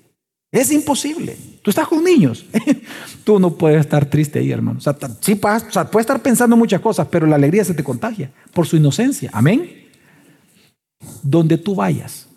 Es 0.52 0.72
imposible. 0.72 1.38
Tú 1.64 1.70
estás 1.70 1.88
con 1.88 2.04
niños. 2.04 2.46
Tú 3.24 3.40
no 3.40 3.56
puedes 3.56 3.80
estar 3.80 4.06
triste 4.06 4.40
ahí, 4.40 4.52
hermano. 4.52 4.78
O 4.78 4.82
sea, 4.82 4.96
sí, 5.22 5.36
puedes 5.36 5.66
estar 5.96 6.22
pensando 6.22 6.58
muchas 6.58 6.82
cosas, 6.82 7.08
pero 7.10 7.26
la 7.26 7.38
alegría 7.38 7.64
se 7.64 7.74
te 7.74 7.84
contagia 7.84 8.32
por 8.54 8.68
su 8.68 8.76
inocencia. 8.76 9.30
Amén. 9.34 9.88
Donde 11.22 11.58
tú 11.58 11.76
vayas, 11.76 12.28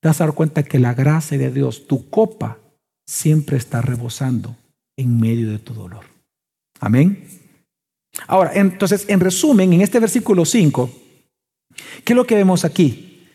te 0.00 0.08
vas 0.08 0.20
a 0.20 0.26
dar 0.26 0.34
cuenta 0.34 0.62
que 0.62 0.78
la 0.78 0.92
gracia 0.92 1.38
de 1.38 1.50
Dios, 1.50 1.86
tu 1.86 2.10
copa, 2.10 2.58
siempre 3.06 3.56
está 3.56 3.80
rebosando 3.80 4.54
en 4.96 5.18
medio 5.18 5.50
de 5.50 5.58
tu 5.58 5.72
dolor. 5.72 6.04
Amén. 6.78 7.26
Ahora, 8.26 8.52
entonces, 8.54 9.06
en 9.08 9.20
resumen, 9.20 9.72
en 9.72 9.80
este 9.80 9.98
versículo 9.98 10.44
5, 10.44 10.90
¿qué 12.04 12.12
es 12.12 12.16
lo 12.16 12.26
que 12.26 12.34
vemos 12.34 12.66
aquí? 12.66 13.28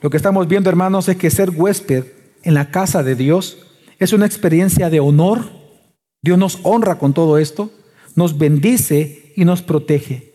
Lo 0.00 0.08
que 0.08 0.16
estamos 0.16 0.48
viendo, 0.48 0.70
hermanos, 0.70 1.08
es 1.10 1.16
que 1.16 1.30
ser 1.30 1.50
huésped 1.50 2.04
en 2.42 2.54
la 2.54 2.70
casa 2.70 3.02
de 3.02 3.16
Dios 3.16 3.65
es 3.98 4.12
una 4.12 4.26
experiencia 4.26 4.90
de 4.90 5.00
honor. 5.00 5.44
Dios 6.22 6.38
nos 6.38 6.58
honra 6.62 6.98
con 6.98 7.12
todo 7.12 7.38
esto, 7.38 7.70
nos 8.14 8.36
bendice 8.36 9.32
y 9.36 9.44
nos 9.44 9.62
protege. 9.62 10.32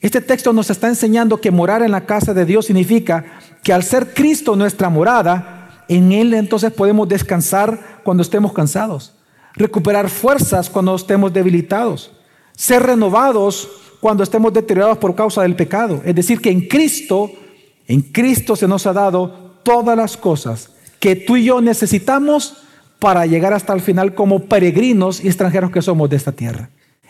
Este 0.00 0.20
texto 0.20 0.52
nos 0.52 0.70
está 0.70 0.88
enseñando 0.88 1.40
que 1.40 1.50
morar 1.50 1.82
en 1.82 1.90
la 1.90 2.06
casa 2.06 2.32
de 2.32 2.44
Dios 2.44 2.66
significa 2.66 3.24
que 3.62 3.72
al 3.72 3.82
ser 3.82 4.14
Cristo 4.14 4.56
nuestra 4.56 4.88
morada, 4.88 5.84
en 5.88 6.12
Él 6.12 6.32
entonces 6.34 6.72
podemos 6.72 7.08
descansar 7.08 8.00
cuando 8.02 8.22
estemos 8.22 8.52
cansados, 8.52 9.16
recuperar 9.54 10.08
fuerzas 10.08 10.70
cuando 10.70 10.94
estemos 10.94 11.32
debilitados, 11.32 12.12
ser 12.56 12.82
renovados 12.82 13.68
cuando 14.00 14.22
estemos 14.22 14.52
deteriorados 14.52 14.98
por 14.98 15.14
causa 15.14 15.42
del 15.42 15.56
pecado. 15.56 16.00
Es 16.04 16.14
decir, 16.14 16.40
que 16.40 16.50
en 16.50 16.66
Cristo, 16.66 17.30
en 17.86 18.00
Cristo 18.00 18.56
se 18.56 18.68
nos 18.68 18.86
ha 18.86 18.94
dado 18.94 19.58
todas 19.62 19.96
las 19.96 20.16
cosas 20.16 20.70
que 21.00 21.16
tú 21.16 21.36
y 21.36 21.44
yo 21.44 21.60
necesitamos 21.60 22.58
para 22.98 23.26
llegar 23.26 23.54
hasta 23.54 23.72
el 23.72 23.80
final 23.80 24.14
como 24.14 24.44
peregrinos 24.44 25.24
y 25.24 25.26
extranjeros 25.26 25.70
que 25.70 25.82
somos 25.82 26.08
de 26.10 26.16
esta 26.16 26.32
tierra. 26.32 26.68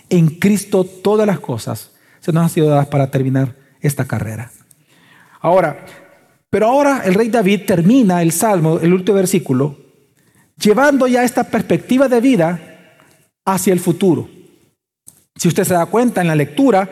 En 0.09 0.29
Cristo 0.29 0.85
todas 0.85 1.27
las 1.27 1.41
cosas 1.41 1.91
se 2.21 2.33
nos 2.33 2.45
han 2.45 2.49
sido 2.49 2.69
dadas 2.69 2.87
para 2.87 3.11
terminar 3.11 3.57
esta 3.81 4.05
carrera. 4.05 4.51
Ahora, 5.41 5.85
pero 6.49 6.67
ahora 6.67 7.03
el 7.05 7.15
rey 7.15 7.29
David 7.29 7.63
termina 7.67 8.23
el 8.23 8.33
salmo, 8.33 8.79
el 8.79 8.93
último 8.93 9.17
versículo, 9.17 9.77
llevando 10.57 11.07
ya 11.09 11.25
esta 11.25 11.45
perspectiva 11.45 12.09
de 12.09 12.21
vida 12.21 12.61
hacia 13.45 13.73
el 13.73 13.81
futuro. 13.81 14.29
Si 15.35 15.49
usted 15.49 15.65
se 15.65 15.75
da 15.75 15.87
cuenta 15.87 16.21
en 16.21 16.29
la 16.29 16.37
lectura, 16.37 16.89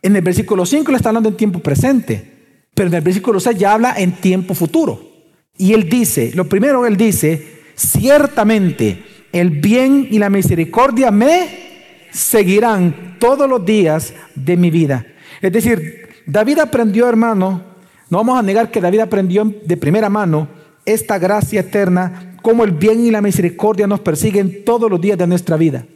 en 0.00 0.16
el 0.16 0.22
versículo 0.22 0.64
5 0.64 0.90
le 0.90 0.96
está 0.96 1.10
hablando 1.10 1.28
en 1.28 1.36
tiempo 1.36 1.58
presente, 1.58 2.66
pero 2.74 2.88
en 2.88 2.94
el 2.94 3.00
versículo 3.02 3.40
6 3.40 3.58
ya 3.58 3.74
habla 3.74 3.94
en 3.98 4.12
tiempo 4.12 4.54
futuro. 4.54 5.11
Y 5.56 5.74
él 5.74 5.88
dice, 5.88 6.32
lo 6.34 6.48
primero 6.48 6.86
él 6.86 6.96
dice, 6.96 7.60
ciertamente 7.74 9.04
el 9.32 9.50
bien 9.50 10.06
y 10.10 10.18
la 10.18 10.30
misericordia 10.30 11.10
me 11.10 12.08
seguirán 12.10 13.16
todos 13.18 13.48
los 13.48 13.64
días 13.64 14.12
de 14.34 14.56
mi 14.56 14.70
vida. 14.70 15.06
Es 15.40 15.52
decir, 15.52 16.08
David 16.26 16.60
aprendió, 16.60 17.08
hermano, 17.08 17.62
no 18.10 18.18
vamos 18.18 18.38
a 18.38 18.42
negar 18.42 18.70
que 18.70 18.80
David 18.80 19.00
aprendió 19.00 19.44
de 19.64 19.76
primera 19.76 20.08
mano 20.08 20.48
esta 20.84 21.18
gracia 21.18 21.60
eterna, 21.60 22.36
como 22.42 22.64
el 22.64 22.72
bien 22.72 23.04
y 23.04 23.10
la 23.10 23.22
misericordia 23.22 23.86
nos 23.86 24.00
persiguen 24.00 24.64
todos 24.64 24.90
los 24.90 25.00
días 25.00 25.16
de 25.16 25.26
nuestra 25.26 25.56
vida. 25.56 25.86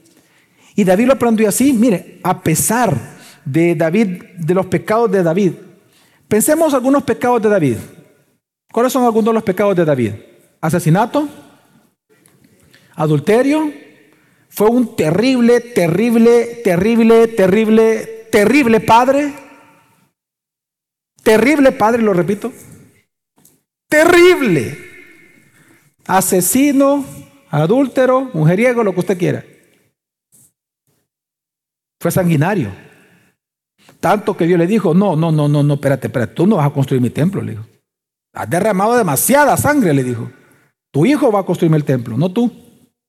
Y 0.75 0.85
David 0.85 1.07
lo 1.07 1.13
aprendió 1.15 1.49
así, 1.49 1.73
mire, 1.73 2.21
a 2.23 2.41
pesar 2.41 2.97
de 3.45 3.75
David, 3.75 4.23
de 4.39 4.55
los 4.55 4.67
pecados 4.67 5.11
de 5.11 5.23
David. 5.23 5.53
Pensemos 6.29 6.75
algunos 6.75 7.03
pecados 7.03 7.43
de 7.43 7.49
David. 7.49 7.77
¿Cuáles 8.77 8.93
son 8.93 9.05
algunos 9.05 9.29
de 9.29 9.33
los 9.33 9.43
pecados 9.43 9.75
de 9.75 9.87
David? 9.87 10.13
Asesinato, 10.61 11.27
adulterio, 12.95 13.73
fue 14.51 14.69
un 14.69 14.95
terrible, 14.95 15.63
terrible, 15.63 16.61
terrible, 16.63 17.27
terrible, 17.27 18.27
terrible 18.31 18.81
padre. 18.81 19.33
Terrible 21.23 21.73
padre, 21.73 22.03
lo 22.03 22.13
repito. 22.13 22.53
Terrible. 23.89 24.77
Asesino, 26.05 27.03
adúltero, 27.49 28.29
mujeriego, 28.35 28.85
lo 28.85 28.93
que 28.93 29.01
usted 29.01 29.17
quiera. 29.17 29.43
Fue 31.99 32.11
sanguinario. 32.11 32.71
Tanto 34.01 34.37
que 34.37 34.47
Dios 34.47 34.59
le 34.59 34.67
dijo, 34.67 34.93
no, 34.93 35.17
no, 35.17 35.33
no, 35.33 35.49
no, 35.49 35.63
no, 35.63 35.75
espérate, 35.75 36.09
espérate, 36.09 36.35
tú 36.35 36.47
no 36.47 36.57
vas 36.57 36.67
a 36.67 36.75
construir 36.75 37.01
mi 37.01 37.09
templo, 37.09 37.41
le 37.41 37.53
dijo. 37.53 37.76
Has 38.37 38.49
derramado 38.51 38.99
demasiada 38.99 39.57
sangre, 39.57 39.95
le 39.95 40.05
dijo. 40.05 40.31
Tu 40.93 41.07
hijo 41.07 41.33
va 41.33 41.41
a 41.41 41.47
construirme 41.47 41.79
el 41.79 41.87
templo, 41.87 42.19
no 42.19 42.31
tú. 42.31 42.53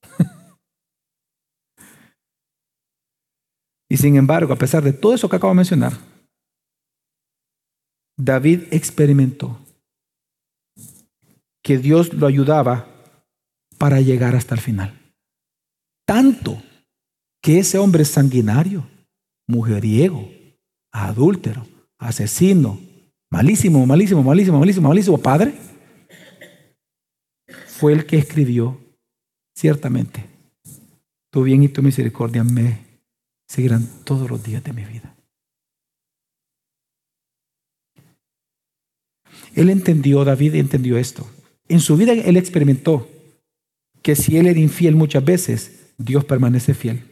y 3.89 3.97
sin 3.97 4.15
embargo, 4.15 4.53
a 4.53 4.57
pesar 4.57 4.81
de 4.83 4.93
todo 4.93 5.13
eso 5.13 5.27
que 5.27 5.35
acabo 5.35 5.51
de 5.51 5.57
mencionar, 5.57 5.91
David 8.17 8.67
experimentó 8.71 9.59
que 11.61 11.77
Dios 11.77 12.13
lo 12.13 12.25
ayudaba 12.25 12.87
para 13.77 13.99
llegar 13.99 14.33
hasta 14.33 14.55
el 14.55 14.61
final. 14.61 14.97
Tanto 16.05 16.63
que 17.43 17.59
ese 17.59 17.77
hombre 17.77 18.05
sanguinario, 18.05 18.87
mujeriego, 19.45 20.31
adúltero, 20.93 21.67
asesino, 21.99 22.86
malísimo, 23.29 23.85
malísimo, 23.85 24.23
malísimo, 24.23 24.59
malísimo, 24.59 24.87
malísimo 24.87 25.17
padre, 25.17 25.53
fue 27.67 27.93
el 27.93 28.05
que 28.05 28.17
escribió, 28.17 28.79
ciertamente, 29.55 30.25
tu 31.31 31.43
bien 31.43 31.63
y 31.63 31.69
tu 31.69 31.83
misericordia 31.83 32.43
me 32.43 32.79
seguirán 33.47 33.87
todos 34.03 34.29
los 34.29 34.43
días 34.43 34.63
de 34.63 34.73
mi 34.73 34.83
vida. 34.83 35.15
Él 39.55 39.69
entendió, 39.69 40.23
David 40.23 40.55
entendió 40.55 40.97
esto. 40.97 41.27
En 41.67 41.79
su 41.79 41.97
vida 41.97 42.13
él 42.13 42.37
experimentó 42.37 43.09
que 44.03 44.15
si 44.15 44.37
él 44.37 44.47
era 44.47 44.59
infiel 44.59 44.95
muchas 44.95 45.25
veces, 45.25 45.93
Dios 45.97 46.25
permanece 46.25 46.73
fiel. 46.73 47.03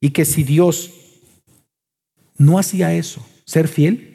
Y 0.00 0.10
que 0.10 0.24
si 0.24 0.44
Dios 0.44 0.92
no 2.36 2.58
hacía 2.58 2.94
eso, 2.94 3.26
ser 3.44 3.66
fiel, 3.66 4.07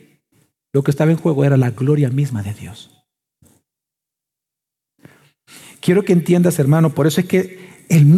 lo 0.73 0.83
que 0.83 0.91
estaba 0.91 1.11
en 1.11 1.17
juego 1.17 1.45
era 1.45 1.55
la 1.55 1.69
gloria 1.69 2.09
misma 2.09 2.41
de 2.41 2.53
Dios. 2.53 2.89
Quiero 5.79 6.03
que 6.03 6.13
entiendas, 6.13 6.59
hermano, 6.59 6.89
por 6.89 7.07
eso 7.07 7.21
es 7.21 7.27
que 7.27 7.59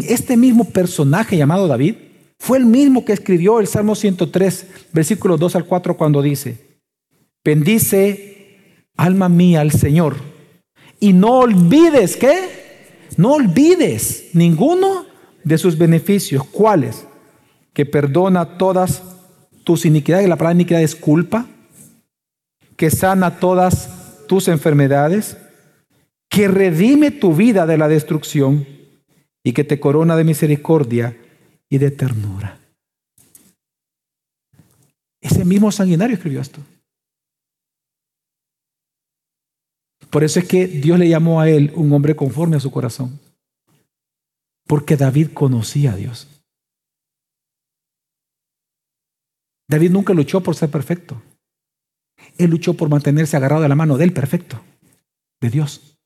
este 0.08 0.38
mismo 0.38 0.66
personaje 0.66 1.36
llamado 1.36 1.68
David 1.68 1.96
fue 2.40 2.58
el 2.58 2.66
mismo 2.66 3.04
que 3.04 3.14
escribió 3.14 3.60
el 3.60 3.68
Salmo 3.68 3.96
103, 3.96 4.68
versículos 4.94 5.40
2 5.40 5.56
al 5.58 5.66
4, 5.66 5.98
cuando 5.98 6.22
dice, 6.22 6.80
bendice 7.44 8.86
alma 8.96 9.28
mía 9.28 9.62
al 9.62 9.72
Señor 9.72 10.16
y 11.00 11.14
no 11.14 11.40
olvides, 11.40 12.16
¿qué? 12.16 13.10
No 13.18 13.34
olvides 13.34 14.30
ninguno 14.34 15.06
de 15.44 15.58
sus 15.58 15.78
beneficios. 15.78 16.44
¿Cuáles? 16.46 17.06
Que 17.74 17.86
perdona 17.86 18.58
todas 18.58 19.04
tus 19.64 19.86
iniquidades. 19.86 20.28
La 20.30 20.38
palabra 20.38 20.56
iniquidad 20.56 20.82
es 20.82 20.96
culpa 20.96 21.48
que 22.76 22.90
sana 22.90 23.40
todas 23.40 24.26
tus 24.28 24.48
enfermedades, 24.48 25.38
que 26.30 26.48
redime 26.48 27.12
tu 27.12 27.36
vida 27.36 27.66
de 27.66 27.78
la 27.78 27.88
destrucción 27.88 28.68
y 29.44 29.54
que 29.54 29.64
te 29.64 29.80
corona 29.80 30.16
de 30.16 30.24
misericordia 30.24 31.18
y 31.70 31.78
de 31.78 31.92
ternura. 31.92 32.60
Ese 35.22 35.46
mismo 35.46 35.72
sanguinario 35.72 36.16
escribió 36.16 36.42
esto. 36.42 36.60
Por 40.10 40.24
eso 40.24 40.40
es 40.40 40.48
que 40.48 40.68
Dios 40.68 41.00
le 41.00 41.10
llamó 41.10 41.42
a 41.42 41.50
él 41.50 41.72
un 41.76 41.92
hombre 41.92 42.16
conforme 42.16 42.56
a 42.56 42.60
su 42.60 42.72
corazón. 42.72 43.20
Porque 44.68 44.96
David 44.96 45.32
conocía 45.34 45.94
a 45.94 45.96
Dios. 45.96 46.28
David 49.68 49.92
nunca 49.92 50.14
luchó 50.14 50.42
por 50.42 50.56
ser 50.56 50.70
perfecto. 50.70 51.22
Él 52.38 52.50
luchó 52.50 52.74
por 52.74 52.90
mantenerse 52.90 53.38
agarrado 53.38 53.62
de 53.62 53.70
la 53.70 53.76
mano 53.76 53.98
del 53.98 54.14
perfecto, 54.14 54.62
de 55.42 55.50
Dios. 55.50 55.98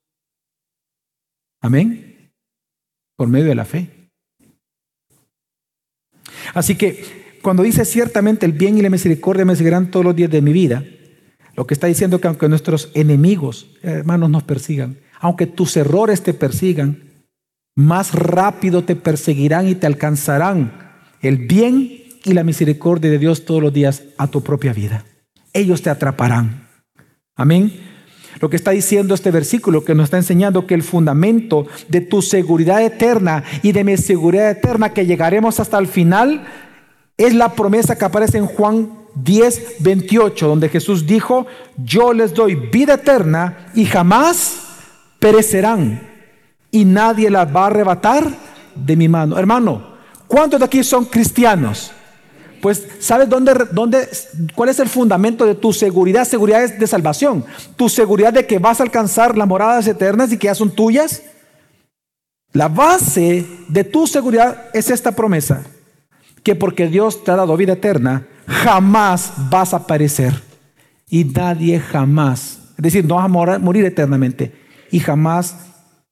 Amén. 1.61 2.31
Por 3.17 3.27
medio 3.27 3.47
de 3.47 3.55
la 3.55 3.65
fe. 3.65 4.11
Así 6.53 6.75
que 6.75 7.37
cuando 7.41 7.63
dice 7.63 7.85
ciertamente 7.85 8.45
el 8.45 8.53
bien 8.53 8.77
y 8.77 8.81
la 8.81 8.89
misericordia 8.89 9.45
me 9.45 9.55
seguirán 9.55 9.91
todos 9.91 10.05
los 10.05 10.15
días 10.15 10.29
de 10.29 10.41
mi 10.41 10.53
vida, 10.53 10.83
lo 11.55 11.67
que 11.67 11.73
está 11.73 11.87
diciendo 11.87 12.17
es 12.17 12.21
que 12.21 12.27
aunque 12.27 12.47
nuestros 12.47 12.91
enemigos, 12.93 13.75
hermanos, 13.81 14.29
nos 14.29 14.43
persigan, 14.43 14.99
aunque 15.19 15.45
tus 15.45 15.75
errores 15.75 16.23
te 16.23 16.33
persigan, 16.33 17.25
más 17.75 18.13
rápido 18.13 18.83
te 18.83 18.95
perseguirán 18.95 19.67
y 19.67 19.75
te 19.75 19.87
alcanzarán 19.87 21.01
el 21.21 21.37
bien 21.47 22.03
y 22.23 22.33
la 22.33 22.43
misericordia 22.43 23.09
de 23.11 23.17
Dios 23.17 23.45
todos 23.45 23.61
los 23.61 23.73
días 23.73 24.03
a 24.17 24.27
tu 24.27 24.41
propia 24.41 24.73
vida. 24.73 25.05
Ellos 25.53 25.81
te 25.81 25.89
atraparán. 25.89 26.67
Amén. 27.35 27.71
Lo 28.39 28.49
que 28.49 28.55
está 28.55 28.71
diciendo 28.71 29.13
este 29.13 29.31
versículo 29.31 29.83
que 29.83 29.95
nos 29.95 30.05
está 30.05 30.17
enseñando 30.17 30.65
que 30.65 30.73
el 30.73 30.83
fundamento 30.83 31.67
de 31.89 32.01
tu 32.01 32.21
seguridad 32.21 32.81
eterna 32.81 33.43
y 33.63 33.71
de 33.71 33.83
mi 33.83 33.97
seguridad 33.97 34.49
eterna 34.49 34.93
que 34.93 35.05
llegaremos 35.05 35.59
hasta 35.59 35.77
el 35.77 35.87
final 35.87 36.45
es 37.17 37.33
la 37.33 37.53
promesa 37.53 37.97
que 37.97 38.05
aparece 38.05 38.37
en 38.37 38.45
Juan 38.45 38.91
10, 39.15 39.77
28, 39.79 40.47
donde 40.47 40.69
Jesús 40.69 41.05
dijo, 41.05 41.47
yo 41.77 42.13
les 42.13 42.33
doy 42.33 42.55
vida 42.55 42.93
eterna 42.93 43.71
y 43.73 43.85
jamás 43.85 44.61
perecerán 45.19 46.07
y 46.71 46.85
nadie 46.85 47.29
la 47.29 47.45
va 47.45 47.63
a 47.63 47.67
arrebatar 47.67 48.25
de 48.75 48.95
mi 48.95 49.09
mano. 49.09 49.37
Hermano, 49.37 49.95
¿cuántos 50.27 50.59
de 50.59 50.65
aquí 50.65 50.83
son 50.83 51.05
cristianos? 51.05 51.91
Pues, 52.61 52.87
¿sabes 52.99 53.29
dónde, 53.29 53.53
dónde, 53.71 54.07
cuál 54.55 54.69
es 54.69 54.79
el 54.79 54.89
fundamento 54.89 55.45
de 55.45 55.55
tu 55.55 55.71
seguridad? 55.71 56.25
Seguridad 56.25 56.63
es 56.63 56.79
de 56.79 56.87
salvación. 56.87 57.45
Tu 57.75 57.89
seguridad 57.89 58.33
de 58.33 58.45
que 58.45 58.59
vas 58.59 58.79
a 58.79 58.83
alcanzar 58.83 59.37
las 59.37 59.47
moradas 59.47 59.87
eternas 59.87 60.31
y 60.31 60.37
que 60.37 60.47
ya 60.47 60.55
son 60.55 60.71
tuyas. 60.71 61.23
La 62.51 62.67
base 62.67 63.45
de 63.67 63.83
tu 63.83 64.07
seguridad 64.07 64.69
es 64.73 64.89
esta 64.89 65.11
promesa, 65.11 65.63
que 66.43 66.55
porque 66.55 66.87
Dios 66.87 67.23
te 67.23 67.31
ha 67.31 67.35
dado 67.35 67.55
vida 67.55 67.73
eterna, 67.73 68.27
jamás 68.47 69.33
vas 69.49 69.73
a 69.73 69.85
perecer. 69.85 70.33
Y 71.07 71.25
nadie 71.25 71.79
jamás, 71.79 72.59
es 72.77 72.83
decir, 72.83 73.05
no 73.05 73.15
vas 73.15 73.25
a 73.25 73.59
morir 73.59 73.85
eternamente. 73.85 74.51
Y 74.91 74.99
jamás 74.99 75.55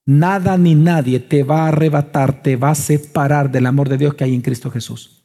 nada 0.05 0.57
ni 0.57 0.75
nadie 0.75 1.19
te 1.19 1.43
va 1.43 1.65
a 1.65 1.67
arrebatar, 1.69 2.41
te 2.41 2.55
va 2.55 2.71
a 2.71 2.75
separar 2.75 3.51
del 3.51 3.65
amor 3.65 3.89
de 3.89 3.97
Dios 3.97 4.13
que 4.13 4.23
hay 4.23 4.35
en 4.35 4.41
Cristo 4.41 4.69
Jesús. 4.69 5.16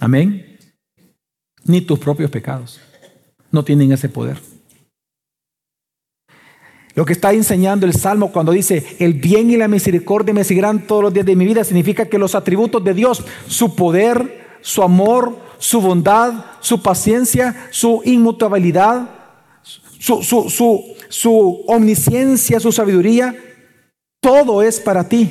Amén. 0.00 0.58
Ni 1.64 1.80
tus 1.80 1.98
propios 1.98 2.30
pecados 2.30 2.80
no 3.50 3.64
tienen 3.64 3.92
ese 3.92 4.08
poder. 4.08 4.38
Lo 6.94 7.04
que 7.04 7.12
está 7.12 7.32
enseñando 7.32 7.86
el 7.86 7.94
Salmo 7.94 8.32
cuando 8.32 8.52
dice, 8.52 8.96
el 8.98 9.14
bien 9.14 9.50
y 9.50 9.56
la 9.56 9.68
misericordia 9.68 10.34
me 10.34 10.44
seguirán 10.44 10.86
todos 10.86 11.02
los 11.02 11.12
días 11.12 11.26
de 11.26 11.36
mi 11.36 11.44
vida, 11.44 11.62
significa 11.62 12.06
que 12.06 12.18
los 12.18 12.34
atributos 12.34 12.82
de 12.82 12.94
Dios, 12.94 13.24
su 13.46 13.76
poder, 13.76 14.58
su 14.62 14.82
amor, 14.82 15.38
su 15.58 15.80
bondad, 15.80 16.44
su 16.60 16.82
paciencia, 16.82 17.68
su 17.70 18.02
inmutabilidad, 18.04 19.10
su, 19.62 20.22
su, 20.22 20.96
su 21.08 21.64
omnisciencia, 21.68 22.58
su 22.58 22.72
sabiduría, 22.72 23.36
todo 24.20 24.62
es 24.62 24.80
para 24.80 25.08
ti. 25.08 25.30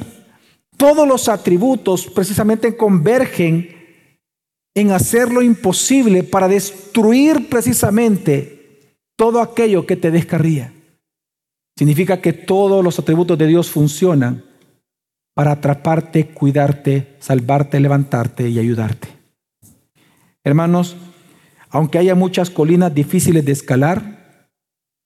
Todos 0.78 1.08
los 1.08 1.28
atributos 1.28 2.06
precisamente 2.08 2.78
convergen 2.78 3.77
en 4.78 4.92
hacer 4.92 5.32
lo 5.32 5.42
imposible 5.42 6.22
para 6.22 6.48
destruir 6.48 7.50
precisamente 7.50 8.94
todo 9.16 9.42
aquello 9.42 9.88
que 9.88 9.96
te 9.96 10.12
descarría. 10.12 10.72
Significa 11.76 12.22
que 12.22 12.32
todos 12.32 12.84
los 12.84 13.00
atributos 13.00 13.40
de 13.40 13.48
Dios 13.48 13.72
funcionan 13.72 14.46
para 15.34 15.54
atraparte, 15.54 16.28
cuidarte, 16.28 17.16
salvarte, 17.18 17.80
levantarte 17.80 18.50
y 18.50 18.60
ayudarte. 18.60 19.08
Hermanos, 20.44 20.96
aunque 21.72 21.98
haya 21.98 22.14
muchas 22.14 22.52
colinas 22.52 22.94
difíciles 22.94 23.44
de 23.44 23.54
escalar, 23.54 24.52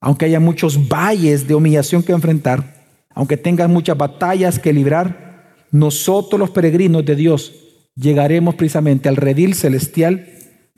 aunque 0.01 0.25
haya 0.25 0.41
muchos 0.41 0.89
valles 0.89 1.47
de 1.47 1.55
humillación 1.55 2.03
que 2.03 2.11
enfrentar, 2.11 2.83
aunque 3.15 3.37
tengas 3.37 3.69
muchas 3.69 3.97
batallas 3.97 4.59
que 4.59 4.73
librar, 4.73 5.65
nosotros 5.71 6.37
los 6.37 6.49
peregrinos 6.49 7.05
de 7.05 7.15
Dios 7.15 7.60
llegaremos 7.95 8.55
precisamente 8.55 9.09
al 9.09 9.15
redil 9.15 9.55
celestial 9.55 10.27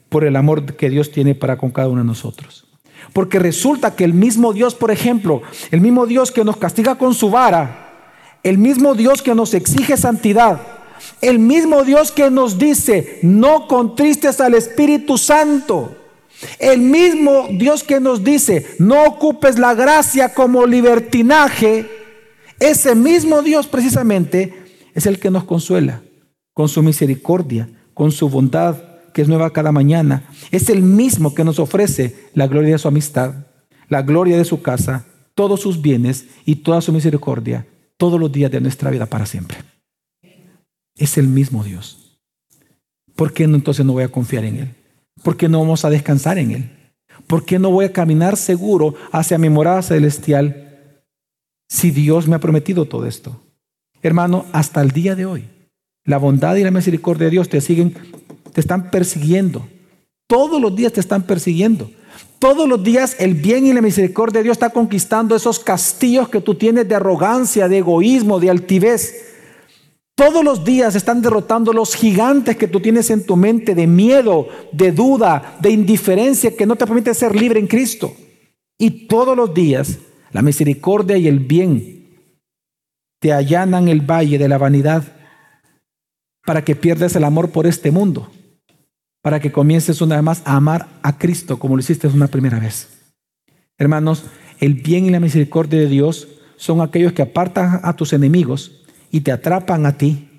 por 0.09 0.23
el 0.23 0.35
amor 0.35 0.75
que 0.75 0.89
Dios 0.89 1.11
tiene 1.11 1.35
para 1.35 1.57
con 1.57 1.71
cada 1.71 1.87
uno 1.89 2.01
de 2.01 2.07
nosotros. 2.07 2.67
Porque 3.13 3.39
resulta 3.39 3.95
que 3.95 4.03
el 4.03 4.13
mismo 4.13 4.53
Dios, 4.53 4.75
por 4.75 4.91
ejemplo, 4.91 5.41
el 5.71 5.81
mismo 5.81 6.05
Dios 6.05 6.31
que 6.31 6.43
nos 6.43 6.57
castiga 6.57 6.95
con 6.95 7.13
su 7.13 7.29
vara, 7.29 8.39
el 8.43 8.57
mismo 8.57 8.95
Dios 8.95 9.21
que 9.21 9.35
nos 9.35 9.53
exige 9.53 9.97
santidad, 9.97 10.61
el 11.21 11.39
mismo 11.39 11.83
Dios 11.83 12.11
que 12.11 12.29
nos 12.29 12.57
dice, 12.57 13.19
no 13.21 13.67
contristes 13.67 14.39
al 14.39 14.53
Espíritu 14.53 15.17
Santo, 15.17 15.97
el 16.59 16.79
mismo 16.79 17.47
Dios 17.51 17.83
que 17.83 17.99
nos 17.99 18.23
dice, 18.23 18.75
no 18.79 19.03
ocupes 19.03 19.59
la 19.59 19.73
gracia 19.73 20.33
como 20.33 20.65
libertinaje, 20.65 21.89
ese 22.59 22.95
mismo 22.95 23.41
Dios 23.41 23.67
precisamente 23.67 24.53
es 24.93 25.05
el 25.05 25.19
que 25.19 25.29
nos 25.29 25.43
consuela 25.43 26.01
con 26.53 26.69
su 26.69 26.83
misericordia, 26.83 27.69
con 27.93 28.11
su 28.11 28.29
bondad 28.29 28.77
que 29.13 29.21
es 29.21 29.27
nueva 29.27 29.53
cada 29.53 29.71
mañana. 29.71 30.23
Es 30.51 30.69
el 30.69 30.81
mismo 30.81 31.35
que 31.35 31.43
nos 31.43 31.59
ofrece 31.59 32.29
la 32.33 32.47
gloria 32.47 32.73
de 32.73 32.79
su 32.79 32.87
amistad, 32.87 33.33
la 33.89 34.01
gloria 34.01 34.37
de 34.37 34.45
su 34.45 34.61
casa, 34.61 35.05
todos 35.35 35.61
sus 35.61 35.81
bienes 35.81 36.27
y 36.45 36.57
toda 36.57 36.81
su 36.81 36.91
misericordia 36.91 37.67
todos 38.03 38.19
los 38.19 38.31
días 38.31 38.51
de 38.51 38.59
nuestra 38.59 38.89
vida 38.89 39.05
para 39.05 39.25
siempre. 39.25 39.59
Es 40.97 41.17
el 41.17 41.27
mismo 41.27 41.63
Dios. 41.63 42.19
¿Por 43.15 43.31
qué 43.31 43.43
entonces 43.43 43.85
no 43.85 43.93
voy 43.93 44.03
a 44.03 44.11
confiar 44.11 44.43
en 44.43 44.57
Él? 44.57 44.75
¿Por 45.23 45.37
qué 45.37 45.47
no 45.47 45.59
vamos 45.59 45.85
a 45.85 45.89
descansar 45.89 46.37
en 46.37 46.51
Él? 46.51 46.69
¿Por 47.27 47.45
qué 47.45 47.59
no 47.59 47.71
voy 47.71 47.85
a 47.85 47.93
caminar 47.93 48.35
seguro 48.35 48.95
hacia 49.11 49.37
mi 49.37 49.49
morada 49.49 49.81
celestial 49.81 51.05
si 51.69 51.91
Dios 51.91 52.27
me 52.27 52.35
ha 52.35 52.39
prometido 52.39 52.85
todo 52.85 53.05
esto? 53.05 53.41
Hermano, 54.01 54.45
hasta 54.51 54.81
el 54.81 54.91
día 54.91 55.15
de 55.15 55.25
hoy, 55.25 55.45
la 56.05 56.17
bondad 56.17 56.55
y 56.55 56.63
la 56.63 56.71
misericordia 56.71 57.25
de 57.25 57.31
Dios 57.31 57.49
te 57.49 57.61
siguen, 57.61 57.95
te 58.51 58.59
están 58.59 58.91
persiguiendo. 58.91 59.67
Todos 60.27 60.61
los 60.61 60.75
días 60.75 60.93
te 60.93 60.99
están 60.99 61.23
persiguiendo. 61.23 61.89
Todos 62.39 62.67
los 62.67 62.83
días 62.83 63.15
el 63.19 63.35
bien 63.35 63.65
y 63.65 63.73
la 63.73 63.81
misericordia 63.81 64.39
de 64.39 64.43
Dios 64.43 64.55
está 64.55 64.69
conquistando 64.71 65.35
esos 65.35 65.59
castillos 65.59 66.27
que 66.27 66.41
tú 66.41 66.55
tienes 66.55 66.87
de 66.87 66.95
arrogancia, 66.95 67.67
de 67.67 67.77
egoísmo, 67.77 68.39
de 68.39 68.49
altivez. 68.49 69.29
Todos 70.15 70.43
los 70.43 70.63
días 70.63 70.95
están 70.95 71.21
derrotando 71.21 71.73
los 71.73 71.95
gigantes 71.95 72.57
que 72.57 72.67
tú 72.67 72.79
tienes 72.79 73.09
en 73.09 73.25
tu 73.25 73.35
mente 73.35 73.73
de 73.73 73.87
miedo, 73.87 74.47
de 74.71 74.91
duda, 74.91 75.57
de 75.61 75.71
indiferencia 75.71 76.55
que 76.55 76.65
no 76.65 76.75
te 76.75 76.85
permite 76.85 77.13
ser 77.13 77.35
libre 77.35 77.59
en 77.59 77.67
Cristo. 77.67 78.13
Y 78.77 79.07
todos 79.07 79.35
los 79.35 79.53
días 79.53 79.97
la 80.31 80.41
misericordia 80.41 81.17
y 81.17 81.27
el 81.27 81.39
bien 81.39 82.09
te 83.19 83.31
allanan 83.31 83.87
el 83.87 84.01
valle 84.01 84.37
de 84.37 84.49
la 84.49 84.57
vanidad 84.57 85.03
para 86.45 86.63
que 86.63 86.75
pierdas 86.75 87.15
el 87.15 87.23
amor 87.23 87.51
por 87.51 87.67
este 87.67 87.91
mundo, 87.91 88.29
para 89.21 89.39
que 89.39 89.51
comiences 89.51 90.01
una 90.01 90.15
vez 90.15 90.23
más 90.23 90.41
a 90.45 90.55
amar 90.55 90.87
a 91.01 91.17
Cristo 91.17 91.59
como 91.59 91.75
lo 91.75 91.79
hiciste 91.79 92.07
una 92.07 92.27
primera 92.27 92.59
vez. 92.59 92.89
Hermanos, 93.77 94.25
el 94.59 94.75
bien 94.75 95.05
y 95.05 95.09
la 95.09 95.19
misericordia 95.19 95.79
de 95.79 95.87
Dios 95.87 96.27
son 96.57 96.81
aquellos 96.81 97.13
que 97.13 97.21
apartan 97.21 97.79
a 97.83 97.95
tus 97.95 98.13
enemigos 98.13 98.83
y 99.11 99.21
te 99.21 99.31
atrapan 99.31 99.85
a 99.85 99.97
ti 99.97 100.29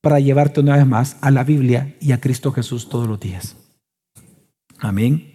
para 0.00 0.20
llevarte 0.20 0.60
una 0.60 0.76
vez 0.76 0.86
más 0.86 1.16
a 1.20 1.30
la 1.30 1.44
Biblia 1.44 1.94
y 2.00 2.12
a 2.12 2.20
Cristo 2.20 2.52
Jesús 2.52 2.88
todos 2.88 3.06
los 3.06 3.20
días. 3.20 3.56
Amén. 4.78 5.34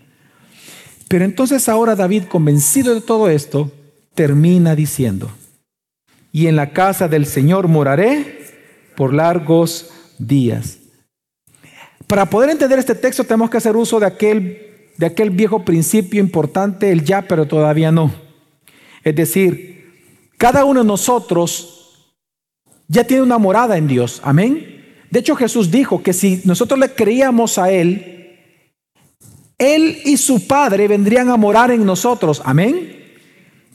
Pero 1.08 1.26
entonces 1.26 1.70
ahora 1.70 1.96
David, 1.96 2.24
convencido 2.24 2.96
de 2.96 3.02
todo 3.02 3.30
esto, 3.30 3.72
termina 4.16 4.76
diciendo, 4.76 5.30
y 6.32 6.48
en 6.48 6.56
la 6.56 6.72
casa 6.72 7.08
del 7.08 7.26
Señor 7.26 7.68
moraré 7.68 8.40
por 8.96 9.14
largos 9.14 9.92
días. 10.18 10.80
Para 12.08 12.30
poder 12.30 12.50
entender 12.50 12.80
este 12.80 12.96
texto 12.96 13.24
tenemos 13.24 13.50
que 13.50 13.58
hacer 13.58 13.76
uso 13.76 14.00
de 14.00 14.06
aquel, 14.06 14.92
de 14.98 15.06
aquel 15.06 15.30
viejo 15.32 15.66
principio 15.66 16.20
importante, 16.20 16.92
el 16.92 17.04
ya, 17.04 17.24
pero 17.24 17.48
todavía 17.48 17.92
no. 17.92 18.14
Es 19.04 19.16
decir, 19.16 19.76
cada 20.38 20.66
uno 20.66 20.82
de 20.82 20.88
nosotros 20.88 22.12
ya 22.88 23.04
tiene 23.04 23.24
una 23.24 23.38
morada 23.38 23.78
en 23.78 23.88
Dios. 23.88 24.22
Amén. 24.24 24.84
De 25.10 25.20
hecho, 25.20 25.36
Jesús 25.36 25.72
dijo 25.72 26.04
que 26.04 26.14
si 26.14 26.42
nosotros 26.46 26.80
le 26.80 26.90
creíamos 26.90 27.58
a 27.58 27.72
Él, 27.72 28.38
Él 29.58 30.00
y 30.06 30.18
su 30.18 30.46
Padre 30.46 30.88
vendrían 30.88 31.30
a 31.30 31.38
morar 31.38 31.72
en 31.72 31.86
nosotros. 31.86 32.42
Amén. 32.44 33.05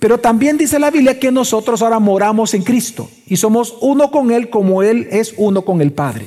Pero 0.01 0.19
también 0.19 0.57
dice 0.57 0.79
la 0.79 0.91
Biblia 0.91 1.21
que 1.21 1.31
nosotros 1.31 1.83
ahora 1.83 1.99
moramos 1.99 2.55
en 2.55 2.63
Cristo 2.63 3.11
y 3.27 3.37
somos 3.37 3.77
uno 3.83 4.11
con 4.11 4.31
Él 4.31 4.49
como 4.49 4.83
Él 4.83 5.07
es 5.11 5.35
uno 5.37 5.63
con 5.63 5.83
el 5.83 5.93
Padre. 5.93 6.27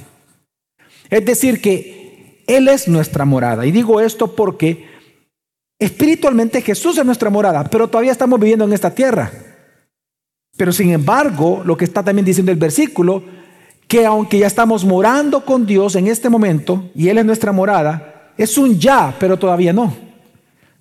Es 1.09 1.25
decir, 1.25 1.59
que 1.59 2.43
Él 2.45 2.67
es 2.67 2.87
nuestra 2.87 3.25
morada. 3.25 3.65
Y 3.65 3.71
digo 3.71 3.99
esto 3.99 4.35
porque 4.35 4.85
espiritualmente 5.79 6.61
Jesús 6.61 6.99
es 6.99 7.05
nuestra 7.05 7.31
morada, 7.31 7.63
pero 7.63 7.87
todavía 7.87 8.11
estamos 8.11 8.39
viviendo 8.39 8.63
en 8.63 8.73
esta 8.73 8.93
tierra. 8.93 9.31
Pero 10.55 10.71
sin 10.71 10.91
embargo, 10.91 11.63
lo 11.65 11.75
que 11.75 11.85
está 11.85 12.03
también 12.03 12.25
diciendo 12.25 12.51
el 12.51 12.59
versículo, 12.59 13.23
que 13.87 14.05
aunque 14.05 14.37
ya 14.37 14.47
estamos 14.47 14.85
morando 14.85 15.43
con 15.43 15.65
Dios 15.65 15.95
en 15.95 16.07
este 16.07 16.29
momento, 16.29 16.91
y 16.93 17.09
Él 17.09 17.17
es 17.17 17.25
nuestra 17.25 17.51
morada, 17.51 18.33
es 18.37 18.55
un 18.55 18.79
ya, 18.79 19.15
pero 19.19 19.37
todavía 19.37 19.73
no. 19.73 20.12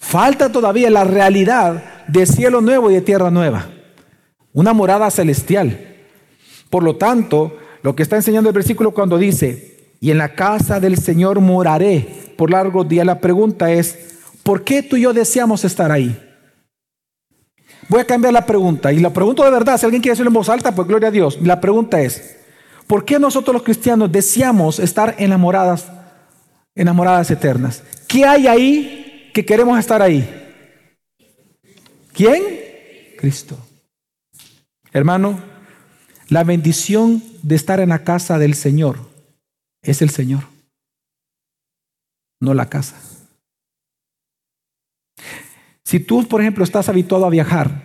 Falta 0.03 0.51
todavía 0.51 0.91
la 0.91 1.05
realidad 1.05 2.05
de 2.09 2.27
cielo 2.27 2.61
nuevo 2.61 2.91
y 2.91 2.95
de 2.95 3.01
tierra 3.01 3.31
nueva. 3.31 3.69
Una 4.53 4.75
morada 4.75 5.09
celestial. 5.11 5.79
Por 6.69 6.83
lo 6.83 6.97
tanto, 6.97 7.57
lo 7.83 7.95
que 7.95 8.03
está 8.03 8.17
enseñando 8.17 8.51
el 8.51 8.55
versículo 8.55 8.91
cuando 8.91 9.17
dice, 9.17 9.95
y 10.01 10.11
en 10.11 10.19
la 10.19 10.35
casa 10.35 10.81
del 10.81 10.99
Señor 10.99 11.41
moraré 11.41 12.35
por 12.37 12.51
largos 12.51 12.87
días, 12.89 13.07
la 13.07 13.21
pregunta 13.21 13.71
es, 13.71 14.19
¿por 14.43 14.65
qué 14.65 14.83
tú 14.83 14.97
y 14.97 15.03
yo 15.03 15.15
deseamos 15.15 15.65
estar 15.65 15.93
ahí? 15.93 16.21
Voy 17.89 18.01
a 18.01 18.05
cambiar 18.05 18.35
la 18.35 18.45
pregunta 18.45 18.93
y 18.93 18.99
la 18.99 19.11
pregunto 19.11 19.45
de 19.45 19.51
verdad, 19.51 19.79
si 19.79 19.87
alguien 19.87 20.03
quiere 20.03 20.15
decirlo 20.15 20.31
en 20.31 20.35
voz 20.35 20.49
alta, 20.49 20.75
pues 20.75 20.89
gloria 20.89 21.09
a 21.09 21.13
Dios. 21.13 21.39
La 21.41 21.61
pregunta 21.61 22.03
es, 22.03 22.39
¿por 22.89 23.05
qué 23.05 23.21
nosotros 23.21 23.55
los 23.55 23.63
cristianos 23.63 24.11
deseamos 24.11 24.81
estar 24.81 25.15
enamoradas, 25.19 25.87
enamoradas 26.75 27.31
eternas? 27.31 27.85
¿Qué 28.09 28.27
hay 28.27 28.49
ahí 28.49 29.02
que 29.33 29.45
queremos 29.45 29.79
estar 29.79 30.03
ahí? 30.03 30.29
¿Quién? 32.13 32.43
Cristo. 33.19 33.59
Hermano, 34.93 35.41
la 36.29 36.45
bendición 36.45 37.23
de 37.43 37.55
estar 37.55 37.81
en 37.81 37.91
la 37.91 38.05
casa 38.05 38.39
del 38.39 38.55
Señor 38.55 38.99
es 39.83 40.03
el 40.03 40.11
Señor, 40.11 40.45
no 42.41 42.55
la 42.55 42.69
casa. 42.69 43.01
Si 45.85 46.01
tú, 46.01 46.27
por 46.27 46.41
ejemplo, 46.41 46.65
estás 46.65 46.89
habituado 46.89 47.27
a 47.27 47.31
viajar, 47.31 47.83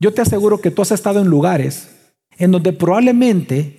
yo 0.00 0.12
te 0.12 0.20
aseguro 0.20 0.60
que 0.60 0.70
tú 0.70 0.82
has 0.82 0.92
estado 0.92 1.20
en 1.20 1.28
lugares 1.28 2.12
en 2.36 2.52
donde 2.52 2.72
probablemente, 2.72 3.77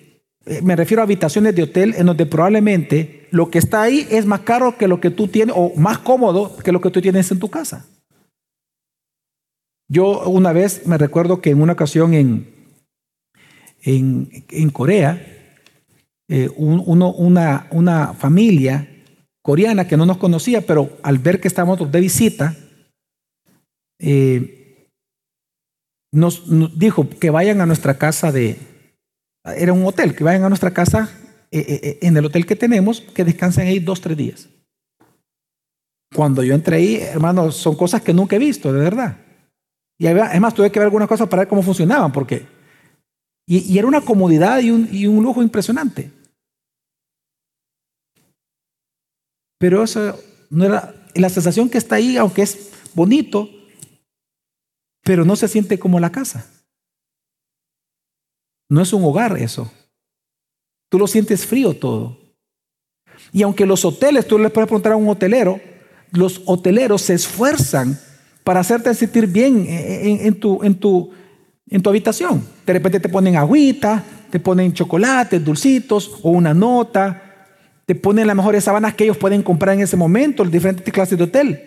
me 0.64 0.76
refiero 0.76 1.02
a 1.02 1.06
habitaciones 1.06 1.56
de 1.56 1.64
hotel, 1.64 1.94
en 1.98 2.08
donde 2.08 2.26
probablemente 2.26 3.28
lo 3.32 3.50
que 3.50 3.60
está 3.60 3.84
ahí 3.84 4.08
es 4.10 4.26
más 4.26 4.42
caro 4.42 4.78
que 4.78 4.88
lo 4.88 5.00
que 5.00 5.12
tú 5.12 5.28
tienes, 5.28 5.56
o 5.58 5.74
más 5.76 6.00
cómodo 6.00 6.58
que 6.58 6.72
lo 6.72 6.82
que 6.82 6.90
tú 6.90 7.02
tienes 7.02 7.32
en 7.32 7.40
tu 7.40 7.50
casa. 7.50 7.86
Yo 9.88 10.28
una 10.30 10.54
vez 10.54 10.86
me 10.86 10.98
recuerdo 10.98 11.42
que 11.42 11.50
en 11.50 11.62
una 11.62 11.74
ocasión 11.74 12.14
en, 12.14 12.48
en, 13.82 14.70
Corea, 14.70 15.26
eh, 16.28 16.50
una, 16.56 17.66
una 17.72 18.14
familia 18.14 18.88
coreana 19.42 19.88
que 19.88 19.98
no 19.98 20.06
nos 20.06 20.18
conocía, 20.18 20.62
pero 20.62 20.98
al 21.02 21.18
ver 21.18 21.40
que 21.40 21.48
estábamos 21.48 21.92
de 21.92 22.00
visita, 22.00 22.56
eh, 24.00 24.88
nos, 26.12 26.44
dijo 26.78 27.10
que 27.10 27.30
vayan 27.30 27.62
a 27.62 27.66
nuestra 27.66 27.98
casa 27.98 28.32
de, 28.32 28.58
era 29.44 29.74
un 29.74 29.86
hotel, 29.86 30.16
que 30.16 30.24
vayan 30.24 30.44
a 30.44 30.50
nuestra 30.50 30.72
casa 30.72 31.10
eh, 31.52 32.00
en 32.02 32.16
el 32.18 32.26
hotel 32.26 32.46
que 32.46 32.56
tenemos, 32.56 33.02
que 33.02 33.24
descansen 33.24 33.68
ahí 33.68 33.80
dos, 33.80 34.02
tres 34.02 34.18
días. 34.18 34.50
Cuando 36.14 36.44
yo 36.44 36.56
entré 36.56 36.78
ahí, 36.78 36.96
hermano, 36.96 37.52
son 37.52 37.76
cosas 37.76 38.02
que 38.02 38.14
nunca 38.14 38.36
he 38.36 38.40
visto, 38.40 38.74
de 38.74 38.80
verdad. 38.80 39.18
Y 39.98 40.08
además 40.08 40.54
tuve 40.54 40.72
que 40.72 40.80
ver 40.80 40.86
algunas 40.86 41.08
cosas 41.08 41.28
para 41.28 41.42
ver 41.42 41.48
cómo 41.48 41.62
funcionaban, 41.62 42.12
porque... 42.12 42.48
Y, 43.46 43.78
era 43.78 43.88
una 43.88 44.02
comodidad 44.02 44.60
y 44.60 44.70
un, 44.70 44.88
y 44.92 45.08
un 45.08 45.24
lujo 45.24 45.42
impresionante. 45.42 46.12
Pero 49.58 49.84
eso 49.84 50.20
no 50.52 50.66
era 50.66 50.96
la 51.16 51.30
sensación 51.30 51.68
que 51.70 51.80
está 51.80 51.96
ahí, 51.96 52.16
aunque 52.16 52.44
es 52.44 52.72
bonito, 52.94 53.50
pero 55.04 55.26
no 55.26 55.36
se 55.36 55.48
siente 55.48 55.80
como 55.80 56.00
la 56.00 56.12
casa. 56.12 56.48
No 58.70 58.82
es 58.82 58.94
un 58.94 59.04
hogar 59.04 59.38
eso. 59.38 59.72
Tú 60.90 61.00
lo 61.00 61.08
sientes 61.08 61.46
frío 61.46 61.74
todo. 61.74 62.18
Y 63.34 63.44
aunque 63.44 63.66
los 63.66 63.84
hoteles, 63.84 64.28
tú 64.28 64.38
le 64.38 64.50
puedes 64.50 64.68
preguntar 64.68 64.94
a 64.94 64.96
un 64.96 65.10
hotelero, 65.10 65.60
los 66.12 66.42
hoteleros 66.46 67.02
se 67.02 67.16
esfuerzan 67.16 68.00
para 68.44 68.62
hacerte 68.62 68.94
sentir 68.94 69.28
bien 69.28 69.66
en, 69.68 70.40
tu, 70.40 70.64
en, 70.64 70.76
tu, 70.76 71.12
en 71.68 71.82
tu 71.82 71.90
habitación. 71.90 72.44
De 72.66 72.74
repente 72.74 73.00
te 73.00 73.10
ponen 73.10 73.36
agüita, 73.36 74.04
te 74.30 74.40
ponen 74.40 74.74
chocolates, 74.74 75.44
dulcitos 75.44 76.20
o 76.24 76.32
una 76.32 76.54
nota, 76.54 77.30
te 77.86 77.96
ponen 77.96 78.28
las 78.28 78.36
mejores 78.36 78.64
sábanas 78.64 78.94
que 78.94 79.04
ellos 79.04 79.18
pueden 79.18 79.44
comprar 79.44 79.76
en 79.76 79.82
ese 79.82 79.98
momento, 79.98 80.44
las 80.44 80.54
diferentes 80.54 80.94
clases 80.94 81.18
de 81.18 81.24
hotel. 81.24 81.62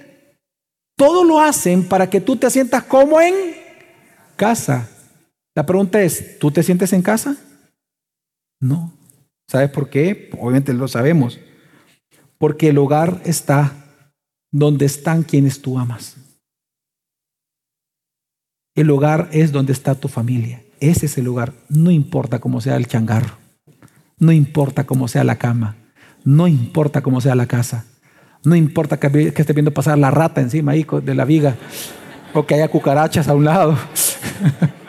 Todo 0.97 1.25
lo 1.25 1.41
hacen 1.41 1.85
para 1.89 2.09
que 2.09 2.21
tú 2.21 2.37
te 2.37 2.51
sientas 2.51 2.85
como 2.85 3.21
en 3.21 3.35
casa. 4.37 4.89
La 5.55 5.67
pregunta 5.67 6.03
es, 6.03 6.39
¿tú 6.39 6.51
te 6.51 6.63
sientes 6.63 6.93
en 6.93 7.03
casa? 7.03 7.37
No. 8.61 8.93
¿Sabes 9.49 9.71
por 9.71 9.91
qué? 9.91 10.31
Obviamente 10.39 10.73
lo 10.73 10.89
sabemos. 10.89 11.39
Porque 12.39 12.71
el 12.71 12.79
hogar 12.79 13.21
está 13.25 13.75
donde 14.51 14.87
están 14.87 15.23
quienes 15.23 15.61
tú 15.61 15.79
amas. 15.79 16.17
El 18.75 18.91
hogar 18.91 19.29
es 19.33 19.53
donde 19.53 19.73
está 19.73 19.95
tu 19.95 20.09
familia. 20.09 20.63
Ese 20.81 21.07
es 21.07 21.19
el 21.19 21.25
lugar. 21.25 21.53
No 21.69 21.91
importa 21.91 22.39
cómo 22.39 22.61
sea 22.61 22.77
el 22.77 22.87
changarro. 22.87 23.37
No 24.19 24.33
importa 24.33 24.85
cómo 24.85 25.07
sea 25.09 25.25
la 25.25 25.37
cama. 25.37 25.77
No 26.25 26.49
importa 26.49 27.03
cómo 27.03 27.21
sea 27.21 27.35
la 27.35 27.47
casa. 27.47 27.85
No 28.45 28.57
importa 28.57 28.99
que, 28.99 29.33
que 29.33 29.43
esté 29.43 29.53
viendo 29.53 29.75
pasar 29.75 29.99
la 29.99 30.11
rata 30.11 30.41
encima 30.41 30.73
ahí 30.73 30.87
de 31.03 31.15
la 31.15 31.27
viga. 31.27 31.57
O 32.33 32.47
que 32.47 32.55
haya 32.55 32.69
cucarachas 32.69 33.29
a 33.29 33.35
un 33.35 33.45
lado. 33.45 33.77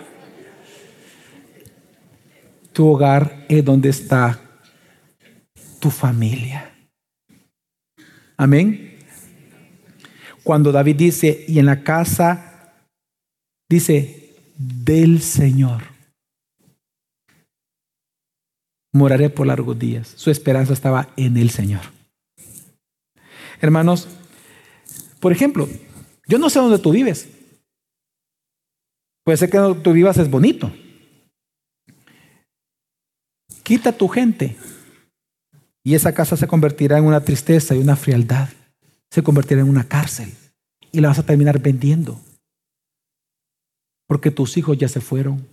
tu 2.73 2.87
hogar 2.87 3.45
es 3.49 3.63
donde 3.63 3.89
está 3.89 4.39
tu 5.79 5.89
familia. 5.89 6.73
Amén. 8.37 8.97
Cuando 10.43 10.71
David 10.71 10.95
dice, 10.95 11.45
y 11.47 11.59
en 11.59 11.67
la 11.67 11.83
casa 11.83 12.49
Dice, 13.73 14.35
del 14.55 15.19
Señor. 15.19 15.81
Moraré 18.93 19.31
por 19.31 19.47
largos 19.47 19.79
días. 19.79 20.13
Su 20.15 20.29
esperanza 20.29 20.73
estaba 20.73 21.09
en 21.17 21.37
el 21.37 21.49
Señor. 21.49 21.81
Hermanos, 23.61 24.07
por 25.19 25.31
ejemplo, 25.31 25.67
yo 26.27 26.37
no 26.37 26.51
sé 26.51 26.59
dónde 26.59 26.77
tú 26.77 26.91
vives. 26.91 27.27
Puede 29.25 29.37
ser 29.37 29.49
que 29.49 29.57
tú 29.81 29.91
vivas 29.91 30.19
es 30.19 30.29
bonito. 30.29 30.71
Quita 33.63 33.93
tu 33.93 34.07
gente 34.07 34.55
y 35.83 35.95
esa 35.95 36.13
casa 36.13 36.37
se 36.37 36.47
convertirá 36.47 36.97
en 36.97 37.05
una 37.05 37.23
tristeza 37.23 37.75
y 37.75 37.79
una 37.79 37.95
frialdad. 37.95 38.49
Se 39.09 39.23
convertirá 39.23 39.61
en 39.61 39.69
una 39.69 39.87
cárcel 39.87 40.33
y 40.91 40.99
la 40.99 41.09
vas 41.09 41.19
a 41.19 41.25
terminar 41.25 41.59
vendiendo 41.59 42.19
porque 44.07 44.31
tus 44.31 44.57
hijos 44.57 44.77
ya 44.77 44.87
se 44.87 45.01
fueron 45.01 45.47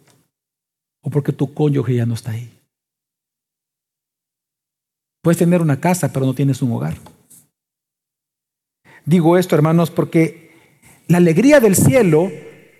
o 1.02 1.10
porque 1.10 1.32
tu 1.32 1.54
cónyuge 1.54 1.94
ya 1.94 2.06
no 2.06 2.14
está 2.14 2.32
ahí. 2.32 2.50
Puedes 5.22 5.38
tener 5.38 5.60
una 5.60 5.80
casa, 5.80 6.12
pero 6.12 6.26
no 6.26 6.34
tienes 6.34 6.62
un 6.62 6.72
hogar. 6.72 6.96
Digo 9.04 9.36
esto, 9.36 9.54
hermanos, 9.54 9.90
porque 9.90 10.50
la 11.08 11.18
alegría 11.18 11.60
del 11.60 11.76
cielo 11.76 12.30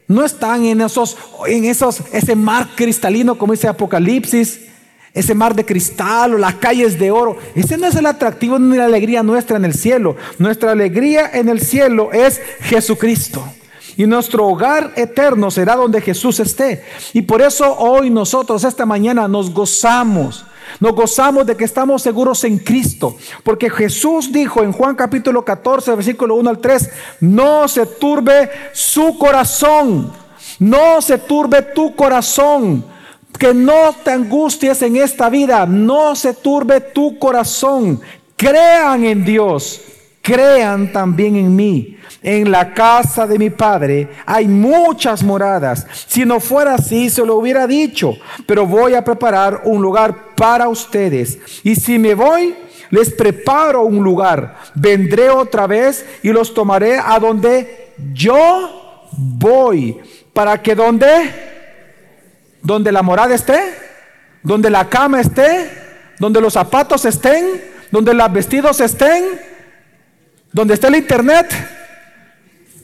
no 0.09 0.25
está 0.25 0.57
en 0.57 0.81
esos, 0.81 1.17
en 1.47 1.65
esos, 1.65 2.01
ese 2.13 2.35
mar 2.37 2.71
cristalino, 2.77 3.39
como 3.39 3.53
dice 3.53 3.69
Apocalipsis, 3.69 4.70
ese 5.13 5.35
mar 5.35 5.55
de 5.55 5.65
cristal 5.65 6.35
o 6.35 6.39
las 6.39 6.55
calles 6.57 6.99
de 6.99 7.11
oro. 7.11 7.37
Ese 7.55 7.77
no 7.77 7.87
es 7.87 7.95
el 7.97 8.07
atractivo 8.07 8.59
ni 8.59 8.77
la 8.77 8.85
alegría 8.85 9.23
nuestra 9.23 9.57
en 9.57 9.65
el 9.65 9.75
cielo. 9.75 10.17
Nuestra 10.39 10.73
alegría 10.73 11.31
en 11.33 11.49
el 11.49 11.61
cielo 11.61 12.13
es 12.13 12.41
Jesucristo. 12.61 13.45
Y 13.97 14.07
nuestro 14.07 14.47
hogar 14.47 14.93
eterno 14.97 15.51
será 15.51 15.77
donde 15.77 16.01
Jesús 16.01 16.41
esté. 16.41 16.85
Y 17.13 17.23
por 17.23 17.43
eso 17.43 17.77
hoy 17.77 18.09
nosotros 18.09 18.65
esta 18.65 18.87
mañana 18.87 19.29
nos 19.29 19.53
gozamos. 19.53 20.47
Nos 20.79 20.93
gozamos 20.95 21.45
de 21.47 21.57
que 21.57 21.65
estamos 21.65 22.01
seguros 22.03 22.45
en 22.45 22.59
Cristo. 22.59 23.17
Porque 23.43 23.69
Jesús 23.69 24.31
dijo 24.33 24.63
en 24.63 24.73
Juan 24.73 24.95
capítulo 24.95 25.45
14, 25.45 25.97
versículo 25.97 26.37
1 26.37 26.51
al 26.51 26.59
3, 26.59 26.91
no 27.21 27.67
se 27.67 27.85
turbe 27.87 28.49
su 28.73 29.19
corazón. 29.19 30.13
No 30.61 31.03
se 31.03 31.19
turbe 31.19 31.63
tu 31.63 31.95
corazón. 31.97 32.85
Que 33.41 33.55
no 33.55 33.95
te 34.05 34.11
angusties 34.11 34.83
en 34.83 34.97
esta 34.97 35.31
vida. 35.31 35.65
No 35.65 36.15
se 36.15 36.35
turbe 36.35 36.81
tu 36.81 37.19
corazón. 37.19 37.99
Crean 38.37 39.05
en 39.05 39.25
Dios. 39.25 39.81
Crean 40.21 40.93
también 40.93 41.37
en 41.37 41.57
mí. 41.57 41.97
En 42.23 42.51
la 42.51 42.75
casa 42.75 43.27
de 43.27 43.39
mi 43.39 43.49
padre 43.49 44.11
hay 44.27 44.47
muchas 44.47 45.23
moradas. 45.23 45.87
Si 46.07 46.27
no 46.27 46.39
fuera 46.39 46.75
así, 46.75 47.09
se 47.09 47.25
lo 47.25 47.37
hubiera 47.37 47.67
dicho. 47.67 48.13
Pero 48.47 48.67
voy 48.67 48.95
a 48.95 49.03
preparar 49.03 49.63
un 49.65 49.81
lugar 49.81 50.35
para 50.37 50.69
ustedes. 50.69 51.39
Y 51.65 51.75
si 51.77 51.99
me 51.99 52.15
voy, 52.15 52.55
les 52.91 53.11
preparo 53.11 53.87
un 53.87 54.05
lugar. 54.05 54.59
Vendré 54.75 55.31
otra 55.31 55.67
vez 55.67 56.05
y 56.23 56.29
los 56.29 56.53
tomaré 56.53 56.99
a 56.99 57.19
donde 57.19 57.95
yo 58.13 59.07
voy 59.17 59.99
Para 60.33 60.63
que 60.63 60.75
donde, 60.75 61.50
donde 62.63 62.93
la 62.93 63.03
morada 63.03 63.35
esté, 63.35 63.75
donde 64.43 64.71
la 64.71 64.89
cama 64.89 65.21
esté, 65.21 65.71
donde 66.19 66.41
los 66.41 66.53
zapatos 66.53 67.05
estén, 67.05 67.63
donde 67.91 68.15
los 68.15 68.33
vestidos 68.33 68.81
estén, 68.81 69.25
donde 70.53 70.75
esté 70.75 70.89
el 70.89 70.97
internet. 70.97 71.53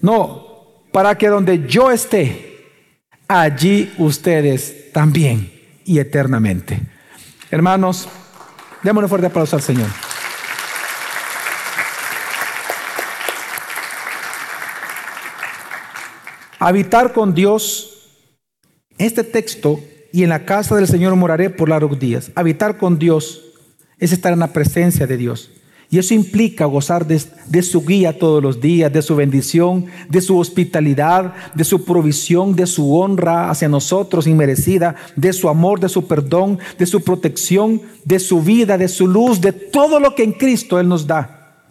No, 0.03 0.47
para 0.93 1.17
que 1.17 1.29
donde 1.29 1.67
yo 1.67 1.91
esté, 1.91 2.47
allí 3.29 3.93
ustedes 3.99 4.93
también 4.93 5.53
y 5.85 5.99
eternamente. 5.99 6.81
Hermanos, 7.51 8.09
démosle 8.83 9.09
fuerte 9.09 9.27
aplauso 9.27 9.57
al 9.57 9.63
Señor. 9.63 9.89
Habitar 16.59 17.13
con 17.13 17.35
Dios, 17.35 17.96
este 18.99 19.25
texto, 19.25 19.81
y 20.13 20.23
en 20.23 20.31
la 20.31 20.45
casa 20.45 20.75
del 20.77 20.87
Señor 20.87 21.15
moraré 21.17 21.51
por 21.51 21.69
largos 21.69 21.99
días. 21.99 22.31
Habitar 22.35 22.79
con 22.79 22.99
Dios 22.99 23.43
es 23.99 24.13
estar 24.13 24.33
en 24.33 24.39
la 24.39 24.53
presencia 24.53 25.07
de 25.07 25.17
Dios. 25.17 25.51
Y 25.89 25.99
eso 25.99 26.15
implica 26.15 26.65
gozar 26.65 27.07
de, 27.07 27.63
su 27.63 27.85
guía 27.85 28.19
todos 28.19 28.43
los 28.43 28.61
días, 28.61 28.93
de 28.93 29.03
su 29.03 29.15
bendición, 29.15 29.87
de 30.09 30.21
su 30.21 30.37
hospitalidad, 30.37 31.35
de 31.55 31.63
su 31.63 31.85
provisión, 31.85 32.57
de 32.57 32.67
su 32.67 32.99
honra 32.99 33.51
hacia 33.51 33.69
nosotros 33.69 34.27
inmerecida, 34.27 34.97
de 35.15 35.33
su 35.33 35.49
amor, 35.49 35.79
de 35.79 35.89
su 35.89 36.09
perdón, 36.09 36.59
de 36.77 36.87
su 36.87 37.05
protección, 37.05 37.83
de 38.05 38.19
su 38.19 38.43
vida, 38.43 38.77
de 38.79 38.89
su 38.89 39.07
luz, 39.07 39.41
de 39.41 39.53
todo 39.53 40.01
lo 40.01 40.15
que 40.17 40.25
en 40.25 40.33
Cristo 40.33 40.81
Él 40.81 40.89
nos 40.89 41.07
da. 41.07 41.67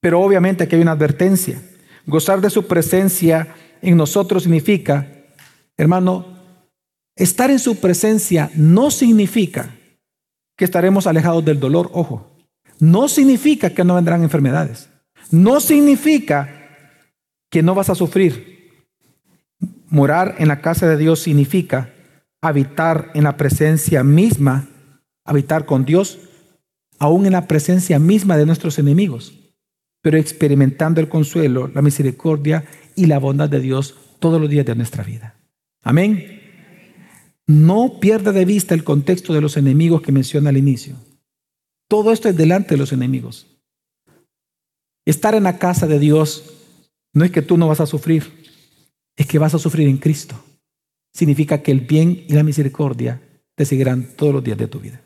Pero 0.00 0.20
obviamente 0.20 0.64
aquí 0.64 0.74
hay 0.74 0.82
una 0.82 0.92
advertencia. 0.92 1.62
Gozar 2.06 2.40
de 2.40 2.50
su 2.50 2.66
presencia 2.66 3.54
en 3.80 3.96
nosotros 3.96 4.42
significa, 4.42 5.06
hermano, 5.76 6.33
estar 7.16 7.50
en 7.50 7.58
su 7.58 7.76
presencia 7.76 8.50
no 8.54 8.90
significa 8.90 9.74
que 10.56 10.64
estaremos 10.64 11.06
alejados 11.06 11.44
del 11.44 11.60
dolor, 11.60 11.90
ojo. 11.92 12.36
No 12.78 13.08
significa 13.08 13.70
que 13.70 13.84
no 13.84 13.94
vendrán 13.94 14.22
enfermedades. 14.22 14.88
No 15.30 15.60
significa 15.60 16.64
que 17.50 17.62
no 17.62 17.74
vas 17.74 17.90
a 17.90 17.94
sufrir. 17.94 18.84
Morar 19.88 20.36
en 20.38 20.48
la 20.48 20.60
casa 20.60 20.88
de 20.88 20.96
Dios 20.96 21.20
significa 21.20 21.92
habitar 22.42 23.10
en 23.14 23.24
la 23.24 23.36
presencia 23.36 24.04
misma, 24.04 24.68
habitar 25.24 25.64
con 25.66 25.84
Dios, 25.84 26.18
aún 26.98 27.26
en 27.26 27.32
la 27.32 27.46
presencia 27.46 27.98
misma 27.98 28.36
de 28.36 28.46
nuestros 28.46 28.78
enemigos, 28.78 29.34
pero 30.02 30.18
experimentando 30.18 31.00
el 31.00 31.08
consuelo, 31.08 31.68
la 31.68 31.82
misericordia 31.82 32.64
y 32.94 33.06
la 33.06 33.18
bondad 33.18 33.48
de 33.48 33.60
Dios 33.60 33.96
todos 34.18 34.40
los 34.40 34.50
días 34.50 34.66
de 34.66 34.74
nuestra 34.74 35.04
vida. 35.04 35.36
Amén. 35.82 36.43
No 37.46 38.00
pierda 38.00 38.32
de 38.32 38.44
vista 38.44 38.74
el 38.74 38.84
contexto 38.84 39.34
de 39.34 39.40
los 39.40 39.56
enemigos 39.56 40.00
que 40.02 40.12
menciona 40.12 40.50
al 40.50 40.56
inicio. 40.56 40.96
Todo 41.88 42.12
esto 42.12 42.28
es 42.28 42.36
delante 42.36 42.70
de 42.70 42.78
los 42.78 42.92
enemigos. 42.92 43.46
Estar 45.06 45.34
en 45.34 45.42
la 45.42 45.58
casa 45.58 45.86
de 45.86 45.98
Dios 45.98 46.54
no 47.12 47.24
es 47.24 47.30
que 47.30 47.42
tú 47.42 47.58
no 47.58 47.68
vas 47.68 47.80
a 47.80 47.86
sufrir, 47.86 48.24
es 49.16 49.26
que 49.26 49.38
vas 49.38 49.54
a 49.54 49.58
sufrir 49.58 49.88
en 49.88 49.98
Cristo. 49.98 50.42
Significa 51.12 51.62
que 51.62 51.70
el 51.70 51.80
bien 51.80 52.24
y 52.26 52.32
la 52.32 52.42
misericordia 52.42 53.20
te 53.54 53.66
seguirán 53.66 54.16
todos 54.16 54.32
los 54.32 54.42
días 54.42 54.58
de 54.58 54.66
tu 54.66 54.80
vida. 54.80 55.00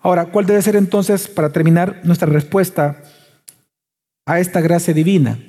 Ahora, 0.00 0.26
¿cuál 0.26 0.44
debe 0.44 0.60
ser 0.60 0.76
entonces, 0.76 1.28
para 1.28 1.50
terminar, 1.50 2.02
nuestra 2.04 2.28
respuesta 2.28 3.02
a 4.26 4.38
esta 4.38 4.60
gracia 4.60 4.92
divina? 4.92 5.40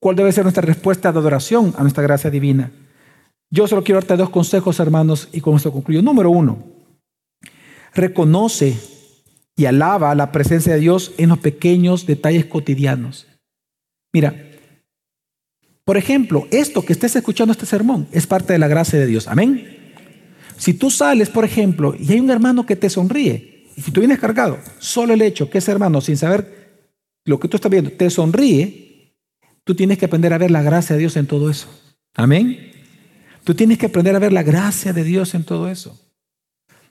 ¿Cuál 0.00 0.14
debe 0.14 0.30
ser 0.30 0.44
nuestra 0.44 0.62
respuesta 0.62 1.10
de 1.10 1.18
adoración 1.18 1.74
a 1.76 1.82
nuestra 1.82 2.04
gracia 2.04 2.30
divina? 2.30 2.70
Yo 3.50 3.66
solo 3.66 3.84
quiero 3.84 4.00
darte 4.00 4.16
dos 4.16 4.30
consejos, 4.30 4.80
hermanos, 4.80 5.28
y 5.32 5.40
con 5.40 5.56
esto 5.56 5.72
concluyo. 5.72 6.02
Número 6.02 6.30
uno, 6.30 6.58
reconoce 7.94 8.76
y 9.56 9.64
alaba 9.64 10.14
la 10.14 10.32
presencia 10.32 10.74
de 10.74 10.80
Dios 10.80 11.12
en 11.16 11.30
los 11.30 11.38
pequeños 11.38 12.06
detalles 12.06 12.46
cotidianos. 12.46 13.26
Mira, 14.12 14.34
por 15.84 15.96
ejemplo, 15.96 16.48
esto 16.50 16.84
que 16.84 16.92
estés 16.92 17.14
escuchando 17.16 17.52
este 17.52 17.66
sermón 17.66 18.08
es 18.12 18.26
parte 18.26 18.52
de 18.52 18.58
la 18.58 18.68
gracia 18.68 18.98
de 18.98 19.06
Dios. 19.06 19.28
Amén. 19.28 19.94
Si 20.56 20.74
tú 20.74 20.90
sales, 20.90 21.30
por 21.30 21.44
ejemplo, 21.44 21.94
y 21.98 22.12
hay 22.12 22.20
un 22.20 22.30
hermano 22.30 22.66
que 22.66 22.76
te 22.76 22.90
sonríe, 22.90 23.66
y 23.76 23.82
si 23.82 23.90
tú 23.90 24.00
vienes 24.00 24.18
cargado, 24.18 24.58
solo 24.78 25.14
el 25.14 25.22
hecho 25.22 25.48
que 25.48 25.58
ese 25.58 25.70
hermano, 25.70 26.00
sin 26.00 26.16
saber 26.16 26.90
lo 27.24 27.38
que 27.38 27.48
tú 27.48 27.56
estás 27.56 27.70
viendo, 27.70 27.92
te 27.92 28.10
sonríe, 28.10 29.14
tú 29.64 29.74
tienes 29.74 29.98
que 29.98 30.06
aprender 30.06 30.32
a 30.32 30.38
ver 30.38 30.50
la 30.50 30.62
gracia 30.62 30.94
de 30.94 31.00
Dios 31.00 31.16
en 31.16 31.26
todo 31.26 31.50
eso. 31.50 31.68
Amén. 32.14 32.72
Tú 33.46 33.54
tienes 33.54 33.78
que 33.78 33.86
aprender 33.86 34.16
a 34.16 34.18
ver 34.18 34.32
la 34.32 34.42
gracia 34.42 34.92
de 34.92 35.04
Dios 35.04 35.32
en 35.36 35.44
todo 35.44 35.70
eso. 35.70 35.96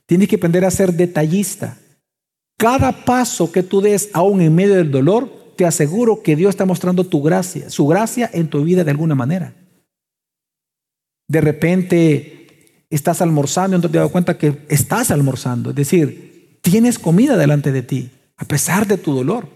Tienes 0.06 0.30
que 0.30 0.38
aprender 0.38 0.64
a 0.64 0.72
ser 0.72 0.94
detallista. 0.94 1.78
Cada 2.58 3.04
paso 3.04 3.52
que 3.52 3.62
tú 3.62 3.82
des, 3.82 4.10
aún 4.14 4.40
en 4.40 4.56
medio 4.56 4.76
del 4.76 4.90
dolor, 4.90 5.30
te 5.58 5.66
aseguro 5.66 6.24
que 6.24 6.38
Dios 6.38 6.52
está 6.52 6.64
mostrando 6.64 7.04
tu 7.04 7.22
gracia, 7.22 7.70
su 7.70 7.86
gracia 7.88 8.30
en 8.32 8.48
tu 8.48 8.64
vida 8.64 8.86
de 8.86 8.92
alguna 8.92 9.16
manera. 9.16 9.54
De 11.28 11.42
repente 11.42 12.86
estás 12.90 13.22
almorzando 13.22 13.76
y 13.76 13.82
no 13.82 13.92
te 13.92 13.98
das 13.98 14.10
cuenta 14.10 14.38
que 14.38 14.60
estás 14.70 15.12
almorzando. 15.12 15.72
Es 15.72 15.76
decir, 15.76 16.60
tienes 16.62 16.98
comida 17.00 17.36
delante 17.36 17.74
de 17.74 17.82
ti, 17.82 18.12
a 18.38 18.46
pesar 18.46 18.88
de 18.88 18.98
tu 18.98 19.14
dolor. 19.14 19.50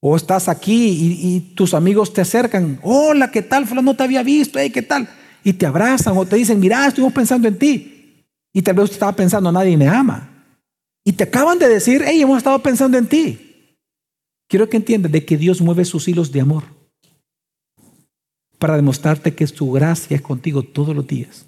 O 0.00 0.16
estás 0.16 0.48
aquí 0.48 1.20
y, 1.22 1.54
tus 1.54 1.74
amigos 1.74 2.12
te 2.12 2.22
acercan. 2.22 2.80
Hola, 2.82 3.30
¿qué 3.30 3.42
tal? 3.42 3.72
No 3.84 3.94
te 3.94 4.02
había 4.02 4.24
visto. 4.24 4.58
¿Qué 4.74 4.82
tal? 4.82 5.08
Y 5.46 5.52
te 5.52 5.64
abrazan 5.64 6.18
o 6.18 6.26
te 6.26 6.34
dicen, 6.34 6.58
mira, 6.58 6.88
estuvimos 6.88 7.12
pensando 7.12 7.46
en 7.46 7.56
ti. 7.56 8.26
Y 8.52 8.62
tal 8.62 8.74
vez 8.74 8.82
usted 8.82 8.96
estaba 8.96 9.14
pensando, 9.14 9.52
nadie 9.52 9.76
me 9.76 9.86
ama. 9.86 10.28
Y 11.04 11.12
te 11.12 11.22
acaban 11.22 11.56
de 11.60 11.68
decir, 11.68 12.02
hey, 12.04 12.20
hemos 12.20 12.38
estado 12.38 12.60
pensando 12.60 12.98
en 12.98 13.06
ti. 13.06 13.76
Quiero 14.48 14.68
que 14.68 14.76
entiendas 14.76 15.12
de 15.12 15.24
que 15.24 15.36
Dios 15.36 15.60
mueve 15.60 15.84
sus 15.84 16.08
hilos 16.08 16.32
de 16.32 16.40
amor 16.40 16.64
para 18.58 18.74
demostrarte 18.74 19.36
que 19.36 19.46
su 19.46 19.70
gracia 19.70 20.16
es 20.16 20.20
contigo 20.20 20.64
todos 20.64 20.96
los 20.96 21.06
días. 21.06 21.46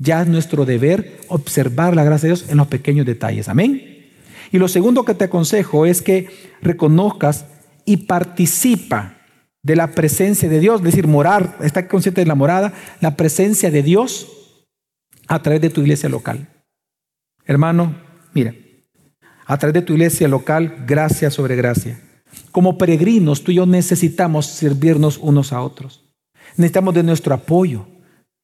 Ya 0.00 0.22
es 0.22 0.26
nuestro 0.26 0.64
deber 0.64 1.20
observar 1.28 1.94
la 1.94 2.02
gracia 2.02 2.28
de 2.28 2.34
Dios 2.34 2.50
en 2.50 2.56
los 2.56 2.66
pequeños 2.66 3.06
detalles. 3.06 3.48
Amén. 3.48 4.08
Y 4.50 4.58
lo 4.58 4.66
segundo 4.66 5.04
que 5.04 5.14
te 5.14 5.26
aconsejo 5.26 5.86
es 5.86 6.02
que 6.02 6.30
reconozcas 6.62 7.44
y 7.84 7.98
participa 7.98 9.19
de 9.62 9.76
la 9.76 9.88
presencia 9.88 10.48
de 10.48 10.60
Dios, 10.60 10.80
es 10.80 10.84
decir, 10.84 11.06
morar, 11.06 11.58
está 11.60 11.86
consciente 11.88 12.22
de 12.22 12.26
la 12.26 12.34
morada, 12.34 12.72
la 13.00 13.16
presencia 13.16 13.70
de 13.70 13.82
Dios 13.82 14.28
a 15.28 15.42
través 15.42 15.60
de 15.60 15.70
tu 15.70 15.82
iglesia 15.82 16.08
local. 16.08 16.48
Hermano, 17.44 17.94
mira, 18.32 18.54
a 19.46 19.58
través 19.58 19.74
de 19.74 19.82
tu 19.82 19.94
iglesia 19.94 20.28
local, 20.28 20.84
gracia 20.86 21.30
sobre 21.30 21.56
gracia. 21.56 22.00
Como 22.52 22.78
peregrinos, 22.78 23.42
tú 23.42 23.52
y 23.52 23.56
yo 23.56 23.66
necesitamos 23.66 24.46
servirnos 24.46 25.18
unos 25.18 25.52
a 25.52 25.60
otros. 25.60 26.04
Necesitamos 26.56 26.94
de 26.94 27.02
nuestro 27.02 27.34
apoyo. 27.34 27.86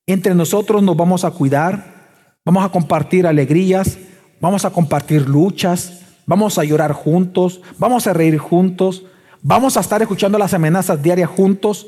Entre 0.06 0.34
nosotros 0.34 0.82
nos 0.82 0.96
vamos 0.96 1.24
a 1.24 1.30
cuidar, 1.30 2.38
vamos 2.44 2.64
a 2.64 2.68
compartir 2.68 3.26
alegrías, 3.26 3.98
vamos 4.40 4.64
a 4.64 4.70
compartir 4.70 5.28
luchas, 5.28 6.02
vamos 6.26 6.58
a 6.58 6.64
llorar 6.64 6.92
juntos, 6.92 7.60
vamos 7.78 8.06
a 8.06 8.12
reír 8.12 8.38
juntos, 8.38 9.04
vamos 9.48 9.76
a 9.76 9.80
estar 9.80 10.02
escuchando 10.02 10.38
las 10.38 10.54
amenazas 10.54 11.00
diarias 11.00 11.30
juntos. 11.30 11.86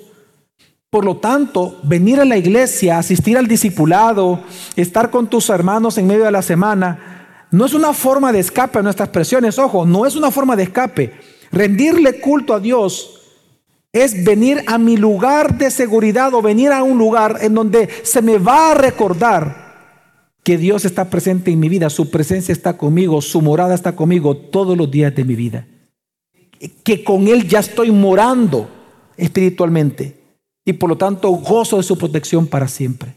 Por 0.90 1.04
lo 1.04 1.16
tanto, 1.16 1.76
venir 1.82 2.20
a 2.20 2.24
la 2.24 2.36
iglesia, 2.36 2.98
asistir 2.98 3.36
al 3.36 3.48
discipulado, 3.48 4.40
estar 4.76 5.10
con 5.10 5.28
tus 5.28 5.50
hermanos 5.50 5.98
en 5.98 6.06
medio 6.06 6.24
de 6.24 6.30
la 6.30 6.42
semana, 6.42 7.46
no 7.50 7.66
es 7.66 7.74
una 7.74 7.92
forma 7.92 8.30
de 8.30 8.38
escape 8.38 8.78
a 8.78 8.82
nuestras 8.82 9.08
presiones, 9.08 9.58
ojo, 9.58 9.84
no 9.84 10.06
es 10.06 10.14
una 10.14 10.30
forma 10.30 10.54
de 10.54 10.62
escape. 10.62 11.14
Rendirle 11.50 12.20
culto 12.20 12.54
a 12.54 12.60
Dios 12.60 13.22
es 13.92 14.24
venir 14.24 14.62
a 14.68 14.78
mi 14.78 14.96
lugar 14.96 15.58
de 15.58 15.72
seguridad 15.72 16.32
o 16.34 16.42
venir 16.42 16.70
a 16.70 16.84
un 16.84 16.96
lugar 16.96 17.38
en 17.40 17.54
donde 17.54 17.88
se 18.04 18.22
me 18.22 18.38
va 18.38 18.70
a 18.70 18.74
recordar 18.74 19.66
que 20.44 20.58
Dios 20.58 20.84
está 20.84 21.10
presente 21.10 21.50
en 21.50 21.58
mi 21.58 21.68
vida, 21.68 21.90
su 21.90 22.08
presencia 22.08 22.52
está 22.52 22.78
conmigo, 22.78 23.20
su 23.20 23.42
morada 23.42 23.74
está 23.74 23.96
conmigo 23.96 24.36
todos 24.36 24.76
los 24.78 24.88
días 24.88 25.12
de 25.12 25.24
mi 25.24 25.34
vida. 25.34 25.66
Que 26.82 27.04
con 27.04 27.28
Él 27.28 27.46
ya 27.46 27.60
estoy 27.60 27.90
morando 27.90 28.68
espiritualmente 29.16 30.20
y 30.64 30.72
por 30.72 30.90
lo 30.90 30.96
tanto 30.96 31.30
gozo 31.30 31.76
de 31.78 31.82
su 31.82 31.96
protección 31.96 32.46
para 32.46 32.68
siempre. 32.68 33.14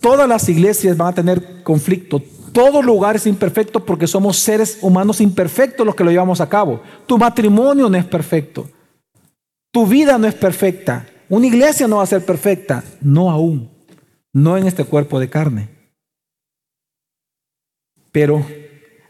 Todas 0.00 0.28
las 0.28 0.48
iglesias 0.48 0.96
van 0.96 1.08
a 1.08 1.14
tener 1.14 1.62
conflicto, 1.62 2.20
todo 2.54 2.82
lugar 2.82 3.16
es 3.16 3.26
imperfecto 3.26 3.84
porque 3.84 4.06
somos 4.06 4.36
seres 4.36 4.78
humanos 4.80 5.20
imperfectos 5.20 5.84
los 5.84 5.96
que 5.96 6.04
lo 6.04 6.10
llevamos 6.12 6.40
a 6.40 6.48
cabo. 6.48 6.80
Tu 7.06 7.18
matrimonio 7.18 7.90
no 7.90 7.98
es 7.98 8.04
perfecto. 8.04 8.70
Tu 9.72 9.84
vida 9.86 10.16
no 10.18 10.28
es 10.28 10.34
perfecta. 10.34 11.04
Una 11.28 11.48
iglesia 11.48 11.88
no 11.88 11.96
va 11.96 12.04
a 12.04 12.06
ser 12.06 12.24
perfecta. 12.24 12.84
No 13.00 13.28
aún. 13.28 13.68
No 14.32 14.56
en 14.56 14.68
este 14.68 14.84
cuerpo 14.84 15.18
de 15.18 15.28
carne. 15.28 15.68
Pero 18.12 18.46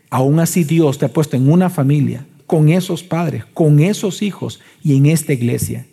aún 0.09 0.41
así 0.41 0.65
Dios 0.65 0.97
te 0.97 1.05
ha 1.05 1.13
puesto 1.13 1.37
en 1.37 1.53
una 1.53 1.69
familia, 1.69 2.27
con 2.47 2.69
esos 2.69 3.03
padres, 3.03 3.45
con 3.47 3.81
esos 3.81 4.23
hijos 4.23 4.61
y 4.83 4.97
en 4.97 5.07
esta 5.07 5.33
iglesia. 5.33 5.87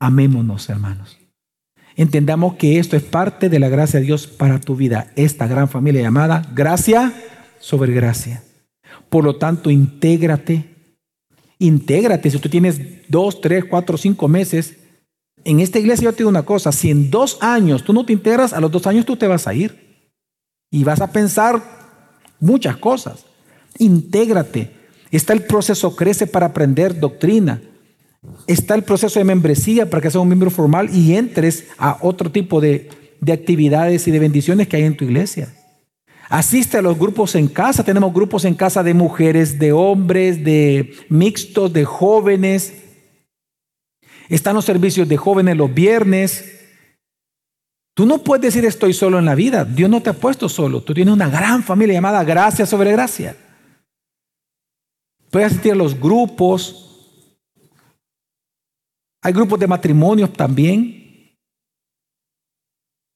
Amémonos, 0.00 0.68
hermanos. 0.68 1.18
entendamos 1.96 2.54
que 2.54 2.78
esto 2.78 2.96
es 2.96 3.02
parte 3.02 3.48
de 3.48 3.58
la 3.58 3.68
gracia 3.68 3.98
de 3.98 4.06
Dios 4.06 4.28
para 4.28 4.60
tu 4.60 4.76
vida, 4.76 5.12
esta 5.16 5.48
gran 5.48 5.68
familia 5.68 6.02
llamada 6.02 6.48
gracia 6.54 7.12
sobre 7.58 7.92
gracia. 7.92 8.44
Por 9.08 9.24
lo 9.24 9.36
tanto, 9.36 9.70
intégrate, 9.70 10.94
intégrate. 11.58 12.30
Si 12.30 12.38
tú 12.38 12.48
tienes 12.48 12.80
dos, 13.08 13.40
tres, 13.40 13.64
cuatro, 13.64 13.96
cinco 13.96 14.28
meses, 14.28 14.76
en 15.44 15.60
esta 15.60 15.78
iglesia 15.78 16.04
yo 16.04 16.12
te 16.12 16.18
digo 16.18 16.30
una 16.30 16.44
cosa, 16.44 16.72
si 16.72 16.90
en 16.90 17.10
dos 17.10 17.38
años 17.40 17.82
tú 17.82 17.92
no 17.92 18.04
te 18.04 18.12
integras, 18.12 18.52
a 18.52 18.60
los 18.60 18.70
dos 18.70 18.86
años 18.86 19.04
tú 19.06 19.16
te 19.16 19.26
vas 19.26 19.46
a 19.48 19.54
ir 19.54 20.06
y 20.70 20.84
vas 20.84 21.00
a 21.00 21.10
pensar 21.10 21.62
muchas 22.38 22.76
cosas. 22.76 23.24
Intégrate. 23.78 24.77
Está 25.10 25.32
el 25.32 25.42
proceso 25.42 25.96
Crece 25.96 26.26
para 26.26 26.46
aprender 26.46 26.98
doctrina. 26.98 27.62
Está 28.46 28.74
el 28.74 28.82
proceso 28.82 29.18
de 29.18 29.24
membresía 29.24 29.88
para 29.88 30.02
que 30.02 30.10
seas 30.10 30.22
un 30.22 30.28
miembro 30.28 30.50
formal 30.50 30.94
y 30.94 31.14
entres 31.14 31.66
a 31.78 31.98
otro 32.02 32.30
tipo 32.30 32.60
de, 32.60 32.90
de 33.20 33.32
actividades 33.32 34.06
y 34.08 34.10
de 34.10 34.18
bendiciones 34.18 34.68
que 34.68 34.76
hay 34.76 34.84
en 34.84 34.96
tu 34.96 35.04
iglesia. 35.04 35.54
Asiste 36.28 36.76
a 36.76 36.82
los 36.82 36.98
grupos 36.98 37.34
en 37.34 37.48
casa. 37.48 37.84
Tenemos 37.84 38.12
grupos 38.12 38.44
en 38.44 38.54
casa 38.54 38.82
de 38.82 38.92
mujeres, 38.92 39.58
de 39.58 39.72
hombres, 39.72 40.44
de 40.44 40.92
mixtos, 41.08 41.72
de 41.72 41.84
jóvenes. 41.84 42.74
Están 44.28 44.54
los 44.54 44.66
servicios 44.66 45.08
de 45.08 45.16
jóvenes 45.16 45.56
los 45.56 45.72
viernes. 45.72 46.54
Tú 47.94 48.04
no 48.04 48.18
puedes 48.18 48.42
decir 48.42 48.64
estoy 48.64 48.92
solo 48.92 49.18
en 49.18 49.24
la 49.24 49.34
vida. 49.34 49.64
Dios 49.64 49.88
no 49.88 50.02
te 50.02 50.10
ha 50.10 50.12
puesto 50.12 50.48
solo. 50.48 50.82
Tú 50.82 50.92
tienes 50.92 51.14
una 51.14 51.30
gran 51.30 51.62
familia 51.62 51.94
llamada 51.94 52.22
gracia 52.24 52.66
sobre 52.66 52.92
gracia. 52.92 53.36
Puedes 55.30 55.52
asistir 55.52 55.72
a 55.72 55.76
los 55.76 55.98
grupos. 55.98 56.84
Hay 59.22 59.32
grupos 59.32 59.58
de 59.60 59.66
matrimonios 59.66 60.32
también. 60.32 61.36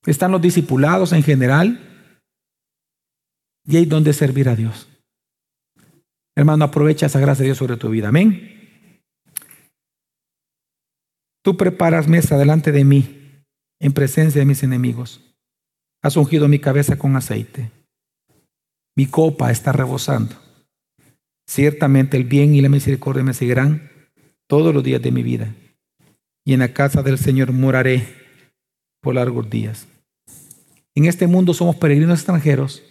Están 0.04 0.32
los 0.32 0.42
discipulados 0.42 1.12
en 1.12 1.22
general. 1.22 1.80
Y 3.64 3.76
hay 3.76 3.86
donde 3.86 4.12
servir 4.12 4.48
a 4.48 4.56
Dios. 4.56 4.88
Hermano, 6.34 6.64
aprovecha 6.64 7.06
esa 7.06 7.20
gracia 7.20 7.42
de 7.42 7.48
Dios 7.48 7.58
sobre 7.58 7.76
tu 7.76 7.90
vida. 7.90 8.08
Amén. 8.08 9.02
Tú 11.44 11.56
preparas 11.56 12.08
mesa 12.08 12.38
delante 12.38 12.72
de 12.72 12.84
mí 12.84 13.44
en 13.80 13.92
presencia 13.92 14.40
de 14.40 14.46
mis 14.46 14.62
enemigos. 14.62 15.20
Has 16.02 16.16
ungido 16.16 16.48
mi 16.48 16.58
cabeza 16.58 16.98
con 16.98 17.16
aceite. 17.16 17.70
Mi 18.96 19.06
copa 19.06 19.50
está 19.50 19.72
rebosando. 19.72 20.41
Ciertamente 21.54 22.16
el 22.16 22.24
bien 22.24 22.54
y 22.54 22.62
la 22.62 22.70
misericordia 22.70 23.22
me 23.22 23.34
seguirán 23.34 23.90
todos 24.46 24.72
los 24.72 24.82
días 24.82 25.02
de 25.02 25.12
mi 25.12 25.22
vida. 25.22 25.54
Y 26.46 26.54
en 26.54 26.60
la 26.60 26.72
casa 26.72 27.02
del 27.02 27.18
Señor 27.18 27.52
moraré 27.52 28.06
por 29.02 29.16
largos 29.16 29.50
días. 29.50 29.86
En 30.94 31.04
este 31.04 31.26
mundo 31.26 31.52
somos 31.52 31.76
peregrinos 31.76 32.20
extranjeros. 32.20 32.82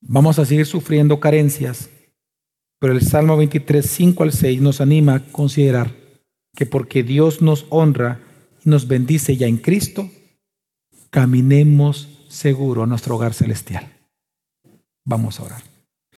Vamos 0.00 0.38
a 0.38 0.44
seguir 0.44 0.66
sufriendo 0.66 1.18
carencias. 1.18 1.90
Pero 2.78 2.92
el 2.92 3.02
Salmo 3.02 3.36
23, 3.36 3.84
5 3.84 4.22
al 4.22 4.32
6 4.32 4.60
nos 4.60 4.80
anima 4.80 5.16
a 5.16 5.24
considerar 5.32 5.90
que 6.54 6.66
porque 6.66 7.02
Dios 7.02 7.42
nos 7.42 7.66
honra 7.70 8.20
y 8.64 8.70
nos 8.70 8.86
bendice 8.86 9.36
ya 9.36 9.48
en 9.48 9.56
Cristo, 9.56 10.08
caminemos 11.10 12.08
seguro 12.28 12.84
a 12.84 12.86
nuestro 12.86 13.16
hogar 13.16 13.34
celestial. 13.34 13.92
Vamos 15.04 15.40
a 15.40 15.42
orar. 15.42 15.69